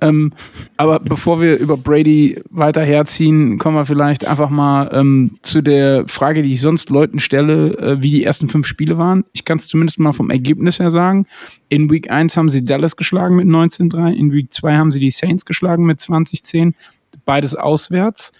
Ähm, 0.00 0.32
aber 0.76 1.00
bevor 1.00 1.40
wir 1.40 1.58
über 1.58 1.76
Brady 1.76 2.40
weiter 2.50 2.82
herziehen, 2.82 3.58
kommen 3.58 3.76
wir 3.76 3.84
vielleicht 3.84 4.26
einfach 4.26 4.50
mal 4.50 4.90
ähm, 4.92 5.32
zu 5.42 5.60
der 5.60 6.06
Frage, 6.06 6.42
die 6.42 6.52
ich 6.52 6.60
sonst 6.60 6.90
Leuten 6.90 7.18
stelle, 7.18 7.76
äh, 7.78 8.02
wie 8.02 8.10
die 8.10 8.24
ersten 8.24 8.48
fünf 8.48 8.66
Spiele 8.66 8.96
waren. 8.96 9.24
Ich 9.32 9.44
kann 9.44 9.58
es 9.58 9.66
zumindest 9.66 9.98
mal 9.98 10.12
vom 10.12 10.30
Ergebnis 10.30 10.78
her 10.78 10.90
sagen. 10.90 11.26
In 11.68 11.90
Week 11.90 12.10
1 12.10 12.36
haben 12.36 12.48
sie 12.48 12.64
Dallas 12.64 12.96
geschlagen 12.96 13.36
mit 13.36 13.48
19-3, 13.48 14.12
in 14.12 14.32
Week 14.32 14.52
2 14.52 14.76
haben 14.76 14.90
sie 14.90 15.00
die 15.00 15.10
Saints 15.10 15.44
geschlagen 15.44 15.84
mit 15.84 15.98
20-10, 15.98 16.74
beides 17.24 17.54
auswärts. 17.54 18.32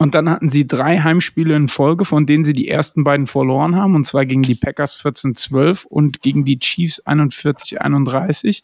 Und 0.00 0.14
dann 0.14 0.30
hatten 0.30 0.48
sie 0.48 0.66
drei 0.66 0.98
Heimspiele 0.98 1.56
in 1.56 1.68
Folge, 1.68 2.04
von 2.04 2.24
denen 2.24 2.44
sie 2.44 2.52
die 2.52 2.68
ersten 2.68 3.02
beiden 3.02 3.26
verloren 3.26 3.74
haben, 3.74 3.96
und 3.96 4.04
zwar 4.04 4.26
gegen 4.26 4.42
die 4.42 4.54
Packers 4.54 4.96
14-12 5.00 5.86
und 5.86 6.22
gegen 6.22 6.44
die 6.44 6.58
Chiefs 6.58 7.04
41-31 7.04 8.62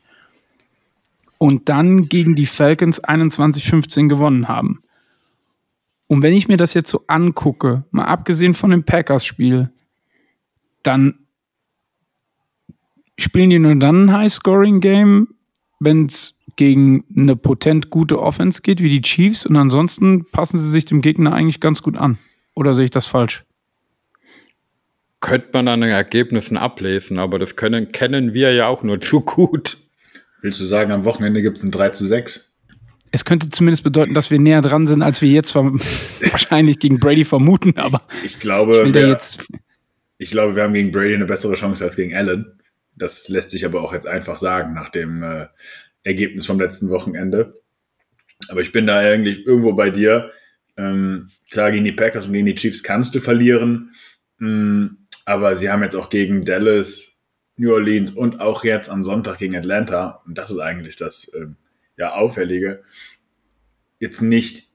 und 1.45 1.69
dann 1.69 2.09
gegen 2.09 2.37
die 2.37 2.47
Falcons 2.47 3.05
21-15 3.05 4.09
gewonnen 4.09 4.49
haben. 4.49 4.81
Und 6.07 6.23
wenn 6.23 6.33
ich 6.33 6.49
mir 6.49 6.57
das 6.57 6.73
jetzt 6.73 6.89
so 6.89 7.05
angucke, 7.07 7.85
mal 7.91 8.07
abgesehen 8.07 8.55
von 8.55 8.71
dem 8.71 8.85
Packers-Spiel, 8.85 9.71
dann 10.83 11.19
spielen 13.19 13.51
die 13.51 13.59
nur 13.59 13.75
dann 13.75 14.07
ein 14.07 14.13
High-Scoring-Game, 14.15 15.35
wenn 15.81 16.07
es 16.07 16.35
gegen 16.57 17.05
eine 17.15 17.37
potent 17.37 17.91
gute 17.91 18.23
Offense 18.23 18.63
geht, 18.63 18.81
wie 18.81 18.89
die 18.89 19.03
Chiefs, 19.03 19.45
und 19.45 19.57
ansonsten 19.57 20.25
passen 20.25 20.59
sie 20.59 20.71
sich 20.71 20.87
dem 20.87 21.03
Gegner 21.03 21.35
eigentlich 21.35 21.61
ganz 21.61 21.83
gut 21.83 21.99
an. 21.99 22.17
Oder 22.55 22.73
sehe 22.73 22.87
ich 22.87 22.91
das 22.91 23.07
falsch? 23.07 23.45
Könnte 25.21 25.49
man 25.53 25.69
an 25.69 25.83
den 25.83 25.91
Ergebnissen 25.91 26.57
ablesen, 26.57 27.19
aber 27.19 27.39
das 27.39 27.55
können, 27.55 27.93
kennen 27.93 28.33
wir 28.33 28.55
ja 28.55 28.69
auch 28.69 28.83
nur 28.83 29.03
zu 29.03 29.21
gut. 29.21 29.84
Willst 30.45 30.61
du 30.61 30.67
sagen, 30.67 30.93
am 30.93 31.07
Wochenende 31.07 31.41
gibt 31.41 31.57
es 31.57 31.65
ein 31.65 31.71
3 31.71 31.89
zu 31.89 32.05
6? 32.05 32.55
Es 33.13 33.25
könnte 33.25 33.49
zumindest 33.49 33.83
bedeuten, 33.83 34.13
dass 34.13 34.31
wir 34.31 34.39
näher 34.39 34.61
dran 34.61 34.87
sind, 34.87 35.01
als 35.01 35.23
wir 35.23 35.31
jetzt 35.31 35.55
wahrscheinlich 36.31 36.79
gegen 36.79 37.01
Brady 37.01 37.25
vermuten, 37.25 37.79
aber 37.79 38.03
ich 38.23 38.41
glaube, 38.41 38.83
ich, 38.87 38.93
wir, 38.93 39.09
jetzt 39.09 39.43
ich 40.19 40.31
glaube, 40.31 40.55
wir 40.55 40.65
haben 40.65 40.75
gegen 40.75 40.93
Brady 40.93 41.15
eine 41.15 41.25
bessere 41.25 41.55
Chance 41.55 41.83
als 41.83 41.97
gegen 41.97 42.15
Allen. 42.15 42.61
Das 42.95 43.31
lässt 43.31 43.53
sich 43.53 43.65
aber 43.65 43.81
auch 43.81 43.95
jetzt 43.95 44.07
einfach 44.07 44.37
sagen 44.37 44.75
nach 44.75 44.91
dem 44.91 45.23
äh, 45.23 45.47
Ergebnis 46.03 46.45
vom 46.45 46.61
letzten 46.61 46.91
Wochenende. 46.91 47.55
Aber 48.49 48.61
ich 48.61 48.71
bin 48.71 48.87
da 48.87 48.99
eigentlich 48.99 49.47
irgendwo 49.47 49.73
bei 49.73 49.89
dir. 49.89 50.31
Ähm, 50.77 51.31
klar, 51.51 51.73
gegen 51.73 51.87
die 51.87 51.93
Packers 51.93 52.27
und 52.27 52.35
gegen 52.35 52.45
die 52.45 52.55
Chiefs 52.55 52.83
kannst 52.83 53.15
du 53.15 53.21
verlieren. 53.21 53.93
Mh, 54.41 54.49
mm, 54.51 54.99
aber 55.25 55.57
sie 55.57 55.71
haben 55.71 55.83
jetzt 55.83 55.97
auch 55.97 56.11
gegen 56.11 56.45
Dallas, 56.45 57.14
New 57.57 57.73
Orleans 57.73 58.11
und 58.11 58.41
auch 58.41 58.65
jetzt 58.65 58.91
am 58.91 59.05
Sonntag 59.05 59.39
gegen 59.39 59.57
Atlanta, 59.57 60.23
und 60.27 60.37
das 60.37 60.51
ist 60.51 60.59
eigentlich 60.59 60.97
das 60.97 61.29
äh, 61.35 61.47
ja, 61.97 62.15
Auffällige, 62.15 62.83
jetzt 64.01 64.23
nicht 64.23 64.69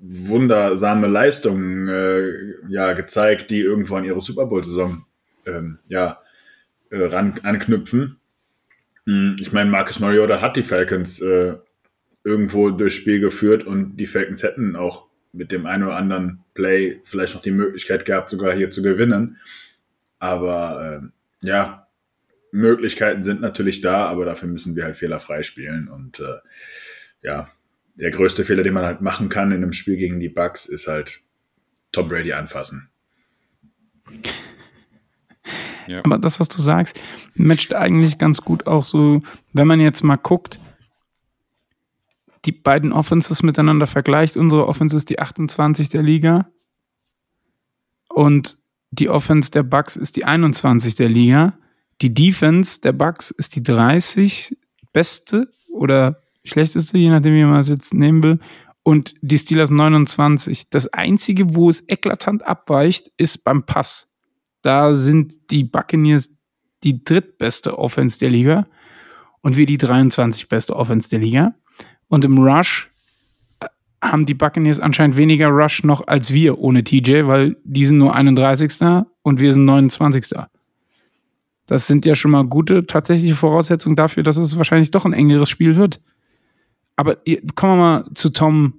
wundersame 0.00 1.06
Leistungen 1.06 1.88
äh, 1.88 2.54
ja, 2.68 2.92
gezeigt, 2.92 3.50
die 3.50 3.60
irgendwo 3.60 3.96
an 3.96 4.04
ihre 4.04 4.20
Super 4.20 4.46
Bowl-Saison 4.46 5.04
ähm, 5.46 5.78
ja, 5.88 6.20
äh, 6.90 7.04
ran, 7.04 7.34
anknüpfen. 7.42 8.18
Hm, 9.06 9.36
ich 9.40 9.52
meine, 9.52 9.70
Marcus 9.70 10.00
Mariota 10.00 10.40
hat 10.40 10.56
die 10.56 10.62
Falcons 10.62 11.20
äh, 11.20 11.54
irgendwo 12.22 12.70
durchs 12.70 12.96
Spiel 12.96 13.20
geführt 13.20 13.64
und 13.64 13.96
die 13.96 14.06
Falcons 14.06 14.42
hätten 14.42 14.76
auch 14.76 15.08
mit 15.32 15.52
dem 15.52 15.66
einen 15.66 15.84
oder 15.84 15.96
anderen 15.96 16.44
Play 16.54 17.00
vielleicht 17.02 17.34
noch 17.34 17.42
die 17.42 17.50
Möglichkeit 17.50 18.04
gehabt, 18.04 18.30
sogar 18.30 18.54
hier 18.54 18.70
zu 18.70 18.82
gewinnen. 18.82 19.36
Aber 20.18 21.02
äh, 21.02 21.46
ja, 21.46 21.83
Möglichkeiten 22.54 23.22
sind 23.22 23.40
natürlich 23.40 23.80
da, 23.80 24.06
aber 24.06 24.24
dafür 24.24 24.48
müssen 24.48 24.76
wir 24.76 24.84
halt 24.84 24.96
fehlerfrei 24.96 25.42
spielen. 25.42 25.88
Und 25.88 26.20
äh, 26.20 26.38
ja, 27.22 27.48
der 27.96 28.10
größte 28.10 28.44
Fehler, 28.44 28.62
den 28.62 28.74
man 28.74 28.84
halt 28.84 29.00
machen 29.00 29.28
kann 29.28 29.50
in 29.50 29.62
einem 29.62 29.72
Spiel 29.72 29.96
gegen 29.96 30.20
die 30.20 30.28
Bucks, 30.28 30.66
ist 30.66 30.86
halt 30.86 31.20
Tom 31.92 32.08
Brady 32.08 32.32
anfassen. 32.32 32.88
Ja. 35.86 36.00
Aber 36.02 36.16
das, 36.16 36.40
was 36.40 36.48
du 36.48 36.62
sagst, 36.62 36.98
matcht 37.34 37.74
eigentlich 37.74 38.16
ganz 38.16 38.40
gut 38.40 38.66
auch 38.66 38.82
so, 38.82 39.20
wenn 39.52 39.66
man 39.66 39.80
jetzt 39.80 40.02
mal 40.02 40.16
guckt, 40.16 40.58
die 42.46 42.52
beiden 42.52 42.90
Offenses 42.90 43.42
miteinander 43.42 43.86
vergleicht. 43.86 44.38
Unsere 44.38 44.66
Offense 44.66 44.96
ist 44.96 45.10
die 45.10 45.18
28 45.18 45.90
der 45.90 46.02
Liga 46.02 46.48
und 48.08 48.56
die 48.90 49.10
Offense 49.10 49.50
der 49.50 49.62
Bucks 49.62 49.96
ist 49.96 50.16
die 50.16 50.24
21 50.24 50.94
der 50.94 51.08
Liga. 51.08 51.58
Die 52.00 52.12
Defense 52.12 52.80
der 52.80 52.92
Bucks 52.92 53.30
ist 53.30 53.56
die 53.56 53.62
30 53.62 54.56
beste 54.92 55.48
oder 55.70 56.20
schlechteste, 56.44 56.98
je 56.98 57.10
nachdem, 57.10 57.34
wie 57.34 57.44
man 57.44 57.60
es 57.60 57.68
jetzt 57.68 57.94
nehmen 57.94 58.22
will. 58.22 58.38
Und 58.82 59.14
die 59.22 59.38
Steelers 59.38 59.70
29. 59.70 60.68
Das 60.68 60.92
einzige, 60.92 61.54
wo 61.54 61.70
es 61.70 61.88
eklatant 61.88 62.46
abweicht, 62.46 63.10
ist 63.16 63.44
beim 63.44 63.64
Pass. 63.64 64.10
Da 64.62 64.94
sind 64.94 65.50
die 65.50 65.64
Buccaneers 65.64 66.30
die 66.84 67.02
drittbeste 67.02 67.78
Offense 67.78 68.18
der 68.18 68.30
Liga 68.30 68.66
und 69.40 69.56
wir 69.56 69.66
die 69.66 69.78
23 69.78 70.48
beste 70.48 70.76
Offense 70.76 71.08
der 71.08 71.18
Liga. 71.18 71.54
Und 72.08 72.24
im 72.24 72.38
Rush 72.38 72.90
äh, 73.60 73.66
haben 74.02 74.26
die 74.26 74.34
Buccaneers 74.34 74.80
anscheinend 74.80 75.16
weniger 75.16 75.48
Rush 75.48 75.82
noch 75.82 76.06
als 76.06 76.32
wir 76.32 76.58
ohne 76.58 76.84
TJ, 76.84 77.26
weil 77.26 77.56
die 77.64 77.86
sind 77.86 77.98
nur 77.98 78.14
31. 78.14 78.80
und 79.22 79.40
wir 79.40 79.52
sind 79.52 79.64
29. 79.64 80.34
Das 81.66 81.86
sind 81.86 82.04
ja 82.04 82.14
schon 82.14 82.30
mal 82.30 82.44
gute 82.44 82.82
tatsächliche 82.82 83.34
Voraussetzungen 83.34 83.96
dafür, 83.96 84.22
dass 84.22 84.36
es 84.36 84.58
wahrscheinlich 84.58 84.90
doch 84.90 85.04
ein 85.04 85.12
engeres 85.12 85.48
Spiel 85.48 85.76
wird. 85.76 86.00
Aber 86.96 87.16
kommen 87.54 87.72
wir 87.72 87.76
mal 87.76 88.04
zu 88.14 88.30
Tom. 88.30 88.74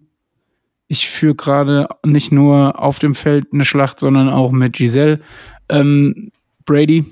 Ich 0.87 1.09
führe 1.09 1.35
gerade 1.35 1.87
nicht 2.05 2.31
nur 2.31 2.79
auf 2.79 2.99
dem 2.99 3.15
Feld 3.15 3.47
eine 3.51 3.65
Schlacht, 3.65 3.99
sondern 3.99 4.29
auch 4.29 4.51
mit 4.51 4.73
Giselle. 4.73 5.19
Ähm, 5.67 6.31
Brady, 6.65 7.05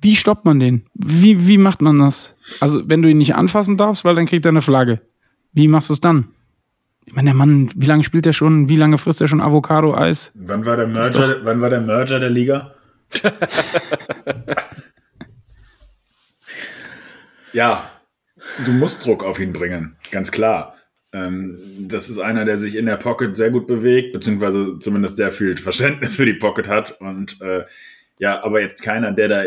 wie 0.00 0.16
stoppt 0.16 0.44
man 0.44 0.58
den? 0.58 0.86
Wie, 0.94 1.46
wie 1.46 1.58
macht 1.58 1.82
man 1.82 1.98
das? 1.98 2.36
Also, 2.60 2.88
wenn 2.88 3.02
du 3.02 3.10
ihn 3.10 3.18
nicht 3.18 3.34
anfassen 3.34 3.76
darfst, 3.76 4.04
weil 4.04 4.14
dann 4.14 4.26
kriegt 4.26 4.46
er 4.46 4.50
eine 4.50 4.62
Flagge. 4.62 5.00
Wie 5.52 5.68
machst 5.68 5.90
du 5.90 5.94
es 5.94 6.00
dann? 6.00 6.28
Ich 7.04 7.14
meine, 7.14 7.30
der 7.30 7.34
Mann, 7.34 7.70
wie 7.74 7.86
lange 7.86 8.04
spielt 8.04 8.26
er 8.26 8.32
schon? 8.32 8.68
Wie 8.68 8.76
lange 8.76 8.98
frisst 8.98 9.20
er 9.20 9.28
schon 9.28 9.40
Avocado-Eis? 9.40 10.32
Wann 10.34 10.66
war 10.66 10.76
der 10.76 10.86
Merger, 10.86 11.36
wann 11.42 11.60
war 11.60 11.70
der 11.70 11.80
Merger 11.80 12.20
der 12.20 12.30
Liga? 12.30 12.74
Ja, 17.52 17.90
du 18.64 18.72
musst 18.72 19.04
Druck 19.04 19.24
auf 19.24 19.38
ihn 19.40 19.52
bringen, 19.52 19.96
ganz 20.10 20.30
klar. 20.30 20.74
Ähm, 21.12 21.58
das 21.88 22.10
ist 22.10 22.18
einer, 22.18 22.44
der 22.44 22.58
sich 22.58 22.76
in 22.76 22.86
der 22.86 22.96
Pocket 22.96 23.36
sehr 23.36 23.50
gut 23.50 23.66
bewegt, 23.66 24.12
beziehungsweise 24.12 24.78
zumindest 24.78 25.16
sehr 25.16 25.30
viel 25.30 25.56
Verständnis 25.56 26.16
für 26.16 26.26
die 26.26 26.34
Pocket 26.34 26.68
hat. 26.68 27.00
Und 27.00 27.40
äh, 27.40 27.64
ja, 28.18 28.44
aber 28.44 28.60
jetzt 28.60 28.82
keiner, 28.82 29.12
der 29.12 29.28
da, 29.28 29.44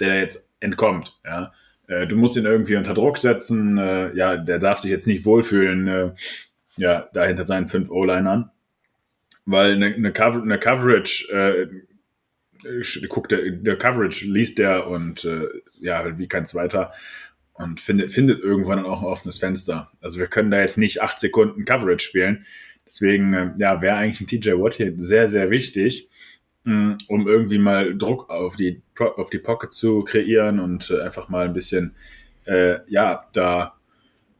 der 0.00 0.08
da 0.08 0.14
jetzt 0.14 0.52
entkommt. 0.60 1.18
Ja, 1.24 1.52
äh, 1.86 2.06
du 2.06 2.16
musst 2.16 2.36
ihn 2.36 2.46
irgendwie 2.46 2.76
unter 2.76 2.94
Druck 2.94 3.18
setzen. 3.18 3.78
Äh, 3.78 4.14
ja, 4.16 4.36
der 4.36 4.58
darf 4.58 4.78
sich 4.78 4.90
jetzt 4.90 5.06
nicht 5.06 5.24
wohlfühlen. 5.24 5.86
Äh, 5.86 6.10
ja, 6.76 7.08
da 7.12 7.24
hinter 7.24 7.46
seinen 7.46 7.68
fünf 7.68 7.90
O-Linern, 7.90 8.50
weil 9.46 9.74
eine, 9.74 9.94
eine, 9.94 10.12
Cover 10.12 10.42
eine 10.42 10.58
Coverage 10.58 11.32
äh, 11.32 11.68
guckt 13.08 13.32
der, 13.32 13.50
der 13.50 13.76
Coverage 13.76 14.26
liest 14.26 14.58
der 14.58 14.86
und 14.86 15.24
äh, 15.24 15.46
ja, 15.80 16.18
wie 16.18 16.28
kein 16.28 16.46
zweiter 16.46 16.92
und 17.54 17.80
findet, 17.80 18.10
findet 18.10 18.42
irgendwann 18.42 18.84
auch 18.84 19.02
ein 19.02 19.06
offenes 19.06 19.38
Fenster. 19.38 19.90
Also 20.00 20.18
wir 20.18 20.26
können 20.26 20.50
da 20.50 20.60
jetzt 20.60 20.76
nicht 20.76 21.02
acht 21.02 21.20
Sekunden 21.20 21.64
Coverage 21.64 22.04
spielen. 22.04 22.44
Deswegen, 22.86 23.32
äh, 23.32 23.52
ja, 23.56 23.80
wäre 23.80 23.96
eigentlich 23.96 24.20
ein 24.20 24.26
TJ 24.26 24.52
Watt 24.52 24.74
hier 24.74 24.92
sehr, 24.96 25.28
sehr 25.28 25.50
wichtig, 25.50 26.10
mh, 26.64 26.74
mm, 26.74 26.98
um 27.08 27.28
irgendwie 27.28 27.58
mal 27.58 27.96
Druck 27.96 28.28
auf 28.28 28.56
die, 28.56 28.82
auf 28.98 29.30
die 29.30 29.38
Pocket 29.38 29.72
zu 29.72 30.02
kreieren 30.02 30.58
und 30.60 30.90
äh, 30.90 31.00
einfach 31.00 31.28
mal 31.28 31.46
ein 31.46 31.54
bisschen, 31.54 31.94
äh, 32.44 32.78
ja, 32.88 33.24
da 33.32 33.78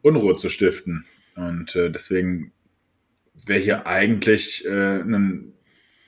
Unruhe 0.01 0.35
zu 0.35 0.49
stiften. 0.49 1.05
Und 1.35 1.75
äh, 1.75 1.89
deswegen 1.89 2.51
wäre 3.45 3.59
hier 3.59 3.87
eigentlich 3.87 4.65
äh, 4.65 4.99
ein 4.99 5.53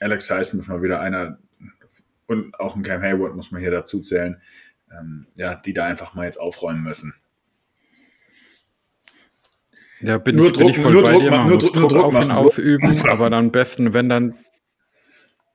Alex 0.00 0.30
Highsmith 0.30 0.68
mal 0.68 0.82
wieder 0.82 1.00
einer 1.00 1.38
und 2.28 2.58
auch 2.60 2.76
ein 2.76 2.82
Cam 2.82 3.02
Hayward 3.02 3.34
muss 3.34 3.50
man 3.50 3.60
hier 3.60 3.70
dazu 3.70 4.00
zählen, 4.00 4.40
ähm, 4.96 5.26
ja, 5.36 5.56
die 5.56 5.72
da 5.72 5.86
einfach 5.86 6.14
mal 6.14 6.26
jetzt 6.26 6.38
aufräumen 6.38 6.82
müssen. 6.82 7.14
Ja, 10.00 10.18
bin 10.18 10.36
nur 10.36 10.46
ich, 10.46 10.52
Druck, 10.52 10.62
bin 10.62 10.68
ich 10.70 10.78
voll 10.78 10.92
nur 10.92 11.02
bei 11.02 11.12
Druck, 11.12 11.22
dir. 11.22 11.30
Man 11.30 11.48
nur, 11.48 11.56
muss 11.56 11.72
Druck, 11.72 11.88
Druck 11.88 12.04
auf 12.04 12.22
ihn 12.22 12.30
ausüben, 12.30 13.00
aber 13.08 13.30
dann 13.30 13.46
am 13.46 13.50
besten, 13.50 13.94
wenn 13.94 14.08
dann 14.08 14.34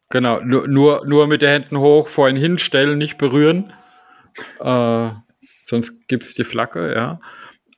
genau, 0.10 0.42
nur, 0.42 0.68
nur, 0.68 1.06
nur 1.06 1.28
mit 1.28 1.42
den 1.42 1.50
Händen 1.50 1.78
hoch 1.78 2.10
vor 2.10 2.28
ihn 2.28 2.36
hinstellen, 2.36 2.98
nicht 2.98 3.18
berühren. 3.18 3.72
Äh, 4.60 5.10
sonst 5.64 6.08
gibt 6.08 6.24
es 6.24 6.34
die 6.34 6.44
Flagge, 6.44 6.94
ja. 6.94 7.22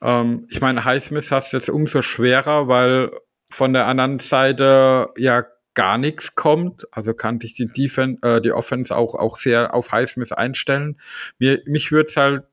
Ähm, 0.02 0.48
ich 0.50 0.62
meine, 0.62 0.86
Highsmith 0.86 1.32
hast 1.32 1.52
jetzt 1.52 1.70
umso 1.70 2.02
schwerer, 2.02 2.68
weil 2.68 3.12
von 3.50 3.74
der 3.74 3.88
anderen 3.88 4.20
Seite 4.20 5.10
ja 5.18 5.44
gar 5.76 5.98
nichts 5.98 6.36
kommt. 6.36 6.88
Also 6.92 7.14
kann 7.14 7.40
sich 7.40 7.54
die 7.54 7.68
Defense, 7.68 8.22
äh, 8.24 8.42
die 8.42 8.52
Offense 8.52 8.96
auch, 8.96 9.14
auch 9.14 9.38
sehr 9.38 9.74
auf 9.74 9.92
Highsmith 9.92 10.32
einstellen. 10.32 11.00
Mir, 11.38 11.62
mich 11.66 11.92
würde 11.92 12.08
es 12.10 12.18
halt 12.18 12.44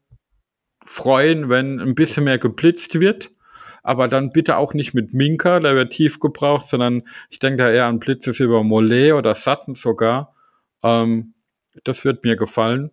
freuen, 0.84 1.48
wenn 1.48 1.80
ein 1.80 1.94
bisschen 1.94 2.24
mehr 2.24 2.38
geblitzt 2.38 3.00
wird. 3.00 3.30
Aber 3.82 4.06
dann 4.06 4.30
bitte 4.30 4.56
auch 4.58 4.74
nicht 4.74 4.94
mit 4.94 5.12
Minka, 5.12 5.58
der 5.58 5.74
wird 5.74 5.92
tief 5.92 6.20
gebraucht, 6.20 6.64
sondern 6.66 7.02
ich 7.30 7.40
denke 7.40 7.58
da 7.64 7.70
eher 7.70 7.86
an 7.86 7.98
Blitzes 7.98 8.38
über 8.38 8.62
Mollet 8.62 9.14
oder 9.14 9.34
Sutton 9.34 9.74
sogar. 9.74 10.36
Ähm, 10.84 11.34
das 11.84 12.04
wird 12.04 12.22
mir 12.22 12.36
gefallen. 12.36 12.90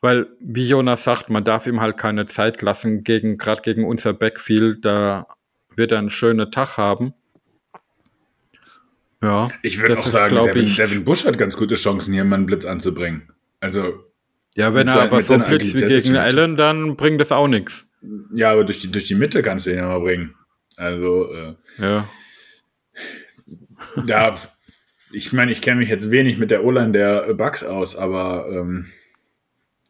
Weil, 0.00 0.28
wie 0.40 0.68
Jonas 0.68 1.04
sagt, 1.04 1.28
man 1.28 1.44
darf 1.44 1.66
ihm 1.66 1.80
halt 1.80 1.96
keine 1.96 2.26
Zeit 2.26 2.62
lassen, 2.62 3.04
gegen, 3.04 3.36
gerade 3.36 3.62
gegen 3.62 3.84
unser 3.84 4.12
Backfield, 4.12 4.84
da 4.84 5.26
wird 5.74 5.92
er 5.92 5.98
einen 5.98 6.10
schönen 6.10 6.50
Tag 6.50 6.78
haben. 6.78 7.14
Ja. 9.22 9.48
Ich 9.62 9.80
würde 9.80 9.98
auch 9.98 10.06
sagen, 10.06 10.36
Devin, 10.36 10.64
ich, 10.64 10.76
Devin, 10.76 11.04
Bush 11.04 11.24
hat 11.24 11.36
ganz 11.36 11.56
gute 11.56 11.74
Chancen, 11.74 12.14
hier 12.14 12.24
mal 12.24 12.36
einen 12.36 12.46
Blitz 12.46 12.64
anzubringen. 12.64 13.30
Also. 13.60 14.04
Ja, 14.56 14.74
wenn 14.74 14.88
er 14.88 15.02
aber 15.02 15.22
so 15.22 15.38
blitzt 15.38 15.76
wie 15.76 15.86
gegen 15.86 16.16
Allen, 16.16 16.56
dann 16.56 16.96
bringt 16.96 17.20
das 17.20 17.30
auch 17.30 17.46
nichts. 17.46 17.86
Ja, 18.34 18.52
aber 18.52 18.64
durch 18.64 18.80
die, 18.80 18.90
durch 18.90 19.04
die 19.04 19.14
Mitte 19.14 19.42
kannst 19.42 19.66
du 19.66 19.70
ihn 19.70 19.76
ja 19.76 19.86
mal 19.86 20.00
bringen. 20.00 20.34
Also. 20.76 21.32
Äh, 21.32 21.54
ja. 21.78 22.08
Ja, 24.06 24.38
ich 25.12 25.32
meine, 25.32 25.52
ich 25.52 25.62
kenne 25.62 25.80
mich 25.80 25.88
jetzt 25.88 26.10
wenig 26.10 26.38
mit 26.38 26.50
der 26.50 26.64
O-Line 26.64 26.92
der 26.92 27.34
Bugs 27.34 27.64
aus, 27.64 27.96
aber 27.96 28.46
ähm, 28.50 28.86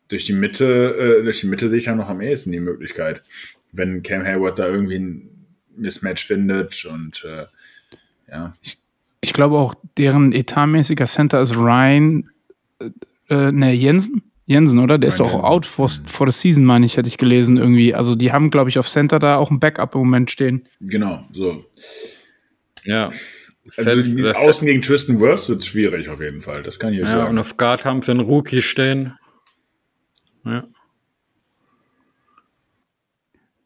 durch 0.09 0.27
die 0.27 0.33
Mitte, 0.33 1.21
äh, 1.21 1.23
durch 1.23 1.41
die 1.41 1.47
Mitte 1.47 1.69
sehe 1.69 1.79
ich 1.79 1.87
ja 1.87 1.95
noch 1.95 2.09
am 2.09 2.21
ehesten 2.21 2.53
die 2.53 2.61
Möglichkeit. 2.61 3.23
Wenn 3.73 4.03
Cam 4.03 4.25
Hayward 4.25 4.59
da 4.59 4.67
irgendwie 4.67 4.99
ein 4.99 5.47
Mismatch 5.77 6.25
findet 6.25 6.85
und 6.85 7.25
äh, 7.25 7.47
ja. 8.29 8.55
Ich, 8.63 8.80
ich, 9.21 9.33
glaube 9.33 9.57
auch, 9.57 9.75
deren 9.99 10.33
etatmäßiger 10.33 11.07
Center 11.07 11.41
ist 11.41 11.57
Ryan, 11.57 12.25
äh, 12.79 12.91
äh 13.29 13.53
ne, 13.53 13.73
Jensen. 13.73 14.23
Jensen, 14.47 14.81
oder? 14.81 14.99
Der 14.99 15.09
Ryan 15.09 15.09
ist 15.09 15.21
doch 15.21 15.35
auch 15.35 15.45
out 15.45 15.67
for, 15.67 15.89
for 15.89 16.31
the 16.31 16.37
season, 16.37 16.65
meine 16.65 16.85
ich, 16.85 16.97
hätte 16.97 17.09
ich 17.09 17.19
gelesen 17.19 17.57
irgendwie. 17.57 17.95
Also 17.95 18.17
die 18.17 18.33
haben, 18.33 18.51
glaube 18.51 18.69
ich, 18.69 18.79
auf 18.79 18.89
Center 18.89 19.19
da 19.19 19.37
auch 19.37 19.51
ein 19.51 19.61
Backup 19.61 19.95
im 19.95 20.01
Moment 20.01 20.31
stehen. 20.31 20.67
Genau, 20.81 21.25
so. 21.31 21.65
Ja. 22.85 23.11
Also 23.77 23.91
außen 23.91 24.67
gegen 24.67 24.83
Tristan 24.83 25.21
Wirfs 25.21 25.49
wird 25.49 25.61
es 25.61 25.67
schwierig 25.67 26.09
auf 26.09 26.21
jeden 26.21 26.41
Fall. 26.41 26.63
Das 26.63 26.79
kann 26.79 26.93
ich 26.93 27.01
ja, 27.01 27.07
sagen. 27.07 27.21
Ja, 27.21 27.27
und 27.29 27.39
auf 27.39 27.57
Guard 27.57 27.85
haben 27.85 28.03
sie 28.03 28.11
einen 28.11 28.21
Rookie 28.21 28.63
stehen. 28.63 29.15
Ja. 30.45 30.67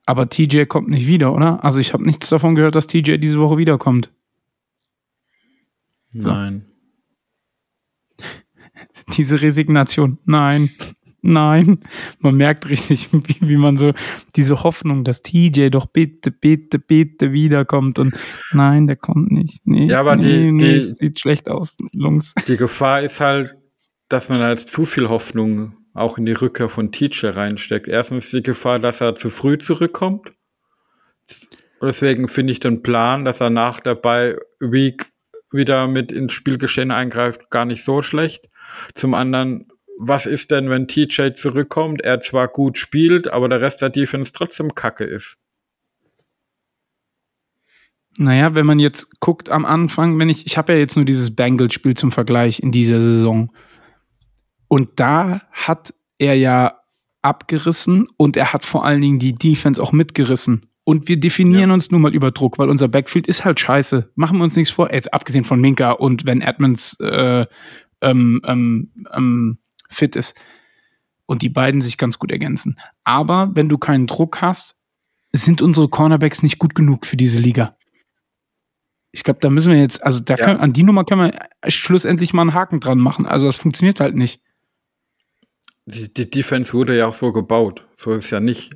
Aber 0.07 0.28
TJ 0.28 0.64
kommt 0.64 0.88
nicht 0.88 1.07
wieder, 1.07 1.32
oder? 1.32 1.64
Also 1.64 1.80
ich 1.80 1.92
habe 1.94 2.05
nichts 2.05 2.28
davon 2.28 2.55
gehört, 2.55 2.74
dass 2.74 2.86
TJ 2.86 3.16
diese 3.16 3.38
Woche 3.38 3.57
wiederkommt. 3.57 4.11
Nein. 6.14 6.66
Diese 9.16 9.40
Resignation. 9.40 10.18
Nein. 10.24 10.70
Nein. 11.26 11.80
Man 12.18 12.36
merkt 12.36 12.68
richtig, 12.68 13.08
wie, 13.12 13.36
wie, 13.40 13.56
man 13.56 13.78
so 13.78 13.92
diese 14.36 14.62
Hoffnung, 14.62 15.04
dass 15.04 15.22
TJ 15.22 15.70
doch 15.70 15.86
bitte, 15.86 16.30
bitte, 16.30 16.78
bitte 16.78 17.32
wiederkommt 17.32 17.98
und 17.98 18.14
nein, 18.52 18.86
der 18.86 18.96
kommt 18.96 19.32
nicht. 19.32 19.62
Nee, 19.64 19.86
ja, 19.86 20.00
aber 20.00 20.16
nee, 20.16 20.22
die, 20.22 20.52
nee, 20.52 20.74
die 20.74 20.80
sieht 20.80 21.20
schlecht 21.20 21.48
aus, 21.48 21.78
Lungs. 21.92 22.34
Die 22.46 22.58
Gefahr 22.58 23.00
ist 23.00 23.22
halt, 23.22 23.54
dass 24.10 24.28
man 24.28 24.42
als 24.42 24.66
zu 24.66 24.84
viel 24.84 25.08
Hoffnung 25.08 25.72
auch 25.94 26.18
in 26.18 26.26
die 26.26 26.32
Rückkehr 26.32 26.68
von 26.68 26.92
Teacher 26.92 27.34
reinsteckt. 27.34 27.88
Erstens 27.88 28.30
die 28.30 28.42
Gefahr, 28.42 28.78
dass 28.78 29.00
er 29.00 29.14
zu 29.14 29.30
früh 29.30 29.56
zurückkommt. 29.56 30.30
Deswegen 31.80 32.28
finde 32.28 32.52
ich 32.52 32.60
den 32.60 32.82
Plan, 32.82 33.24
dass 33.24 33.40
er 33.40 33.48
nach 33.48 33.80
der 33.80 33.94
Bye 33.94 34.38
Week 34.60 35.06
wieder 35.55 35.88
mit 35.88 36.12
ins 36.12 36.32
Spielgeschehen 36.32 36.90
eingreift, 36.90 37.50
gar 37.50 37.64
nicht 37.64 37.84
so 37.84 38.02
schlecht. 38.02 38.48
Zum 38.94 39.14
anderen, 39.14 39.68
was 39.98 40.26
ist 40.26 40.50
denn, 40.50 40.68
wenn 40.68 40.88
TJ 40.88 41.34
zurückkommt, 41.34 42.02
er 42.02 42.20
zwar 42.20 42.48
gut 42.48 42.76
spielt, 42.76 43.32
aber 43.32 43.48
der 43.48 43.61
Rest 43.61 43.80
der 43.80 43.90
Defense 43.90 44.32
trotzdem 44.32 44.74
kacke 44.74 45.05
ist? 45.05 45.38
Naja, 48.18 48.55
wenn 48.55 48.66
man 48.66 48.78
jetzt 48.78 49.20
guckt 49.20 49.48
am 49.50 49.64
Anfang, 49.64 50.18
wenn 50.20 50.28
ich, 50.28 50.46
ich 50.46 50.57
habe 50.57 50.72
ja 50.72 50.78
jetzt 50.78 50.96
nur 50.96 51.05
dieses 51.05 51.34
Bengals-Spiel 51.34 51.94
zum 51.94 52.12
Vergleich 52.12 52.61
in 52.61 52.70
dieser 52.70 53.00
Saison. 53.00 53.52
Und 54.68 55.00
da 55.00 55.42
hat 55.50 55.94
er 56.18 56.34
ja 56.34 56.80
abgerissen 57.22 58.09
und 58.16 58.36
er 58.36 58.52
hat 58.52 58.64
vor 58.64 58.84
allen 58.84 59.00
Dingen 59.00 59.18
die 59.18 59.34
Defense 59.34 59.82
auch 59.82 59.92
mitgerissen. 59.92 60.68
Und 60.85 61.09
wir 61.09 61.18
definieren 61.18 61.70
ja. 61.70 61.74
uns 61.74 61.91
nun 61.91 62.03
mal 62.03 62.14
über 62.14 62.30
Druck, 62.30 62.59
weil 62.59 62.68
unser 62.68 62.89
Backfield 62.89 63.26
ist 63.26 63.45
halt 63.45 63.59
scheiße. 63.59 64.11
Machen 64.16 64.39
wir 64.39 64.45
uns 64.45 64.57
nichts 64.57 64.72
vor. 64.72 64.93
Jetzt 64.93 65.14
abgesehen 65.14 65.45
von 65.45 65.61
Minka 65.61 65.93
und 65.93 66.26
wenn 66.26 66.43
Edmonds 66.43 66.99
äh, 67.01 67.47
ähm, 68.03 68.41
ähm, 68.45 68.93
ähm, 69.12 69.59
fit 69.89 70.14
ist 70.14 70.39
und 71.24 71.41
die 71.41 71.49
beiden 71.49 71.80
sich 71.80 71.97
ganz 71.97 72.18
gut 72.18 72.30
ergänzen. 72.30 72.76
Aber 73.03 73.51
wenn 73.55 73.70
du 73.70 73.78
keinen 73.78 74.07
Druck 74.07 74.43
hast, 74.43 74.78
sind 75.32 75.62
unsere 75.62 75.89
Cornerbacks 75.89 76.43
nicht 76.43 76.59
gut 76.59 76.74
genug 76.74 77.07
für 77.07 77.16
diese 77.16 77.39
Liga. 77.39 77.76
Ich 79.11 79.24
glaube, 79.24 79.41
da 79.41 79.49
müssen 79.49 79.72
wir 79.72 79.80
jetzt, 79.80 80.05
also 80.05 80.20
da 80.20 80.35
ja. 80.35 80.45
können, 80.45 80.61
an 80.61 80.74
die 80.74 80.82
Nummer 80.82 81.05
können 81.05 81.32
wir 81.32 81.70
schlussendlich 81.70 82.35
mal 82.35 82.43
einen 82.43 82.55
Haken 82.55 82.80
dran 82.80 82.99
machen. 82.99 83.24
Also 83.26 83.47
das 83.47 83.57
funktioniert 83.57 84.01
halt 84.01 84.16
nicht 84.16 84.43
die, 85.87 86.12
die 86.12 86.30
Defense 86.30 86.72
wurde 86.72 86.97
ja 86.97 87.07
auch 87.07 87.14
so 87.14 87.32
gebaut. 87.32 87.87
So 87.97 88.12
ist 88.12 88.24
es 88.24 88.30
ja 88.30 88.41
nicht. 88.41 88.74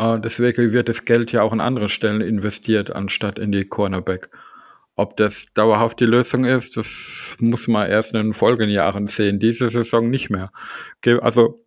Äh, 0.00 0.18
deswegen 0.20 0.72
wird 0.72 0.88
das 0.88 1.04
Geld 1.04 1.32
ja 1.32 1.42
auch 1.42 1.52
an 1.52 1.60
anderen 1.60 1.88
Stellen 1.88 2.22
investiert, 2.22 2.90
anstatt 2.90 3.38
in 3.38 3.52
die 3.52 3.64
Cornerback. 3.64 4.30
Ob 4.96 5.16
das 5.16 5.46
dauerhaft 5.54 6.00
die 6.00 6.06
Lösung 6.06 6.44
ist, 6.44 6.76
das 6.76 7.36
muss 7.38 7.68
man 7.68 7.88
erst 7.88 8.14
in 8.14 8.22
den 8.22 8.34
folgenden 8.34 8.70
Jahren 8.70 9.06
sehen. 9.06 9.38
Diese 9.38 9.70
Saison 9.70 10.08
nicht 10.08 10.30
mehr. 10.30 10.52
Also 11.20 11.64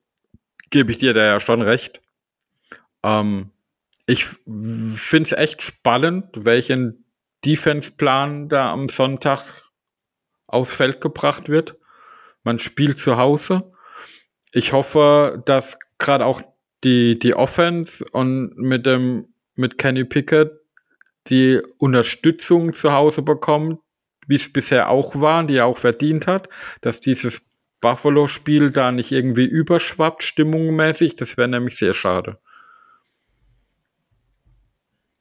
gebe 0.69 0.91
ich 0.91 0.97
dir 0.97 1.13
da 1.13 1.23
ja 1.23 1.39
schon 1.39 1.61
recht. 1.61 2.01
Ähm, 3.03 3.51
ich 4.05 4.25
finde 4.25 5.27
es 5.27 5.31
echt 5.31 5.61
spannend, 5.61 6.25
welchen 6.33 7.05
Defense-Plan 7.45 8.49
da 8.49 8.71
am 8.71 8.89
Sonntag 8.89 9.41
aufs 10.47 10.73
Feld 10.73 11.01
gebracht 11.01 11.49
wird. 11.49 11.77
Man 12.43 12.59
spielt 12.59 12.99
zu 12.99 13.17
Hause 13.17 13.73
ich 14.53 14.71
hoffe, 14.71 15.41
dass 15.45 15.77
gerade 15.97 16.25
auch 16.25 16.41
die, 16.83 17.17
die 17.17 17.35
Offense 17.35 18.05
und 18.11 18.57
mit 18.57 18.85
dem, 18.85 19.27
mit 19.55 19.77
Kenny 19.77 20.03
Pickett 20.03 20.51
die 21.27 21.61
Unterstützung 21.77 22.73
zu 22.73 22.91
Hause 22.91 23.21
bekommt, 23.21 23.79
wie 24.27 24.35
es 24.35 24.51
bisher 24.51 24.89
auch 24.89 25.19
war, 25.19 25.43
die 25.45 25.57
er 25.57 25.65
auch 25.65 25.77
verdient 25.77 26.27
hat, 26.27 26.49
dass 26.81 26.99
dieses 26.99 27.41
Buffalo-Spiel 27.81 28.71
da 28.71 28.91
nicht 28.91 29.11
irgendwie 29.11 29.45
überschwappt, 29.45 30.23
stimmungsmäßig, 30.23 31.15
das 31.15 31.37
wäre 31.37 31.49
nämlich 31.49 31.75
sehr 31.75 31.93
schade. 31.93 32.39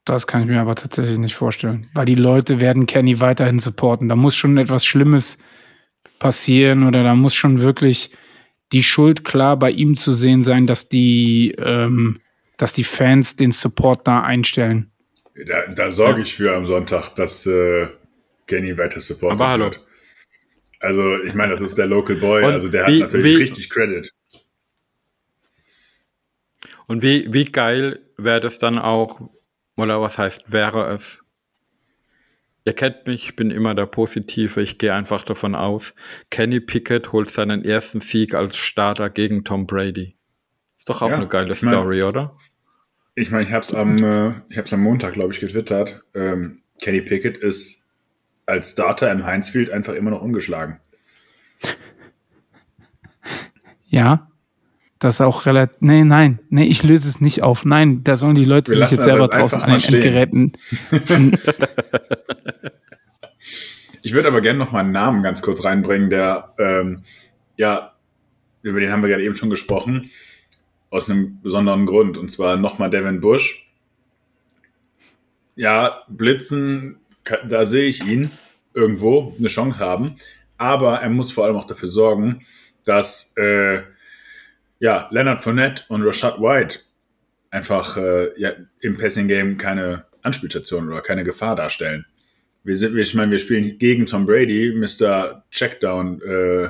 Das 0.05 0.27
kann 0.27 0.41
ich 0.41 0.47
mir 0.47 0.59
aber 0.59 0.75
tatsächlich 0.75 1.17
nicht 1.17 1.35
vorstellen, 1.35 1.89
weil 1.93 2.05
die 2.05 2.15
Leute 2.15 2.59
werden 2.59 2.85
Kenny 2.85 3.21
weiterhin 3.21 3.59
supporten. 3.59 4.09
Da 4.09 4.15
muss 4.15 4.35
schon 4.35 4.57
etwas 4.57 4.85
Schlimmes 4.85 5.37
passieren 6.19 6.85
oder 6.85 7.03
da 7.03 7.15
muss 7.15 7.35
schon 7.35 7.61
wirklich 7.61 8.11
die 8.73 8.83
Schuld 8.83 9.23
klar 9.23 9.57
bei 9.57 9.71
ihm 9.71 9.95
zu 9.95 10.13
sehen 10.13 10.43
sein, 10.43 10.65
dass 10.65 10.89
die, 10.89 11.53
ähm, 11.57 12.19
dass 12.57 12.73
die 12.73 12.83
Fans 12.83 13.35
den 13.35 13.51
Support 13.51 14.07
da 14.07 14.23
einstellen. 14.23 14.91
Da, 15.47 15.65
da 15.67 15.91
sorge 15.91 16.21
ich 16.21 16.35
für 16.35 16.55
am 16.55 16.65
Sonntag, 16.65 17.15
dass 17.15 17.45
äh, 17.45 17.87
Kenny 18.47 18.77
weiter 18.77 18.99
supportet 18.99 19.39
Aber 19.39 19.51
hallo. 19.51 19.65
wird. 19.65 19.79
Also, 20.79 21.23
ich 21.23 21.33
meine, 21.33 21.51
das 21.51 21.61
ist 21.61 21.77
der 21.77 21.87
Local 21.87 22.17
Boy, 22.17 22.43
und 22.43 22.51
also 22.51 22.67
der 22.67 22.87
wie, 22.87 23.01
hat 23.01 23.13
natürlich 23.13 23.37
wie, 23.37 23.41
richtig 23.41 23.69
Credit. 23.69 24.11
Und 26.87 27.01
wie, 27.01 27.33
wie 27.33 27.45
geil 27.45 28.01
wäre 28.17 28.41
das 28.41 28.59
dann 28.59 28.77
auch, 28.77 29.21
oder 29.77 30.01
was 30.01 30.17
heißt, 30.17 30.51
wäre 30.51 30.93
es, 30.93 31.22
Ihr 32.65 32.73
kennt 32.73 33.07
mich, 33.07 33.25
ich 33.29 33.35
bin 33.35 33.51
immer 33.51 33.75
der 33.75 33.85
Positive. 33.87 34.61
Ich 34.61 34.77
gehe 34.77 34.93
einfach 34.93 35.23
davon 35.25 35.53
aus, 35.55 35.93
Kenny 36.29 36.59
Pickett 36.61 37.11
holt 37.11 37.29
seinen 37.29 37.65
ersten 37.65 37.99
Sieg 37.99 38.33
als 38.35 38.57
Starter 38.57 39.09
gegen 39.09 39.43
Tom 39.43 39.67
Brady. 39.67 40.15
Ist 40.77 40.89
doch 40.89 41.01
auch 41.01 41.09
Ja, 41.09 41.17
eine 41.17 41.27
geile 41.27 41.51
ich 41.53 41.61
mein- 41.61 41.73
Story, 41.73 42.03
oder? 42.03 42.37
Ich 43.15 43.29
meine, 43.31 43.43
ich 43.43 43.51
habe 43.51 43.63
es 43.63 43.73
am, 43.75 44.03
äh, 44.03 44.33
ich 44.49 44.57
hab's 44.57 44.73
am 44.73 44.81
Montag, 44.81 45.13
glaube 45.13 45.33
ich, 45.33 45.39
getwittert. 45.39 46.03
Ähm, 46.15 46.61
Kenny 46.81 47.01
Pickett 47.01 47.37
ist 47.37 47.91
als 48.45 48.71
Starter 48.71 49.11
im 49.11 49.25
Heinz-Field 49.25 49.69
einfach 49.69 49.93
immer 49.93 50.09
noch 50.11 50.21
ungeschlagen. 50.21 50.79
Ja. 53.85 54.29
Das 55.03 55.15
ist 55.15 55.21
auch 55.21 55.45
relativ. 55.45 55.75
Nee, 55.81 56.05
nein, 56.05 56.39
nee, 56.49 56.63
ich 56.63 56.81
löse 56.81 57.09
es 57.09 57.19
nicht 57.19 57.43
auf. 57.43 57.65
Nein, 57.65 58.05
da 58.05 58.15
sollen 58.15 58.35
die 58.35 58.45
Leute 58.45 58.71
Wir 58.71 58.77
sich 58.77 58.91
jetzt 58.91 59.03
selber 59.03 59.25
jetzt 59.25 59.33
draußen 59.33 59.61
an 59.61 59.71
den. 59.71 59.93
Endgeräten. 59.93 60.53
Ich 64.05 64.13
würde 64.13 64.27
aber 64.27 64.41
gerne 64.41 64.59
noch 64.59 64.73
mal 64.73 64.81
einen 64.81 64.91
Namen 64.91 65.23
ganz 65.23 65.41
kurz 65.41 65.63
reinbringen, 65.63 66.09
der, 66.09 66.53
ähm, 66.59 67.03
ja, 67.55 67.93
über 68.61 68.81
den 68.81 68.91
haben 68.91 69.01
wir 69.01 69.07
gerade 69.07 69.23
eben 69.23 69.35
schon 69.35 69.49
gesprochen, 69.49 70.11
aus 70.89 71.09
einem 71.09 71.39
besonderen 71.41 71.85
Grund, 71.85 72.17
und 72.17 72.29
zwar 72.29 72.57
nochmal 72.57 72.89
Devin 72.89 73.21
Bush. 73.21 73.65
Ja, 75.55 76.03
Blitzen, 76.09 76.97
da 77.47 77.63
sehe 77.63 77.87
ich 77.87 78.05
ihn 78.05 78.29
irgendwo 78.73 79.33
eine 79.39 79.47
Chance 79.47 79.79
haben, 79.79 80.17
aber 80.57 80.99
er 80.99 81.09
muss 81.09 81.31
vor 81.31 81.45
allem 81.45 81.55
auch 81.55 81.65
dafür 81.65 81.87
sorgen, 81.87 82.45
dass 82.83 83.37
äh, 83.37 83.83
ja, 84.83 85.07
Leonard 85.11 85.41
Fournette 85.41 85.85
und 85.87 86.03
Rashad 86.03 86.41
White 86.41 86.79
einfach 87.51 87.95
äh, 87.95 88.37
ja, 88.37 88.51
im 88.81 88.97
Passing 88.97 89.29
Game 89.29 89.57
keine 89.57 90.03
Anspielstation 90.23 90.89
oder 90.89 90.99
keine 90.99 91.23
Gefahr 91.23 91.55
darstellen. 91.55 92.05
Wir 92.65 92.75
sind, 92.75 92.97
ich 92.97 93.15
meine, 93.15 93.31
wir 93.31 93.39
spielen 93.39 93.77
gegen 93.77 94.05
Tom 94.07 94.25
Brady, 94.25 94.73
Mr. 94.75 95.45
Checkdown, 95.51 96.21
äh, 96.21 96.69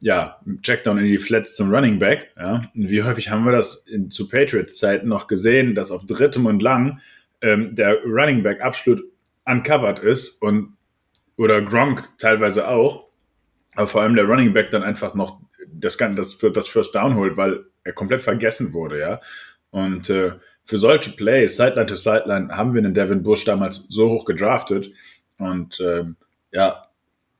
ja, 0.00 0.40
Checkdown 0.62 0.98
in 0.98 1.04
die 1.04 1.18
Flats 1.18 1.54
zum 1.54 1.72
Running 1.72 2.00
Back. 2.00 2.32
Ja. 2.36 2.62
Wie 2.74 3.04
häufig 3.04 3.30
haben 3.30 3.44
wir 3.44 3.52
das 3.52 3.86
in, 3.86 4.10
zu 4.10 4.28
Patriots-Zeiten 4.28 5.06
noch 5.06 5.28
gesehen, 5.28 5.76
dass 5.76 5.92
auf 5.92 6.04
drittem 6.04 6.46
und 6.46 6.60
lang 6.60 6.98
ähm, 7.40 7.72
der 7.76 8.02
Running 8.02 8.42
Back 8.42 8.60
absolut 8.62 9.00
uncovered 9.44 10.00
ist 10.00 10.42
und 10.42 10.76
oder 11.36 11.62
Gronk 11.62 12.02
teilweise 12.18 12.66
auch, 12.66 13.10
aber 13.76 13.86
vor 13.86 14.02
allem 14.02 14.16
der 14.16 14.24
Running 14.24 14.52
Back 14.52 14.70
dann 14.72 14.82
einfach 14.82 15.14
noch 15.14 15.40
das, 15.68 15.98
Gan- 15.98 16.16
das, 16.16 16.34
für 16.34 16.50
das 16.50 16.68
First 16.68 16.94
Down 16.94 17.16
holt, 17.16 17.36
weil 17.36 17.64
er 17.84 17.92
komplett 17.92 18.22
vergessen 18.22 18.72
wurde, 18.72 18.98
ja. 18.98 19.20
Und 19.70 20.10
äh, 20.10 20.32
für 20.64 20.78
solche 20.78 21.10
Plays, 21.10 21.56
Sideline 21.56 21.86
to 21.86 21.96
Sideline, 21.96 22.56
haben 22.56 22.74
wir 22.74 22.82
den 22.82 22.94
Devin 22.94 23.22
Bush 23.22 23.44
damals 23.44 23.86
so 23.88 24.10
hoch 24.10 24.24
gedraftet. 24.24 24.92
Und 25.38 25.80
ähm, 25.80 26.16
ja, 26.52 26.86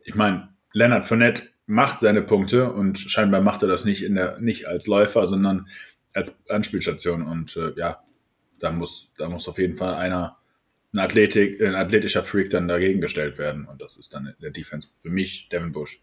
ich 0.05 0.15
meine, 0.15 0.49
Leonard 0.73 1.05
Fournette 1.05 1.45
macht 1.67 2.01
seine 2.01 2.23
Punkte 2.23 2.73
und 2.73 2.99
scheinbar 2.99 3.41
macht 3.41 3.63
er 3.63 3.69
das 3.69 3.85
nicht 3.85 4.03
in 4.03 4.17
der 4.17 4.41
nicht 4.41 4.67
als 4.67 4.87
Läufer, 4.87 5.27
sondern 5.27 5.69
als 6.15 6.49
Anspielstation. 6.49 7.23
Und 7.23 7.57
äh, 7.57 7.73
ja, 7.77 8.03
da 8.59 8.73
muss, 8.73 9.13
da 9.19 9.29
muss 9.29 9.47
auf 9.47 9.59
jeden 9.59 9.77
Fall 9.77 9.95
einer, 9.95 10.39
ein, 10.93 10.99
Athletik, 10.99 11.63
ein 11.63 11.75
athletischer 11.75 12.23
Freak 12.23 12.51
dann 12.51 12.67
dagegen 12.67 13.01
gestellt 13.01 13.39
werden. 13.39 13.67
Und 13.67 13.81
das 13.81 13.97
ist 13.97 14.15
dann 14.15 14.35
der 14.43 14.51
Defense 14.51 14.89
für 15.01 15.11
mich 15.11 15.49
Devin 15.51 15.73
Bush. 15.73 16.03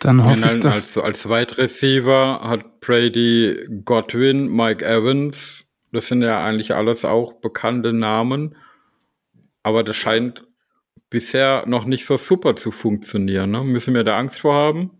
Dann 0.00 0.24
hoffe 0.24 0.34
ich, 0.34 0.40
Nein, 0.40 0.60
dass. 0.60 0.96
als, 0.96 0.98
als 0.98 1.28
Wide 1.28 1.58
Receiver 1.58 2.40
hat 2.42 2.80
Brady 2.80 3.68
Godwin, 3.84 4.48
Mike 4.48 4.84
Evans. 4.84 5.68
Das 5.92 6.08
sind 6.08 6.22
ja 6.22 6.44
eigentlich 6.44 6.74
alles 6.74 7.04
auch 7.04 7.34
bekannte 7.34 7.92
Namen. 7.92 8.56
Aber 9.62 9.82
das 9.82 9.96
scheint 9.96 10.44
bisher 11.10 11.64
noch 11.66 11.84
nicht 11.86 12.04
so 12.04 12.16
super 12.16 12.56
zu 12.56 12.70
funktionieren. 12.70 13.50
Ne? 13.50 13.64
Müssen 13.64 13.94
wir 13.94 14.04
da 14.04 14.18
Angst 14.18 14.40
vor 14.40 14.54
haben? 14.54 14.90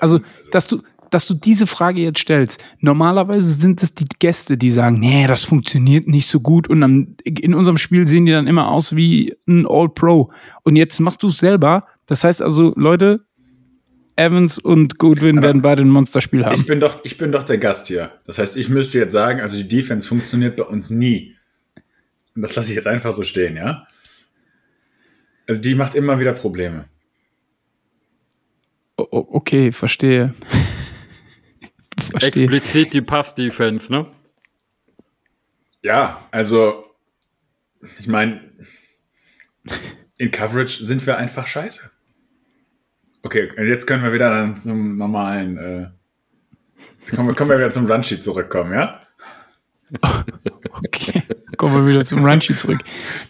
Also, 0.00 0.20
dass 0.50 0.66
du, 0.66 0.82
dass 1.10 1.26
du 1.26 1.34
diese 1.34 1.66
Frage 1.66 2.02
jetzt 2.02 2.20
stellst. 2.20 2.64
Normalerweise 2.78 3.52
sind 3.52 3.82
es 3.82 3.94
die 3.94 4.06
Gäste, 4.18 4.56
die 4.56 4.70
sagen, 4.70 4.98
nee, 4.98 5.26
das 5.26 5.44
funktioniert 5.44 6.06
nicht 6.06 6.28
so 6.28 6.40
gut. 6.40 6.68
Und 6.68 6.80
dann, 6.80 7.16
in 7.24 7.54
unserem 7.54 7.78
Spiel 7.78 8.06
sehen 8.06 8.26
die 8.26 8.32
dann 8.32 8.46
immer 8.46 8.70
aus 8.70 8.96
wie 8.96 9.36
ein 9.46 9.66
All-Pro. 9.68 10.32
Und 10.62 10.76
jetzt 10.76 11.00
machst 11.00 11.22
du 11.22 11.28
es 11.28 11.38
selber. 11.38 11.84
Das 12.10 12.24
heißt 12.24 12.42
also, 12.42 12.72
Leute, 12.74 13.24
Evans 14.16 14.58
und 14.58 14.98
Goodwin 14.98 15.38
Aber 15.38 15.46
werden 15.46 15.62
beide 15.62 15.82
ein 15.82 15.90
Monsterspiel 15.90 16.44
haben. 16.44 16.56
Ich 16.56 16.66
bin, 16.66 16.80
doch, 16.80 17.04
ich 17.04 17.16
bin 17.16 17.30
doch 17.30 17.44
der 17.44 17.58
Gast 17.58 17.86
hier. 17.86 18.10
Das 18.26 18.38
heißt, 18.38 18.56
ich 18.56 18.68
müsste 18.68 18.98
jetzt 18.98 19.12
sagen, 19.12 19.40
also 19.40 19.56
die 19.56 19.68
Defense 19.68 20.08
funktioniert 20.08 20.56
bei 20.56 20.64
uns 20.64 20.90
nie. 20.90 21.36
Und 22.34 22.42
das 22.42 22.56
lasse 22.56 22.70
ich 22.70 22.74
jetzt 22.74 22.88
einfach 22.88 23.12
so 23.12 23.22
stehen, 23.22 23.56
ja? 23.56 23.86
Also 25.46 25.60
die 25.60 25.76
macht 25.76 25.94
immer 25.94 26.18
wieder 26.18 26.32
Probleme. 26.32 26.86
O- 28.96 29.06
okay, 29.30 29.70
verstehe. 29.70 30.34
verstehe. 32.10 32.46
Explizit 32.46 32.92
die 32.92 33.02
Pass-Defense, 33.02 33.92
ne? 33.92 34.06
Ja, 35.82 36.26
also 36.32 36.86
ich 38.00 38.08
meine, 38.08 38.40
in 40.18 40.32
Coverage 40.32 40.84
sind 40.84 41.06
wir 41.06 41.16
einfach 41.16 41.46
scheiße. 41.46 41.90
Okay, 43.22 43.50
und 43.56 43.66
jetzt 43.66 43.86
können 43.86 44.02
wir 44.02 44.12
wieder 44.12 44.30
dann 44.30 44.56
zum 44.56 44.96
normalen, 44.96 45.58
äh, 45.58 45.88
kommen, 47.14 47.28
wir, 47.28 47.48
wir 47.48 47.58
wieder 47.58 47.70
zum 47.70 47.86
Runsheet 47.86 48.24
zurückkommen, 48.24 48.72
ja? 48.72 49.00
Okay, 50.82 51.22
kommen 51.56 51.74
wir 51.74 51.92
wieder 51.92 52.04
zum 52.04 52.24
Runchi 52.24 52.54
zurück. 52.54 52.80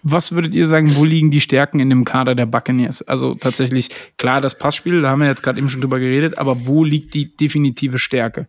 Was 0.02 0.32
würdet 0.32 0.54
ihr 0.54 0.66
sagen, 0.66 0.94
wo 0.94 1.04
liegen 1.04 1.30
die 1.30 1.40
Stärken 1.40 1.80
in 1.80 1.90
dem 1.90 2.04
Kader 2.04 2.34
der 2.34 2.46
Buccaneers? 2.46 3.02
Also 3.02 3.34
tatsächlich, 3.34 3.88
klar, 4.18 4.40
das 4.40 4.56
Passspiel, 4.56 5.02
da 5.02 5.10
haben 5.10 5.20
wir 5.20 5.26
jetzt 5.26 5.42
gerade 5.42 5.58
eben 5.58 5.68
schon 5.68 5.80
drüber 5.80 5.98
geredet, 5.98 6.38
aber 6.38 6.66
wo 6.66 6.84
liegt 6.84 7.14
die 7.14 7.36
definitive 7.36 7.98
Stärke? 7.98 8.48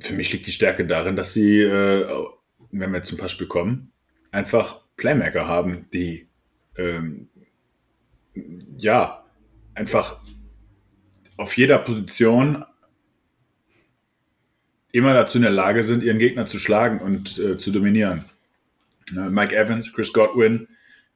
Für 0.00 0.14
mich 0.14 0.32
liegt 0.32 0.46
die 0.46 0.52
Stärke 0.52 0.86
darin, 0.86 1.16
dass 1.16 1.34
sie, 1.34 1.60
äh, 1.60 2.06
wenn 2.70 2.92
wir 2.92 3.02
zum 3.02 3.18
Beispiel 3.18 3.46
kommen, 3.46 3.92
einfach 4.30 4.80
Playmaker 4.96 5.46
haben, 5.46 5.86
die 5.92 6.28
ähm, 6.76 7.28
ja 8.78 9.21
einfach 9.74 10.18
auf 11.36 11.56
jeder 11.56 11.78
Position 11.78 12.64
immer 14.92 15.14
dazu 15.14 15.38
in 15.38 15.42
der 15.42 15.50
Lage 15.50 15.84
sind, 15.84 16.02
ihren 16.02 16.18
Gegner 16.18 16.46
zu 16.46 16.58
schlagen 16.58 17.00
und 17.00 17.38
äh, 17.38 17.56
zu 17.56 17.70
dominieren. 17.70 18.24
Ne, 19.12 19.30
Mike 19.30 19.56
Evans, 19.56 19.92
Chris 19.92 20.12
Godwin, 20.12 20.68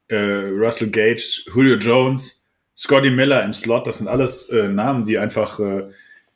äh, 0.09 0.17
Russell 0.17 0.91
Gage, 0.91 1.43
Julio 1.55 1.77
Jones, 1.77 2.49
Scotty 2.77 3.11
Miller 3.11 3.45
im 3.45 3.53
Slot, 3.53 3.87
das 3.87 3.99
sind 3.99 4.09
alles 4.09 4.51
äh, 4.51 4.69
Namen, 4.69 5.05
die 5.05 5.19
einfach 5.19 5.61
äh, 5.61 5.91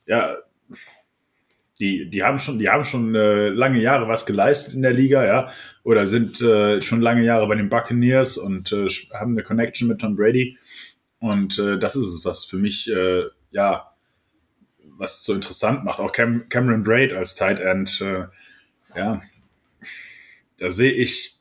ja 0.06 0.36
die, 1.80 2.10
die 2.10 2.22
haben 2.22 2.38
schon, 2.38 2.58
die 2.58 2.68
haben 2.68 2.84
schon 2.84 3.14
äh, 3.14 3.48
lange 3.48 3.80
Jahre 3.80 4.06
was 4.06 4.26
geleistet 4.26 4.74
in 4.74 4.82
der 4.82 4.92
Liga, 4.92 5.24
ja, 5.24 5.50
oder 5.82 6.06
sind 6.06 6.40
äh, 6.42 6.82
schon 6.82 7.00
lange 7.00 7.24
Jahre 7.24 7.48
bei 7.48 7.54
den 7.54 7.70
Buccaneers 7.70 8.36
und 8.36 8.70
haben 9.14 9.32
eine 9.32 9.42
Connection 9.42 9.88
mit 9.88 9.98
Tom 9.98 10.14
Brady. 10.14 10.58
Und 11.20 11.58
äh, 11.58 11.78
das 11.78 11.96
ist 11.96 12.06
es, 12.06 12.24
was 12.24 12.44
für 12.44 12.56
mich, 12.56 12.90
äh, 12.90 13.24
ja, 13.52 13.94
was 14.96 15.24
so 15.24 15.34
interessant 15.34 15.84
macht. 15.84 16.00
Auch 16.00 16.12
Cam 16.12 16.48
Cameron 16.48 16.82
Braid 16.82 17.12
als 17.12 17.34
Tight 17.34 17.60
End, 17.60 18.00
äh, 18.00 18.26
ja, 18.96 19.22
da 20.58 20.70
sehe 20.70 20.92
ich 20.92 21.38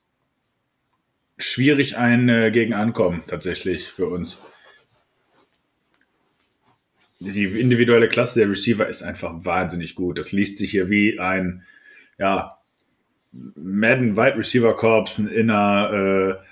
schwierig 1.37 1.97
ein 1.97 2.29
äh, 2.29 2.51
gegen 2.51 2.73
Ankommen 2.73 3.23
tatsächlich 3.25 3.87
für 3.87 4.07
uns 4.07 4.37
die 7.19 7.45
individuelle 7.45 8.07
Klasse 8.07 8.39
der 8.39 8.49
Receiver 8.49 8.87
ist 8.87 9.03
einfach 9.03 9.33
wahnsinnig 9.43 9.95
gut. 9.95 10.17
Das 10.17 10.31
liest 10.31 10.57
sich 10.57 10.71
hier 10.71 10.89
wie 10.89 11.19
ein, 11.19 11.63
ja, 12.17 12.57
Madden 13.31 14.15
Wide 14.17 14.37
Receiver 14.37 14.75
Corps 14.75 15.19
in 15.19 15.51
einer, 15.51 16.39
äh, 16.41 16.48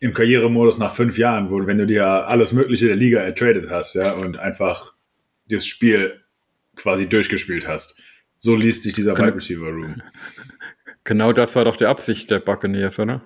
im 0.00 0.12
Karrieremodus 0.12 0.78
nach 0.78 0.94
fünf 0.94 1.18
Jahren, 1.18 1.50
wo, 1.50 1.66
wenn 1.66 1.78
du 1.78 1.86
dir 1.86 2.06
alles 2.06 2.52
Mögliche 2.52 2.86
der 2.86 2.96
Liga 2.96 3.20
ertradet 3.20 3.70
hast, 3.70 3.94
ja, 3.94 4.12
und 4.12 4.38
einfach 4.38 4.92
das 5.48 5.66
Spiel 5.66 6.20
quasi 6.76 7.08
durchgespielt 7.08 7.66
hast. 7.66 8.00
So 8.36 8.56
liest 8.56 8.82
sich 8.82 8.92
dieser 8.92 9.16
Wide 9.16 9.36
Receiver 9.36 9.68
Room. 9.68 10.02
Genau 11.04 11.32
das 11.32 11.54
war 11.54 11.64
doch 11.64 11.76
die 11.76 11.86
Absicht 11.86 12.30
der 12.30 12.40
Buccaneers, 12.40 12.98
oder? 12.98 13.22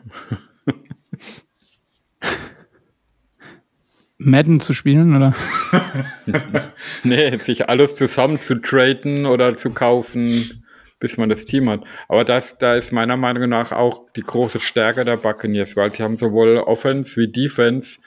Madden 4.18 4.60
zu 4.60 4.74
spielen, 4.74 5.16
oder? 5.16 5.34
Nee, 7.04 7.38
sich 7.38 7.68
alles 7.68 7.94
zusammen 7.94 8.40
zu 8.40 8.56
traden 8.56 9.26
oder 9.26 9.56
zu 9.56 9.70
kaufen, 9.70 10.57
bis 11.00 11.16
man 11.16 11.28
das 11.28 11.44
Team 11.44 11.68
hat. 11.70 11.84
Aber 12.08 12.24
das, 12.24 12.58
da 12.58 12.74
ist 12.74 12.92
meiner 12.92 13.16
Meinung 13.16 13.48
nach 13.48 13.72
auch 13.72 14.10
die 14.16 14.22
große 14.22 14.60
Stärke 14.60 15.04
der 15.04 15.16
Buccaneers, 15.16 15.76
weil 15.76 15.92
sie 15.92 16.02
haben 16.02 16.18
sowohl 16.18 16.58
Offense 16.58 17.16
wie 17.20 17.28
Defense 17.28 18.00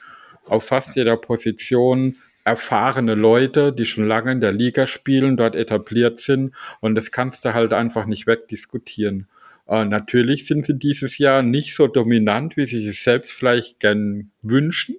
auf 0.45 0.65
fast 0.65 0.95
jeder 0.95 1.17
Position 1.17 2.15
erfahrene 2.43 3.15
Leute, 3.15 3.71
die 3.71 3.85
schon 3.85 4.07
lange 4.07 4.31
in 4.31 4.41
der 4.41 4.51
Liga 4.51 4.87
spielen, 4.87 5.37
dort 5.37 5.55
etabliert 5.55 6.19
sind 6.19 6.55
und 6.79 6.95
das 6.95 7.11
kannst 7.11 7.45
du 7.45 7.53
halt 7.53 7.71
einfach 7.71 8.05
nicht 8.05 8.25
wegdiskutieren. 8.25 9.27
Äh, 9.67 9.85
natürlich 9.85 10.47
sind 10.47 10.65
sie 10.65 10.77
dieses 10.77 11.17
Jahr 11.17 11.43
nicht 11.43 11.75
so 11.75 11.87
dominant, 11.87 12.57
wie 12.57 12.65
sie 12.65 12.79
sich 12.79 13.01
selbst 13.01 13.31
vielleicht 13.31 13.79
gern 13.79 14.31
wünschen. 14.41 14.97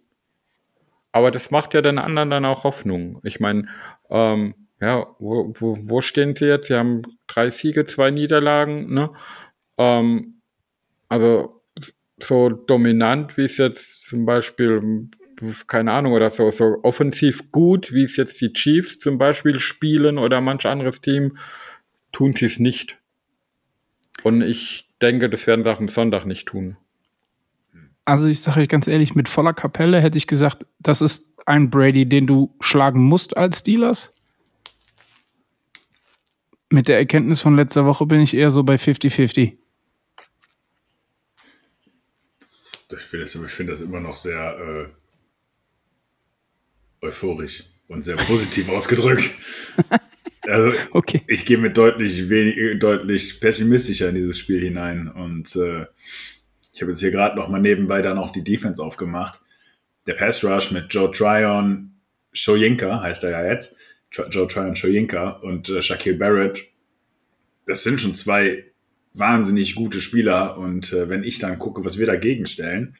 Aber 1.10 1.30
das 1.30 1.50
macht 1.50 1.74
ja 1.74 1.82
den 1.82 1.98
anderen 1.98 2.30
dann 2.30 2.44
auch 2.46 2.64
Hoffnung. 2.64 3.20
Ich 3.22 3.38
meine, 3.38 3.68
ähm, 4.08 4.54
ja, 4.82 5.06
wo, 5.20 5.54
wo, 5.60 5.76
wo 5.78 6.00
stehen 6.00 6.34
sie 6.34 6.46
jetzt? 6.46 6.66
Sie 6.66 6.74
haben 6.74 7.02
drei 7.28 7.50
Siege, 7.50 7.86
zwei 7.86 8.10
Niederlagen, 8.10 8.92
ne? 8.92 9.10
Ähm, 9.78 10.40
also 11.08 11.62
so 12.18 12.48
dominant, 12.48 13.36
wie 13.36 13.44
es 13.44 13.58
jetzt 13.58 14.06
zum 14.06 14.26
Beispiel, 14.26 15.08
keine 15.68 15.92
Ahnung, 15.92 16.14
oder 16.14 16.30
so, 16.30 16.50
so 16.50 16.80
offensiv 16.82 17.52
gut, 17.52 17.92
wie 17.92 18.02
es 18.02 18.16
jetzt 18.16 18.40
die 18.40 18.52
Chiefs 18.52 18.98
zum 18.98 19.18
Beispiel 19.18 19.60
spielen 19.60 20.18
oder 20.18 20.40
manch 20.40 20.66
anderes 20.66 21.00
Team, 21.00 21.38
tun 22.10 22.34
sie 22.34 22.46
es 22.46 22.58
nicht. 22.58 22.98
Und 24.24 24.42
ich 24.42 24.88
denke, 25.00 25.30
das 25.30 25.46
werden 25.46 25.64
sie 25.64 25.70
auch 25.72 25.78
am 25.78 25.88
Sonntag 25.88 26.26
nicht 26.26 26.48
tun. 26.48 26.76
Also 28.04 28.26
ich 28.26 28.40
sage 28.40 28.60
euch 28.60 28.68
ganz 28.68 28.88
ehrlich, 28.88 29.14
mit 29.14 29.28
voller 29.28 29.52
Kapelle 29.52 30.00
hätte 30.00 30.18
ich 30.18 30.26
gesagt, 30.26 30.66
das 30.80 31.00
ist 31.00 31.34
ein 31.46 31.70
Brady, 31.70 32.08
den 32.08 32.26
du 32.26 32.52
schlagen 32.60 33.04
musst 33.04 33.36
als 33.36 33.60
Steelers. 33.60 34.16
Mit 36.72 36.88
der 36.88 36.96
Erkenntnis 36.96 37.42
von 37.42 37.54
letzter 37.54 37.84
Woche 37.84 38.06
bin 38.06 38.22
ich 38.22 38.32
eher 38.32 38.50
so 38.50 38.62
bei 38.62 38.76
50-50. 38.76 39.58
Ich 42.88 42.98
finde 42.98 43.26
das, 43.26 43.52
find 43.52 43.68
das 43.68 43.82
immer 43.82 44.00
noch 44.00 44.16
sehr 44.16 44.88
äh, 47.02 47.06
euphorisch 47.06 47.64
und 47.88 48.00
sehr 48.00 48.16
positiv 48.16 48.68
ausgedrückt. 48.70 49.34
Also 50.40 50.72
okay. 50.92 51.20
ich 51.26 51.44
gehe 51.44 51.58
mit 51.58 51.76
deutlich 51.76 52.30
wenig, 52.30 52.78
deutlich 52.78 53.38
pessimistischer 53.38 54.08
in 54.08 54.14
dieses 54.14 54.38
Spiel 54.38 54.62
hinein 54.62 55.08
und 55.08 55.54
äh, 55.56 55.84
ich 56.72 56.80
habe 56.80 56.92
jetzt 56.92 57.00
hier 57.00 57.10
gerade 57.10 57.36
noch 57.36 57.48
mal 57.48 57.60
nebenbei 57.60 58.00
dann 58.00 58.16
auch 58.16 58.32
die 58.32 58.44
Defense 58.44 58.82
aufgemacht. 58.82 59.42
Der 60.06 60.14
Pass 60.14 60.42
Rush 60.42 60.70
mit 60.70 60.86
Joe 60.88 61.10
Tryon, 61.10 62.00
Shoyinka 62.32 63.02
heißt 63.02 63.24
er 63.24 63.30
ja 63.30 63.52
jetzt, 63.52 63.76
Joe 64.12 64.46
Tryon 64.46 64.76
Shoyinka 64.76 65.30
und 65.42 65.68
äh, 65.68 65.82
Shaquille 65.82 66.16
Barrett. 66.16 66.68
Das 67.66 67.82
sind 67.82 68.00
schon 68.00 68.14
zwei 68.14 68.64
wahnsinnig 69.14 69.74
gute 69.74 70.00
Spieler 70.00 70.58
und 70.58 70.92
äh, 70.92 71.08
wenn 71.08 71.24
ich 71.24 71.38
dann 71.38 71.58
gucke, 71.58 71.84
was 71.84 71.98
wir 71.98 72.06
dagegen 72.06 72.46
stellen, 72.46 72.96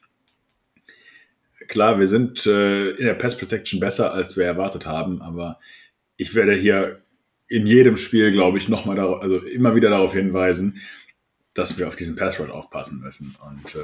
klar, 1.67 1.99
wir 1.99 2.07
sind 2.07 2.45
äh, 2.45 2.91
in 2.91 3.05
der 3.05 3.13
Pass 3.13 3.37
Protection 3.37 3.79
besser, 3.79 4.13
als 4.13 4.37
wir 4.37 4.45
erwartet 4.45 4.85
haben, 4.85 5.21
aber 5.21 5.59
ich 6.17 6.35
werde 6.35 6.55
hier 6.55 7.01
in 7.47 7.67
jedem 7.67 7.97
Spiel, 7.97 8.31
glaube 8.31 8.57
ich, 8.57 8.69
nochmal 8.69 8.95
darauf, 8.95 9.21
also 9.21 9.37
immer 9.37 9.75
wieder 9.75 9.89
darauf 9.89 10.13
hinweisen, 10.13 10.81
dass 11.53 11.77
wir 11.77 11.87
auf 11.87 11.95
diesen 11.95 12.15
Password 12.15 12.49
aufpassen 12.49 13.01
müssen. 13.01 13.35
Und 13.47 13.75
äh, 13.75 13.79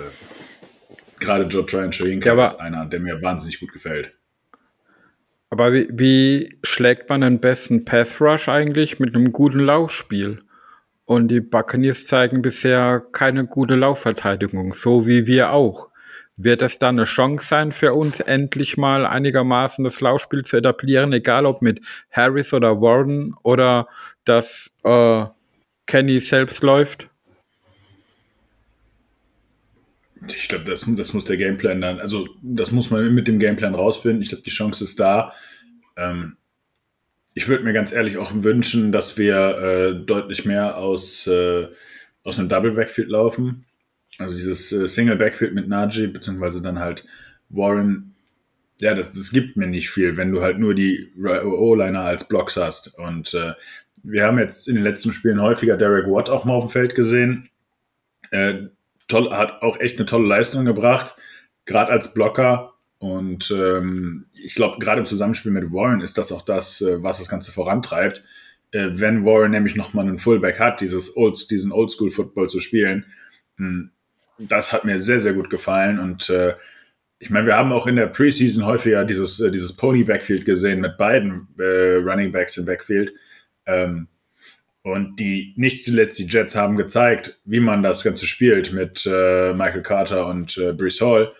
gerade 1.20 1.46
Joe 1.46 1.66
Tryon 1.66 1.94
Shoyinka 1.94 2.36
ja, 2.36 2.44
ist 2.46 2.60
einer, 2.60 2.86
der 2.86 3.00
mir 3.00 3.22
wahnsinnig 3.22 3.60
gut 3.60 3.72
gefällt. 3.72 4.14
Aber 5.50 5.74
wie, 5.74 5.88
wie 5.92 6.60
schlägt 6.64 7.10
man 7.10 7.22
den 7.22 7.40
besten 7.40 7.86
Path 7.86 8.22
Rush 8.22 8.50
eigentlich 8.50 9.00
mit 9.00 9.16
einem 9.16 9.32
guten 9.32 9.60
Laufspiel? 9.60 10.44
Und 11.06 11.30
die 11.30 11.42
Buccaneers 11.42 12.06
zeigen 12.06 12.44
bisher 12.44 13.04
keine 13.12 13.46
gute 13.46 13.74
Laufverteidigung, 13.74 14.74
so 14.74 15.08
wie 15.08 15.26
wir 15.26 15.52
auch. 15.52 15.90
Wird 16.38 16.62
es 16.62 16.78
dann 16.78 16.98
eine 16.98 17.06
Chance 17.06 17.48
sein 17.48 17.72
für 17.72 17.94
uns, 17.94 18.20
endlich 18.20 18.78
mal 18.78 19.06
einigermaßen 19.06 19.84
das 19.84 20.02
Laufspiel 20.02 20.44
zu 20.44 20.58
etablieren, 20.58 21.12
egal 21.12 21.46
ob 21.46 21.62
mit 21.62 21.82
Harris 22.12 22.54
oder 22.54 22.80
Warden 22.80 23.36
oder 23.44 23.88
dass 24.24 24.72
äh, 24.84 25.26
Kenny 25.88 26.20
selbst 26.20 26.62
läuft? 26.62 27.10
Ich 30.28 30.50
glaube, 30.50 30.66
das, 30.66 30.86
das 30.88 31.14
muss 31.14 31.26
der 31.26 31.38
Gameplan 31.38 31.82
dann, 31.82 32.00
also 32.00 32.28
das 32.42 32.72
muss 32.72 32.92
man 32.92 33.14
mit 33.14 33.28
dem 33.28 33.40
Gameplan 33.40 33.76
rausfinden. 33.76 34.22
Ich 34.22 34.30
glaube, 34.30 34.44
die 34.44 34.50
Chance 34.50 34.84
ist 34.84 35.00
da. 35.00 35.34
Ähm, 35.96 36.38
ich 37.34 37.48
würde 37.48 37.64
mir 37.64 37.74
ganz 37.74 37.92
ehrlich 37.92 38.18
auch 38.18 38.32
wünschen, 38.34 38.92
dass 38.92 39.18
wir 39.18 39.58
äh, 39.58 40.06
deutlich 40.06 40.46
mehr 40.46 40.78
aus, 40.78 41.26
äh, 41.28 41.68
aus 42.24 42.38
einem 42.38 42.50
Double 42.50 42.72
Backfield 42.72 43.10
laufen. 43.10 43.66
Also 44.18 44.36
dieses 44.36 44.72
äh, 44.72 44.88
Single 44.90 45.16
Backfield 45.16 45.54
mit 45.54 45.68
Najee, 45.68 46.08
beziehungsweise 46.08 46.62
dann 46.62 46.80
halt 46.80 47.06
Warren. 47.50 48.16
Ja, 48.82 48.94
das, 48.94 49.14
das 49.14 49.32
gibt 49.32 49.58
mir 49.58 49.68
nicht 49.68 49.90
viel, 49.90 50.18
wenn 50.18 50.32
du 50.32 50.42
halt 50.42 50.58
nur 50.58 50.74
die 50.74 51.12
O-Liner 51.18 52.02
als 52.02 52.28
Blocks 52.28 52.58
hast. 52.58 52.98
Und 52.98 53.34
äh, 53.34 53.54
wir 54.04 54.24
haben 54.24 54.40
jetzt 54.40 54.68
in 54.68 54.76
den 54.76 54.84
letzten 54.84 55.12
Spielen 55.12 55.42
häufiger 55.42 55.78
Derek 55.78 56.08
Watt 56.08 56.30
auch 56.30 56.46
mal 56.46 56.54
auf 56.54 56.66
dem 56.66 56.72
Feld 56.72 56.96
gesehen. 56.96 57.50
Toll, 59.10 59.32
hat 59.32 59.62
auch 59.62 59.80
echt 59.80 59.98
eine 59.98 60.06
tolle 60.06 60.28
Leistung 60.28 60.64
gebracht, 60.64 61.18
gerade 61.66 61.92
als 61.92 62.14
Blocker. 62.14 62.76
Und 63.00 63.52
ähm, 63.52 64.26
ich 64.34 64.56
glaube, 64.56 64.78
gerade 64.80 65.00
im 65.00 65.06
Zusammenspiel 65.06 65.52
mit 65.52 65.72
Warren 65.74 66.02
ist 66.02 66.18
das 66.18 66.32
auch 66.32 66.42
das, 66.44 66.82
äh, 66.82 67.04
was 67.04 67.18
das 67.18 67.28
Ganze 67.28 67.52
vorantreibt. 67.52 68.24
Äh, 68.72 68.90
wenn 68.92 69.26
Warren 69.26 69.52
nämlich 69.52 69.76
nochmal 69.76 70.08
einen 70.08 70.20
Fullback 70.20 70.60
hat, 70.60 70.80
dieses 70.80 71.18
Old, 71.18 71.50
diesen 71.50 71.72
Oldschool-Football 71.72 72.50
zu 72.50 72.60
spielen, 72.60 73.06
mh, 73.58 73.68
hm, 73.68 73.92
das 74.38 74.72
hat 74.72 74.86
mir 74.86 75.00
sehr, 75.00 75.20
sehr 75.20 75.34
gut 75.34 75.50
gefallen. 75.50 76.00
Und 76.00 76.30
äh, 76.30 76.56
ich 77.20 77.30
meine, 77.30 77.46
wir 77.46 77.58
haben 77.58 77.74
auch 77.74 77.88
in 77.88 77.98
der 77.98 78.08
Preseason 78.08 78.66
häufiger 78.66 79.04
dieses, 79.04 79.40
äh, 79.40 79.52
dieses 79.52 79.76
Pony-Backfield 79.76 80.46
gesehen 80.46 80.82
mit 80.82 80.98
beiden 80.98 81.48
äh, 81.58 81.96
Running 81.96 82.32
Backs 82.32 82.58
im 82.58 82.66
Backfield. 82.66 83.14
Ähm, 83.66 84.08
und 84.84 85.20
die, 85.20 85.54
nicht 85.58 85.84
zuletzt 85.84 86.20
die 86.20 86.28
Jets 86.28 86.56
haben 86.56 86.78
gezeigt, 86.78 87.40
wie 87.46 87.60
man 87.60 87.84
das 87.84 88.04
Ganze 88.04 88.26
spielt 88.26 88.72
mit 88.72 89.06
äh, 89.06 89.54
Michael 89.54 89.82
Carter 89.82 90.28
und 90.28 90.58
äh, 90.58 90.74
Brees 90.74 91.02
Hall. 91.02 91.34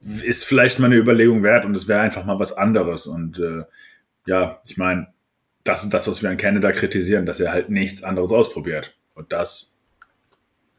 Ist 0.00 0.44
vielleicht 0.44 0.78
mal 0.78 0.86
eine 0.86 0.96
Überlegung 0.96 1.42
wert 1.42 1.64
und 1.64 1.74
es 1.74 1.88
wäre 1.88 2.00
einfach 2.00 2.24
mal 2.24 2.38
was 2.38 2.56
anderes. 2.56 3.06
Und 3.06 3.38
äh, 3.38 3.64
ja, 4.26 4.60
ich 4.66 4.76
meine, 4.76 5.08
das 5.64 5.84
ist 5.84 5.92
das, 5.94 6.08
was 6.08 6.22
wir 6.22 6.30
an 6.30 6.36
Canada 6.36 6.72
kritisieren, 6.72 7.26
dass 7.26 7.40
er 7.40 7.52
halt 7.52 7.70
nichts 7.70 8.02
anderes 8.02 8.32
ausprobiert. 8.32 8.96
Und 9.14 9.32
das 9.32 9.78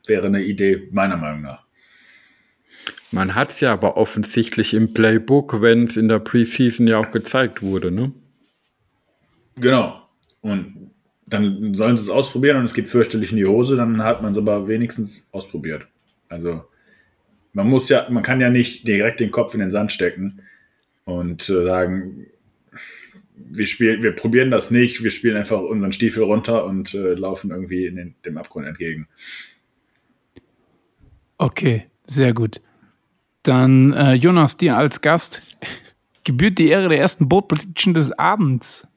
wäre 0.06 0.28
eine 0.28 0.42
Idee, 0.42 0.88
meiner 0.92 1.18
Meinung 1.18 1.42
nach. 1.42 1.66
Man 3.12 3.36
hat 3.36 3.52
es 3.52 3.60
ja 3.60 3.74
aber 3.74 3.98
offensichtlich 3.98 4.74
im 4.74 4.94
Playbook, 4.94 5.62
wenn 5.62 5.84
es 5.84 5.98
in 5.98 6.08
der 6.08 6.20
Preseason 6.20 6.88
ja 6.88 6.98
auch 6.98 7.12
gezeigt 7.12 7.62
wurde, 7.62 7.92
ne? 7.92 8.14
Genau. 9.56 10.08
Und 10.42 10.91
dann 11.32 11.74
sollen 11.76 11.98
sie 11.98 12.04
es 12.04 12.10
ausprobieren 12.10 12.58
und 12.58 12.66
es 12.66 12.74
geht 12.74 12.88
fürchterlich 12.88 13.32
in 13.32 13.38
die 13.38 13.46
Hose, 13.46 13.76
dann 13.76 14.04
hat 14.04 14.22
man 14.22 14.34
es 14.34 14.38
aber 14.38 14.68
wenigstens 14.68 15.28
ausprobiert. 15.32 15.88
Also 16.30 16.64
man 17.54 17.68
muss 17.68 17.90
ja, 17.90 18.08
man 18.10 18.24
kann 18.24 18.42
ja 18.42 18.50
nicht 18.50 18.88
direkt 18.88 19.20
den 19.20 19.32
Kopf 19.32 19.54
in 19.54 19.60
den 19.60 19.72
Sand 19.72 19.92
stecken 19.92 20.42
und 21.06 21.50
äh, 21.50 21.66
sagen, 21.66 22.28
wir 23.36 23.68
spielen, 23.68 24.04
wir 24.04 24.14
probieren 24.14 24.52
das 24.52 24.72
nicht, 24.72 25.04
wir 25.04 25.12
spielen 25.12 25.38
einfach 25.38 25.62
unseren 25.62 25.94
Stiefel 25.94 26.24
runter 26.24 26.66
und 26.66 26.94
äh, 26.94 27.14
laufen 27.14 27.52
irgendwie 27.52 27.86
in 27.86 27.96
den, 27.96 28.16
dem 28.26 28.38
Abgrund 28.38 28.68
entgegen. 28.68 29.08
Okay, 31.38 31.88
sehr 32.06 32.34
gut. 32.34 32.62
Dann 33.44 33.94
äh, 33.94 34.14
Jonas, 34.14 34.58
dir 34.58 34.78
als 34.78 35.02
Gast 35.02 35.42
gebührt 36.24 36.60
die 36.60 36.70
Ehre 36.70 36.90
der 36.90 37.00
ersten 37.00 37.28
Prediction 37.28 37.94
des 37.94 38.12
Abends. 38.12 38.88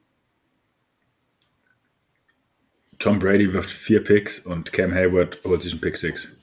Tom 3.04 3.18
Brady 3.18 3.52
wirft 3.52 3.68
vier 3.68 4.02
Picks 4.02 4.38
und 4.38 4.72
Cam 4.72 4.94
Hayward 4.94 5.38
holt 5.44 5.60
sich 5.60 5.72
einen 5.72 5.82
Pick 5.82 5.98
Six. 5.98 6.38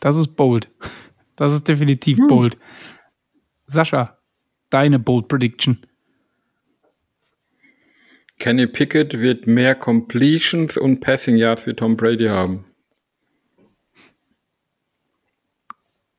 Das 0.00 0.16
ist 0.16 0.28
bold. 0.36 0.70
Das 1.36 1.52
ist 1.52 1.68
definitiv 1.68 2.16
hm. 2.16 2.28
bold. 2.28 2.58
Sascha, 3.66 4.16
deine 4.70 4.98
bold 4.98 5.28
Prediction. 5.28 5.86
Kenny 8.38 8.66
Pickett 8.66 9.20
wird 9.20 9.46
mehr 9.46 9.74
Completions 9.74 10.78
und 10.78 11.00
Passing 11.00 11.36
Yards 11.36 11.66
wie 11.66 11.74
Tom 11.74 11.98
Brady 11.98 12.28
haben. 12.28 12.64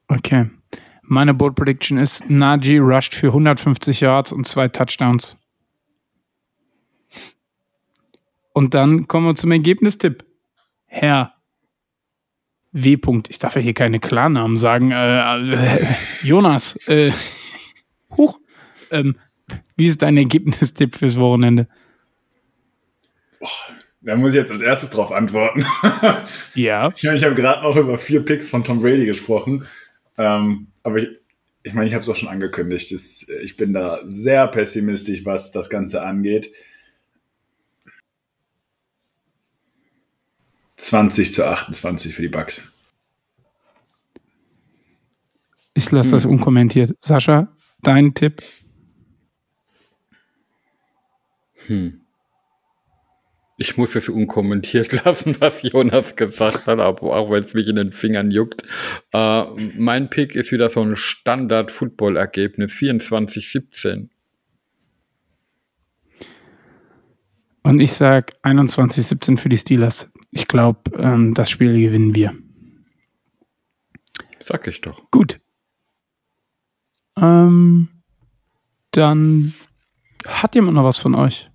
Okay. 0.07 0.51
Meine 1.01 1.33
Bold 1.33 1.55
Prediction 1.55 1.97
ist, 1.97 2.29
Najee 2.29 2.77
rusht 2.77 3.15
für 3.15 3.29
150 3.29 4.01
Yards 4.01 4.31
und 4.31 4.47
zwei 4.47 4.67
Touchdowns. 4.67 5.35
Und 8.53 8.73
dann 8.73 9.07
kommen 9.07 9.27
wir 9.27 9.35
zum 9.35 9.51
Ergebnistipp. 9.51 10.25
Herr 10.85 11.33
W. 12.71 12.95
-Punkt. 12.95 13.29
Ich 13.29 13.39
darf 13.39 13.55
ja 13.55 13.61
hier 13.61 13.73
keine 13.73 13.99
Klarnamen 13.99 14.57
sagen. 14.57 14.91
Äh, 14.91 15.53
äh, 15.53 15.85
Jonas, 16.23 16.75
äh, 16.87 17.11
huch, 18.17 18.39
ähm, 18.91 19.17
wie 19.75 19.85
ist 19.85 20.01
dein 20.01 20.17
Ergebnistipp 20.17 20.95
fürs 20.95 21.17
Wochenende? 21.17 21.67
Boah, 23.39 23.49
da 24.01 24.15
muss 24.15 24.33
ich 24.33 24.39
jetzt 24.39 24.51
als 24.51 24.61
erstes 24.61 24.91
drauf 24.91 25.11
antworten. 25.11 25.65
ja. 26.55 26.91
Ich 26.95 27.03
meine, 27.03 27.17
ich 27.17 27.23
habe 27.23 27.35
gerade 27.35 27.63
noch 27.63 27.75
über 27.75 27.97
vier 27.97 28.23
Picks 28.23 28.49
von 28.49 28.63
Tom 28.63 28.81
Brady 28.81 29.05
gesprochen. 29.05 29.65
Ähm, 30.17 30.67
aber 30.83 30.97
ich, 30.97 31.09
ich 31.63 31.73
meine, 31.73 31.87
ich 31.87 31.93
habe 31.93 32.03
es 32.03 32.09
auch 32.09 32.15
schon 32.15 32.29
angekündigt. 32.29 32.91
Das, 32.91 33.27
ich 33.41 33.57
bin 33.57 33.73
da 33.73 33.99
sehr 34.05 34.47
pessimistisch, 34.47 35.25
was 35.25 35.51
das 35.51 35.69
Ganze 35.69 36.03
angeht. 36.03 36.51
20 40.77 41.33
zu 41.33 41.47
28 41.47 42.13
für 42.13 42.21
die 42.21 42.29
Bucks. 42.29 42.73
Ich 45.73 45.89
lasse 45.91 46.11
das 46.11 46.25
unkommentiert. 46.25 46.95
Sascha, 46.99 47.55
dein 47.81 48.13
Tipp? 48.13 48.43
Hm. 51.67 52.01
Ich 53.57 53.77
muss 53.77 53.95
es 53.95 54.09
unkommentiert 54.09 54.91
lassen, 55.05 55.35
was 55.39 55.61
Jonas 55.61 56.15
gesagt 56.15 56.65
hat, 56.67 56.79
aber 56.79 57.15
auch 57.15 57.31
wenn 57.31 57.43
es 57.43 57.53
mich 57.53 57.67
in 57.67 57.75
den 57.75 57.91
Fingern 57.91 58.31
juckt. 58.31 58.63
Äh, 59.13 59.43
mein 59.77 60.09
Pick 60.09 60.35
ist 60.35 60.51
wieder 60.51 60.69
so 60.69 60.81
ein 60.81 60.95
Standard-Football-Ergebnis, 60.95 62.73
24-17. 62.73 64.09
Und 67.63 67.79
ich 67.79 67.93
sage 67.93 68.33
21-17 68.43 69.37
für 69.37 69.49
die 69.49 69.57
Steelers. 69.57 70.11
Ich 70.33 70.47
glaube, 70.47 70.91
ähm, 70.97 71.33
das 71.33 71.49
Spiel 71.49 71.79
gewinnen 71.79 72.15
wir. 72.15 72.35
Sag 74.39 74.67
ich 74.67 74.81
doch. 74.81 75.09
Gut. 75.11 75.39
Ähm, 77.17 77.89
dann 78.91 79.53
hat 80.25 80.55
jemand 80.55 80.75
noch 80.75 80.83
was 80.83 80.97
von 80.97 81.15
euch? 81.15 81.49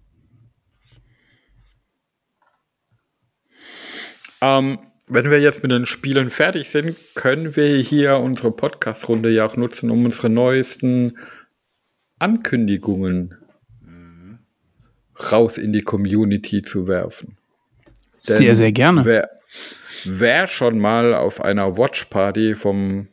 Ähm, 4.40 4.78
wenn 5.08 5.30
wir 5.30 5.40
jetzt 5.40 5.62
mit 5.62 5.72
den 5.72 5.86
Spielen 5.86 6.30
fertig 6.30 6.68
sind, 6.68 6.96
können 7.14 7.56
wir 7.56 7.78
hier 7.78 8.18
unsere 8.18 8.52
Podcast-Runde 8.52 9.30
ja 9.30 9.46
auch 9.46 9.56
nutzen, 9.56 9.90
um 9.90 10.04
unsere 10.04 10.30
neuesten 10.30 11.18
Ankündigungen 12.18 13.34
raus 15.32 15.58
in 15.58 15.72
die 15.72 15.82
Community 15.82 16.62
zu 16.62 16.86
werfen. 16.86 17.38
Sehr, 18.36 18.54
sehr 18.54 18.72
gerne. 18.72 19.04
Wer, 19.04 19.30
wer 20.04 20.46
schon 20.46 20.78
mal 20.78 21.14
auf 21.14 21.40
einer 21.40 21.76
Watchparty 21.76 22.54
vom 22.54 23.08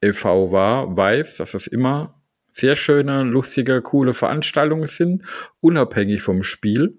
e.V. 0.00 0.52
war, 0.52 0.96
weiß, 0.96 1.36
dass 1.36 1.54
es 1.54 1.66
immer 1.66 2.22
sehr 2.50 2.74
schöne, 2.74 3.22
lustige, 3.22 3.82
coole 3.82 4.14
Veranstaltungen 4.14 4.88
sind, 4.88 5.24
unabhängig 5.60 6.22
vom 6.22 6.42
Spiel. 6.42 6.98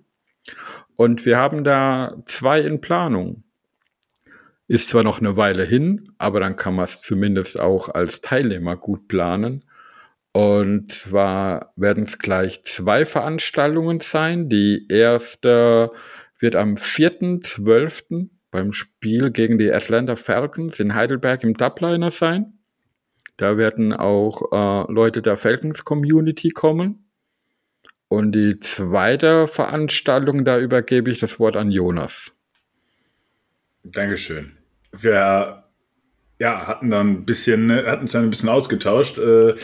Und 0.95 1.25
wir 1.25 1.37
haben 1.37 1.63
da 1.63 2.21
zwei 2.25 2.61
in 2.61 2.81
Planung. 2.81 3.43
Ist 4.67 4.89
zwar 4.89 5.03
noch 5.03 5.19
eine 5.19 5.35
Weile 5.35 5.63
hin, 5.63 6.11
aber 6.17 6.39
dann 6.39 6.55
kann 6.55 6.75
man 6.75 6.83
es 6.83 7.01
zumindest 7.01 7.59
auch 7.59 7.89
als 7.89 8.21
Teilnehmer 8.21 8.77
gut 8.77 9.07
planen. 9.07 9.65
Und 10.31 10.91
zwar 10.91 11.73
werden 11.75 12.03
es 12.03 12.19
gleich 12.19 12.63
zwei 12.63 13.05
Veranstaltungen 13.05 13.99
sein. 13.99 14.47
Die 14.47 14.85
erste 14.87 15.91
wird 16.39 16.55
am 16.55 16.75
4.12. 16.75 18.29
beim 18.51 18.71
Spiel 18.71 19.31
gegen 19.31 19.59
die 19.59 19.71
Atlanta 19.71 20.15
Falcons 20.15 20.79
in 20.79 20.95
Heidelberg 20.95 21.43
im 21.43 21.53
Dubliner 21.53 22.11
sein. 22.11 22.59
Da 23.37 23.57
werden 23.57 23.93
auch 23.93 24.51
äh, 24.51 24.91
Leute 24.91 25.21
der 25.21 25.37
Falcons 25.37 25.85
Community 25.85 26.49
kommen. 26.49 27.05
Und 28.07 28.33
die 28.33 28.59
zweite 28.59 29.47
Veranstaltung, 29.47 30.43
da 30.43 30.59
übergebe 30.59 31.11
ich 31.11 31.19
das 31.19 31.39
Wort 31.39 31.55
an 31.55 31.71
Jonas. 31.71 32.35
Dankeschön. 33.83 34.57
Wir 34.91 35.63
ja, 36.39 36.67
hatten 36.67 36.89
dann 36.89 37.09
ein 37.11 37.25
bisschen, 37.25 37.71
hatten 37.71 38.05
es 38.05 38.13
dann 38.13 38.23
ein 38.23 38.29
bisschen 38.29 38.49
ausgetauscht. 38.49 39.19
Äh, 39.19 39.55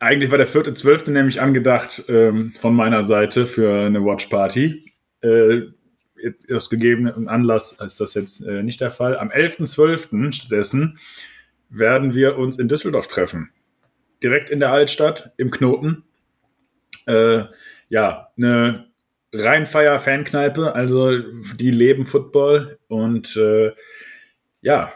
eigentlich 0.00 0.30
war 0.30 0.38
der 0.38 0.46
vierte 0.46 0.72
Zwölfte 0.72 1.12
nämlich 1.12 1.40
angedacht 1.40 2.04
ähm, 2.08 2.52
von 2.58 2.74
meiner 2.74 3.04
Seite 3.04 3.46
für 3.46 3.86
eine 3.86 4.02
Watch 4.04 4.26
Party. 4.26 4.90
Äh, 5.20 5.62
jetzt 6.22 6.52
aus 6.52 6.70
gegebenen 6.70 7.28
Anlass 7.28 7.80
ist 7.80 8.00
das 8.00 8.14
jetzt 8.14 8.46
äh, 8.46 8.62
nicht 8.62 8.80
der 8.80 8.90
Fall. 8.90 9.18
Am 9.18 9.30
11.12. 9.30 10.32
stattdessen 10.32 10.98
werden 11.68 12.14
wir 12.14 12.36
uns 12.36 12.58
in 12.58 12.68
Düsseldorf 12.68 13.06
treffen. 13.06 13.50
Direkt 14.22 14.50
in 14.50 14.60
der 14.60 14.72
Altstadt, 14.72 15.32
im 15.36 15.50
Knoten. 15.50 16.04
Äh, 17.06 17.44
ja, 17.88 18.28
eine 18.36 18.90
Rheinfeier-Fankneipe, 19.32 20.74
also 20.74 21.16
die 21.56 21.70
leben 21.70 22.04
Football 22.04 22.78
und 22.88 23.36
äh, 23.36 23.72
ja, 24.60 24.92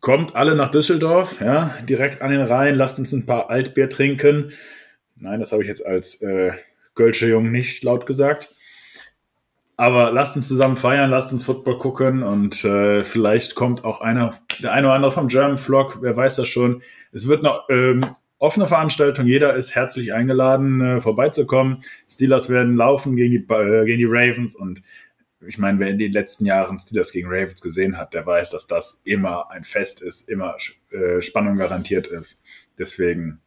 kommt 0.00 0.34
alle 0.36 0.54
nach 0.54 0.70
Düsseldorf, 0.70 1.40
ja, 1.40 1.74
direkt 1.88 2.22
an 2.22 2.30
den 2.30 2.40
Rhein, 2.40 2.74
lasst 2.74 2.98
uns 2.98 3.12
ein 3.12 3.26
paar 3.26 3.50
Altbier 3.50 3.88
trinken. 3.88 4.52
Nein, 5.16 5.40
das 5.40 5.52
habe 5.52 5.62
ich 5.62 5.68
jetzt 5.68 5.86
als 5.86 6.20
äh, 6.22 6.52
Gölsche 6.94 7.28
Jung 7.28 7.50
nicht 7.50 7.82
laut 7.82 8.06
gesagt. 8.06 8.50
Aber 9.76 10.12
lasst 10.12 10.36
uns 10.36 10.46
zusammen 10.46 10.76
feiern, 10.76 11.10
lasst 11.10 11.32
uns 11.32 11.44
Football 11.44 11.78
gucken 11.78 12.22
und 12.22 12.64
äh, 12.64 13.02
vielleicht 13.02 13.56
kommt 13.56 13.84
auch 13.84 14.00
einer, 14.00 14.32
der 14.62 14.72
eine 14.72 14.86
oder 14.86 14.94
andere 14.94 15.12
vom 15.12 15.26
German 15.26 15.58
Vlog, 15.58 15.98
wer 16.00 16.16
weiß 16.16 16.36
das 16.36 16.48
schon. 16.48 16.82
Es 17.10 17.26
wird 17.26 17.42
noch 17.42 17.68
ähm, 17.68 18.00
offene 18.38 18.68
Veranstaltung, 18.68 19.26
jeder 19.26 19.54
ist 19.54 19.74
herzlich 19.74 20.14
eingeladen, 20.14 20.80
äh, 20.80 21.00
vorbeizukommen. 21.00 21.82
Steelers 22.08 22.50
werden 22.50 22.76
laufen 22.76 23.16
gegen 23.16 23.32
die, 23.32 23.52
äh, 23.52 23.84
gegen 23.84 23.98
die 23.98 24.08
Ravens 24.08 24.54
und 24.54 24.82
ich 25.46 25.58
meine, 25.58 25.78
wer 25.78 25.88
in 25.88 25.98
den 25.98 26.12
letzten 26.12 26.46
Jahren 26.46 26.78
Steelers 26.78 27.12
gegen 27.12 27.28
Ravens 27.28 27.60
gesehen 27.60 27.98
hat, 27.98 28.14
der 28.14 28.24
weiß, 28.24 28.50
dass 28.50 28.66
das 28.66 29.02
immer 29.04 29.50
ein 29.50 29.64
Fest 29.64 30.02
ist, 30.02 30.28
immer 30.28 30.56
äh, 30.90 31.20
Spannung 31.20 31.56
garantiert 31.56 32.06
ist. 32.06 32.42
Deswegen 32.78 33.40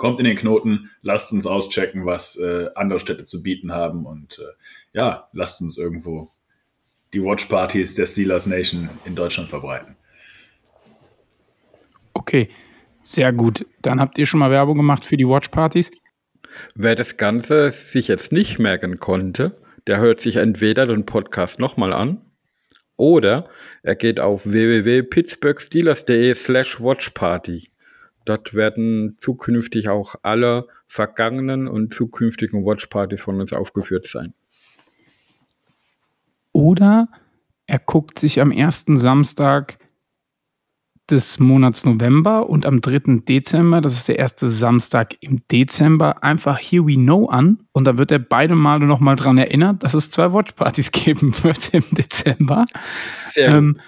kommt 0.00 0.18
in 0.18 0.24
den 0.24 0.36
Knoten, 0.36 0.90
lasst 1.02 1.30
uns 1.30 1.46
auschecken, 1.46 2.06
was 2.06 2.36
äh, 2.36 2.70
andere 2.74 2.98
Städte 2.98 3.26
zu 3.26 3.42
bieten 3.42 3.72
haben 3.72 4.06
und 4.06 4.38
äh, 4.38 4.98
ja, 4.98 5.28
lasst 5.32 5.60
uns 5.60 5.78
irgendwo 5.78 6.28
die 7.12 7.22
Watchpartys 7.22 7.94
der 7.94 8.06
Steelers 8.06 8.46
Nation 8.46 8.88
in 9.04 9.14
Deutschland 9.14 9.48
verbreiten. 9.50 9.94
Okay, 12.14 12.48
sehr 13.02 13.32
gut. 13.32 13.66
Dann 13.82 14.00
habt 14.00 14.18
ihr 14.18 14.26
schon 14.26 14.40
mal 14.40 14.50
Werbung 14.50 14.78
gemacht 14.78 15.04
für 15.04 15.16
die 15.16 15.28
Watchpartys. 15.28 15.90
Wer 16.74 16.94
das 16.94 17.16
Ganze 17.16 17.70
sich 17.70 18.08
jetzt 18.08 18.32
nicht 18.32 18.58
merken 18.58 18.98
konnte, 18.98 19.60
der 19.86 19.98
hört 19.98 20.20
sich 20.20 20.36
entweder 20.36 20.86
den 20.86 21.06
Podcast 21.06 21.60
nochmal 21.60 21.92
an 21.92 22.22
oder 22.96 23.48
er 23.82 23.96
geht 23.96 24.18
auf 24.18 24.44
www.pittsburghsteelers.de 24.44 26.34
slash 26.34 26.80
watchparty. 26.80 27.69
Dort 28.30 28.54
werden 28.54 29.16
zukünftig 29.18 29.88
auch 29.88 30.14
alle 30.22 30.68
vergangenen 30.86 31.66
und 31.66 31.92
zukünftigen 31.92 32.64
Watchpartys 32.64 33.20
von 33.20 33.40
uns 33.40 33.52
aufgeführt 33.52 34.06
sein. 34.06 34.34
Oder 36.52 37.08
er 37.66 37.80
guckt 37.80 38.20
sich 38.20 38.40
am 38.40 38.52
ersten 38.52 38.96
Samstag 38.96 39.78
des 41.10 41.40
Monats 41.40 41.84
November 41.84 42.48
und 42.48 42.66
am 42.66 42.80
3. 42.80 43.22
Dezember, 43.28 43.80
das 43.80 43.94
ist 43.94 44.06
der 44.06 44.20
erste 44.20 44.48
Samstag 44.48 45.16
im 45.18 45.42
Dezember, 45.50 46.22
einfach 46.22 46.56
Here 46.60 46.86
We 46.86 46.94
Know 46.94 47.26
an 47.26 47.64
und 47.72 47.84
da 47.84 47.98
wird 47.98 48.12
er 48.12 48.20
beide 48.20 48.54
Male 48.54 48.86
nochmal 48.86 49.16
dran 49.16 49.38
erinnert, 49.38 49.82
dass 49.82 49.94
es 49.94 50.08
zwei 50.08 50.32
Watchpartys 50.32 50.92
geben 50.92 51.34
wird 51.42 51.74
im 51.74 51.82
Dezember. 51.90 52.64
Sehr 53.32 53.48
ähm, 53.48 53.74
ja. 53.76 53.82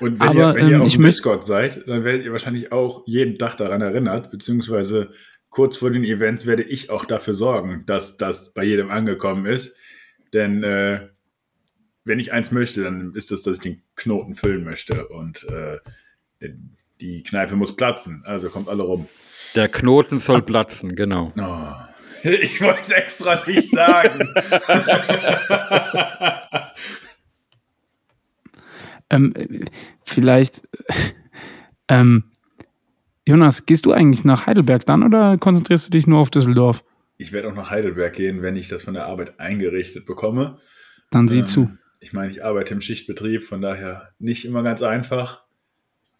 Und 0.00 0.20
wenn, 0.20 0.28
Aber, 0.28 0.38
ihr, 0.38 0.54
wenn 0.54 0.68
ihr 0.68 0.76
ähm, 0.76 0.82
auf 0.82 0.96
Discord 0.96 1.44
seid, 1.44 1.86
dann 1.86 2.04
werdet 2.04 2.24
ihr 2.24 2.32
wahrscheinlich 2.32 2.72
auch 2.72 3.02
jeden 3.06 3.38
Tag 3.38 3.56
daran 3.56 3.80
erinnert, 3.80 4.30
beziehungsweise 4.30 5.12
kurz 5.48 5.78
vor 5.78 5.90
den 5.90 6.04
Events 6.04 6.46
werde 6.46 6.62
ich 6.62 6.90
auch 6.90 7.04
dafür 7.06 7.34
sorgen, 7.34 7.84
dass 7.86 8.16
das 8.18 8.52
bei 8.52 8.64
jedem 8.64 8.90
angekommen 8.90 9.46
ist. 9.46 9.78
Denn 10.34 10.62
äh, 10.62 11.08
wenn 12.04 12.18
ich 12.18 12.32
eins 12.32 12.52
möchte, 12.52 12.84
dann 12.84 13.14
ist 13.14 13.32
es, 13.32 13.42
dass 13.42 13.56
ich 13.56 13.62
den 13.62 13.82
Knoten 13.94 14.34
füllen 14.34 14.64
möchte 14.64 15.08
und 15.08 15.46
äh, 15.48 15.78
die 17.00 17.22
Kneipe 17.22 17.56
muss 17.56 17.74
platzen. 17.74 18.22
Also 18.26 18.50
kommt 18.50 18.68
alle 18.68 18.82
rum. 18.82 19.08
Der 19.54 19.68
Knoten 19.68 20.18
soll 20.18 20.42
platzen, 20.42 20.94
genau. 20.94 21.32
Oh. 21.38 21.72
Ich 22.22 22.60
wollte 22.60 22.80
es 22.80 22.90
extra 22.90 23.40
nicht 23.46 23.70
sagen. 23.70 24.34
ähm, 29.10 29.34
vielleicht, 30.04 30.62
ähm, 31.88 32.24
Jonas, 33.26 33.66
gehst 33.66 33.86
du 33.86 33.92
eigentlich 33.92 34.24
nach 34.24 34.46
Heidelberg 34.46 34.86
dann 34.86 35.02
oder 35.02 35.36
konzentrierst 35.38 35.86
du 35.86 35.90
dich 35.90 36.06
nur 36.06 36.20
auf 36.20 36.30
Düsseldorf? 36.30 36.84
Ich 37.18 37.32
werde 37.32 37.48
auch 37.48 37.54
nach 37.54 37.70
Heidelberg 37.70 38.12
gehen, 38.12 38.42
wenn 38.42 38.56
ich 38.56 38.68
das 38.68 38.82
von 38.84 38.94
der 38.94 39.06
Arbeit 39.06 39.40
eingerichtet 39.40 40.06
bekomme. 40.06 40.58
Dann 41.10 41.28
sieh 41.28 41.38
ähm, 41.38 41.46
zu 41.46 41.70
ich 42.00 42.12
meine, 42.12 42.30
ich 42.30 42.44
arbeite 42.44 42.74
im 42.74 42.80
Schichtbetrieb, 42.80 43.44
von 43.44 43.60
daher 43.60 44.12
nicht 44.18 44.44
immer 44.44 44.62
ganz 44.62 44.82
einfach. 44.82 45.44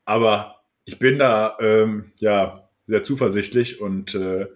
Aber 0.04 0.64
ich 0.84 0.98
bin 0.98 1.18
da 1.18 1.56
ähm, 1.60 2.12
ja 2.18 2.68
sehr 2.86 3.02
zuversichtlich 3.02 3.80
und 3.80 4.14
äh, 4.14 4.46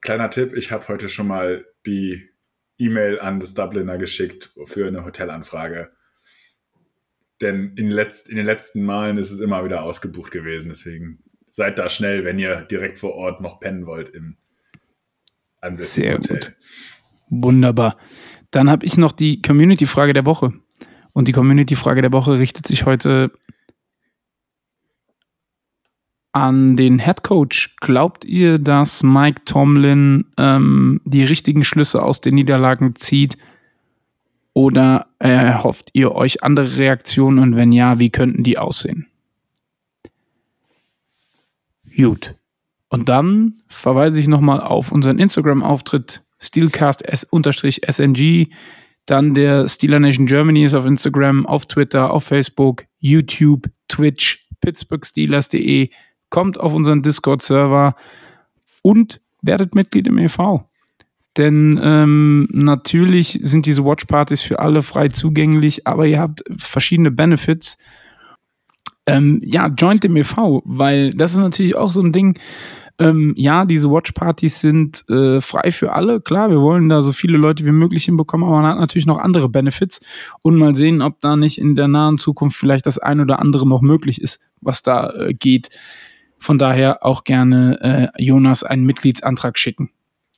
kleiner 0.00 0.30
Tipp, 0.30 0.56
ich 0.56 0.72
habe 0.72 0.88
heute 0.88 1.08
schon 1.08 1.26
mal 1.26 1.66
die 1.84 2.30
E-Mail 2.78 3.18
an 3.20 3.40
das 3.40 3.54
Dubliner 3.54 3.98
geschickt 3.98 4.52
für 4.64 4.86
eine 4.86 5.04
Hotelanfrage. 5.04 5.90
Denn 7.40 7.74
in, 7.76 7.90
letzt, 7.90 8.28
in, 8.28 8.36
den 8.36 8.46
letzten 8.46 8.84
Malen 8.84 9.16
ist 9.16 9.30
es 9.30 9.40
immer 9.40 9.64
wieder 9.64 9.82
ausgebucht 9.82 10.32
gewesen. 10.32 10.68
Deswegen 10.68 11.22
seid 11.50 11.78
da 11.78 11.88
schnell, 11.88 12.24
wenn 12.24 12.38
ihr 12.38 12.62
direkt 12.62 12.98
vor 12.98 13.14
Ort 13.14 13.40
noch 13.40 13.60
pennen 13.60 13.86
wollt 13.86 14.08
im 14.10 14.36
ansässigen 15.60 16.08
Sehr 16.08 16.18
Hotel. 16.18 16.38
Gut. 16.38 16.56
Wunderbar. 17.30 17.96
Dann 18.50 18.70
habe 18.70 18.86
ich 18.86 18.96
noch 18.96 19.12
die 19.12 19.42
Community-Frage 19.42 20.12
der 20.12 20.26
Woche. 20.26 20.52
Und 21.12 21.28
die 21.28 21.32
Community-Frage 21.32 22.02
der 22.02 22.12
Woche 22.12 22.38
richtet 22.38 22.66
sich 22.66 22.86
heute 22.86 23.32
an 26.32 26.76
den 26.76 26.98
Head 26.98 27.22
Coach. 27.22 27.74
Glaubt 27.80 28.24
ihr, 28.24 28.58
dass 28.58 29.02
Mike 29.02 29.42
Tomlin 29.44 30.26
ähm, 30.36 31.00
die 31.04 31.24
richtigen 31.24 31.64
Schlüsse 31.64 32.02
aus 32.02 32.20
den 32.20 32.34
Niederlagen 32.34 32.94
zieht? 32.94 33.36
Oder 34.58 35.06
erhofft 35.20 35.90
ihr 35.92 36.16
euch 36.16 36.42
andere 36.42 36.78
Reaktionen 36.78 37.38
und 37.38 37.54
wenn 37.54 37.70
ja, 37.70 38.00
wie 38.00 38.10
könnten 38.10 38.42
die 38.42 38.58
aussehen? 38.58 39.06
Gut. 41.96 42.34
Und 42.88 43.08
dann 43.08 43.62
verweise 43.68 44.18
ich 44.18 44.26
nochmal 44.26 44.60
auf 44.60 44.90
unseren 44.90 45.20
Instagram-Auftritt 45.20 46.24
steelcast-sng. 46.40 48.48
Dann 49.06 49.34
der 49.34 49.68
Steeler 49.68 50.00
Nation 50.00 50.26
Germany 50.26 50.64
ist 50.64 50.74
auf 50.74 50.86
Instagram, 50.86 51.46
auf 51.46 51.66
Twitter, 51.66 52.12
auf 52.12 52.24
Facebook, 52.24 52.86
YouTube, 52.98 53.70
Twitch, 53.86 54.48
pittsburghsteelers.de. 54.60 55.90
Kommt 56.30 56.58
auf 56.58 56.74
unseren 56.74 57.02
Discord-Server 57.02 57.94
und 58.82 59.20
werdet 59.40 59.76
Mitglied 59.76 60.08
im 60.08 60.18
e.V. 60.18 60.68
Denn 61.38 61.80
ähm, 61.82 62.48
natürlich 62.50 63.38
sind 63.42 63.66
diese 63.66 63.84
Watchpartys 63.84 64.42
für 64.42 64.58
alle 64.58 64.82
frei 64.82 65.08
zugänglich, 65.08 65.86
aber 65.86 66.06
ihr 66.06 66.18
habt 66.18 66.42
verschiedene 66.56 67.12
Benefits. 67.12 67.78
Ähm, 69.06 69.38
ja, 69.42 69.68
joint 69.68 70.02
dem 70.02 70.16
e.V., 70.16 70.62
weil 70.64 71.10
das 71.10 71.32
ist 71.32 71.38
natürlich 71.38 71.76
auch 71.76 71.92
so 71.92 72.02
ein 72.02 72.12
Ding. 72.12 72.38
Ähm, 72.98 73.34
ja, 73.36 73.64
diese 73.64 73.88
Watchpartys 73.88 74.60
sind 74.60 75.08
äh, 75.08 75.40
frei 75.40 75.70
für 75.70 75.92
alle. 75.92 76.20
Klar, 76.20 76.50
wir 76.50 76.60
wollen 76.60 76.88
da 76.88 77.00
so 77.00 77.12
viele 77.12 77.38
Leute 77.38 77.64
wie 77.64 77.70
möglich 77.70 78.04
hinbekommen, 78.06 78.46
aber 78.48 78.60
man 78.60 78.72
hat 78.72 78.80
natürlich 78.80 79.06
noch 79.06 79.18
andere 79.18 79.48
Benefits 79.48 80.00
und 80.42 80.56
mal 80.56 80.74
sehen, 80.74 81.00
ob 81.00 81.20
da 81.20 81.36
nicht 81.36 81.58
in 81.58 81.76
der 81.76 81.86
nahen 81.86 82.18
Zukunft 82.18 82.56
vielleicht 82.56 82.86
das 82.86 82.98
ein 82.98 83.20
oder 83.20 83.38
andere 83.38 83.68
noch 83.68 83.80
möglich 83.80 84.20
ist, 84.20 84.40
was 84.60 84.82
da 84.82 85.10
äh, 85.10 85.32
geht. 85.32 85.70
Von 86.38 86.58
daher 86.58 87.04
auch 87.04 87.22
gerne 87.22 88.10
äh, 88.16 88.22
Jonas 88.22 88.64
einen 88.64 88.84
Mitgliedsantrag 88.84 89.56
schicken. 89.56 89.90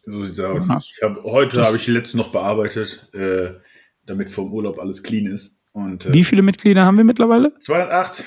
So 0.03 0.25
sieht's 0.25 0.41
aus. 0.41 0.67
Jonas. 0.67 0.93
Ich 0.97 1.03
hab, 1.03 1.23
heute 1.25 1.63
habe 1.63 1.77
ich 1.77 1.85
die 1.85 1.91
letzte 1.91 2.17
noch 2.17 2.33
bearbeitet, 2.33 3.09
äh, 3.13 3.55
damit 4.07 4.31
vom 4.31 4.53
Urlaub 4.53 4.79
alles 4.79 5.03
clean 5.03 5.27
ist. 5.27 5.59
Und, 5.73 6.07
äh, 6.07 6.13
Wie 6.13 6.25
viele 6.25 6.43
Mitglieder 6.43 6.85
haben 6.85 6.97
wir 6.97 7.05
mittlerweile? 7.05 7.53
208. 7.59 8.25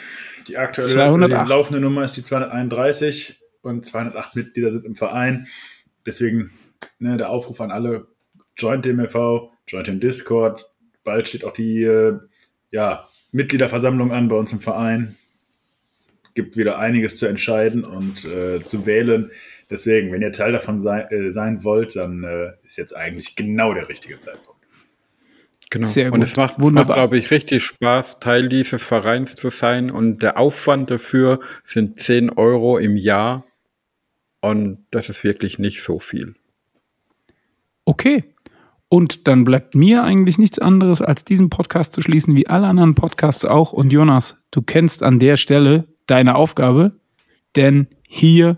Die 0.48 0.58
aktuelle 0.58 0.90
208. 0.90 1.46
Die 1.46 1.50
laufende 1.50 1.80
Nummer 1.80 2.04
ist 2.04 2.16
die 2.18 2.24
231 2.24 3.40
und 3.62 3.86
208 3.86 4.36
Mitglieder 4.36 4.72
sind 4.72 4.86
im 4.86 4.96
Verein. 4.96 5.48
Deswegen 6.06 6.52
ne, 7.00 7.18
der 7.18 7.30
Aufruf 7.30 7.62
an 7.62 7.72
alle, 7.72 8.08
joint 8.58 8.86
dem 8.86 9.00
e.V., 9.00 9.52
joint 9.68 9.88
dem 9.88 10.00
Discord. 10.00 10.70
Bald 11.04 11.30
steht 11.30 11.46
auch 11.46 11.54
die 11.54 11.84
äh, 11.84 12.18
ja, 12.72 13.08
Mitgliederversammlung 13.32 14.12
an 14.12 14.28
bei 14.28 14.36
uns 14.36 14.54
im 14.54 14.60
Verein. 14.60 15.16
Gibt 16.34 16.58
wieder 16.58 16.80
einiges 16.80 17.18
zu 17.18 17.28
entscheiden 17.28 17.84
und 17.84 18.26
äh, 18.26 18.64
zu 18.64 18.86
wählen. 18.86 19.32
Deswegen, 19.74 20.12
wenn 20.12 20.22
ihr 20.22 20.32
Teil 20.32 20.52
davon 20.52 20.80
sei, 20.80 21.00
äh, 21.00 21.32
sein 21.32 21.64
wollt, 21.64 21.96
dann 21.96 22.24
äh, 22.24 22.52
ist 22.64 22.78
jetzt 22.78 22.96
eigentlich 22.96 23.36
genau 23.36 23.74
der 23.74 23.90
richtige 23.90 24.20
Zeitpunkt. 24.20 24.62
Genau. 25.72 25.88
Sehr 25.88 26.06
gut. 26.06 26.14
Und 26.14 26.22
es 26.22 26.38
macht, 26.38 26.60
macht 26.60 26.94
glaube 26.94 27.18
ich, 27.18 27.32
richtig 27.32 27.64
Spaß, 27.64 28.20
Teil 28.20 28.48
dieses 28.48 28.84
Vereins 28.84 29.34
zu 29.34 29.50
sein. 29.50 29.90
Und 29.90 30.22
der 30.22 30.38
Aufwand 30.38 30.92
dafür 30.92 31.40
sind 31.64 32.00
10 32.00 32.30
Euro 32.30 32.78
im 32.78 32.96
Jahr. 32.96 33.46
Und 34.42 34.86
das 34.92 35.10
ist 35.10 35.24
wirklich 35.24 35.58
nicht 35.58 35.82
so 35.82 35.98
viel. 35.98 36.36
Okay. 37.86 38.24
Und 38.90 39.28
dann 39.28 39.44
bleibt 39.44 39.74
mir 39.74 40.04
eigentlich 40.04 40.38
nichts 40.38 40.60
anderes, 40.60 41.02
als 41.02 41.26
diesen 41.26 41.50
Podcast 41.50 41.94
zu 41.94 42.04
schließen, 42.04 42.36
wie 42.36 42.46
alle 42.46 42.68
anderen 42.68 42.94
Podcasts 42.94 43.44
auch. 43.44 43.74
Und 43.74 43.92
Jonas, 43.92 44.38
du 44.52 44.62
kennst 44.62 45.02
an 45.02 45.18
der 45.18 45.36
Stelle 45.36 45.88
deine 46.06 46.36
Aufgabe, 46.36 46.92
denn 47.56 47.88
hier 48.08 48.58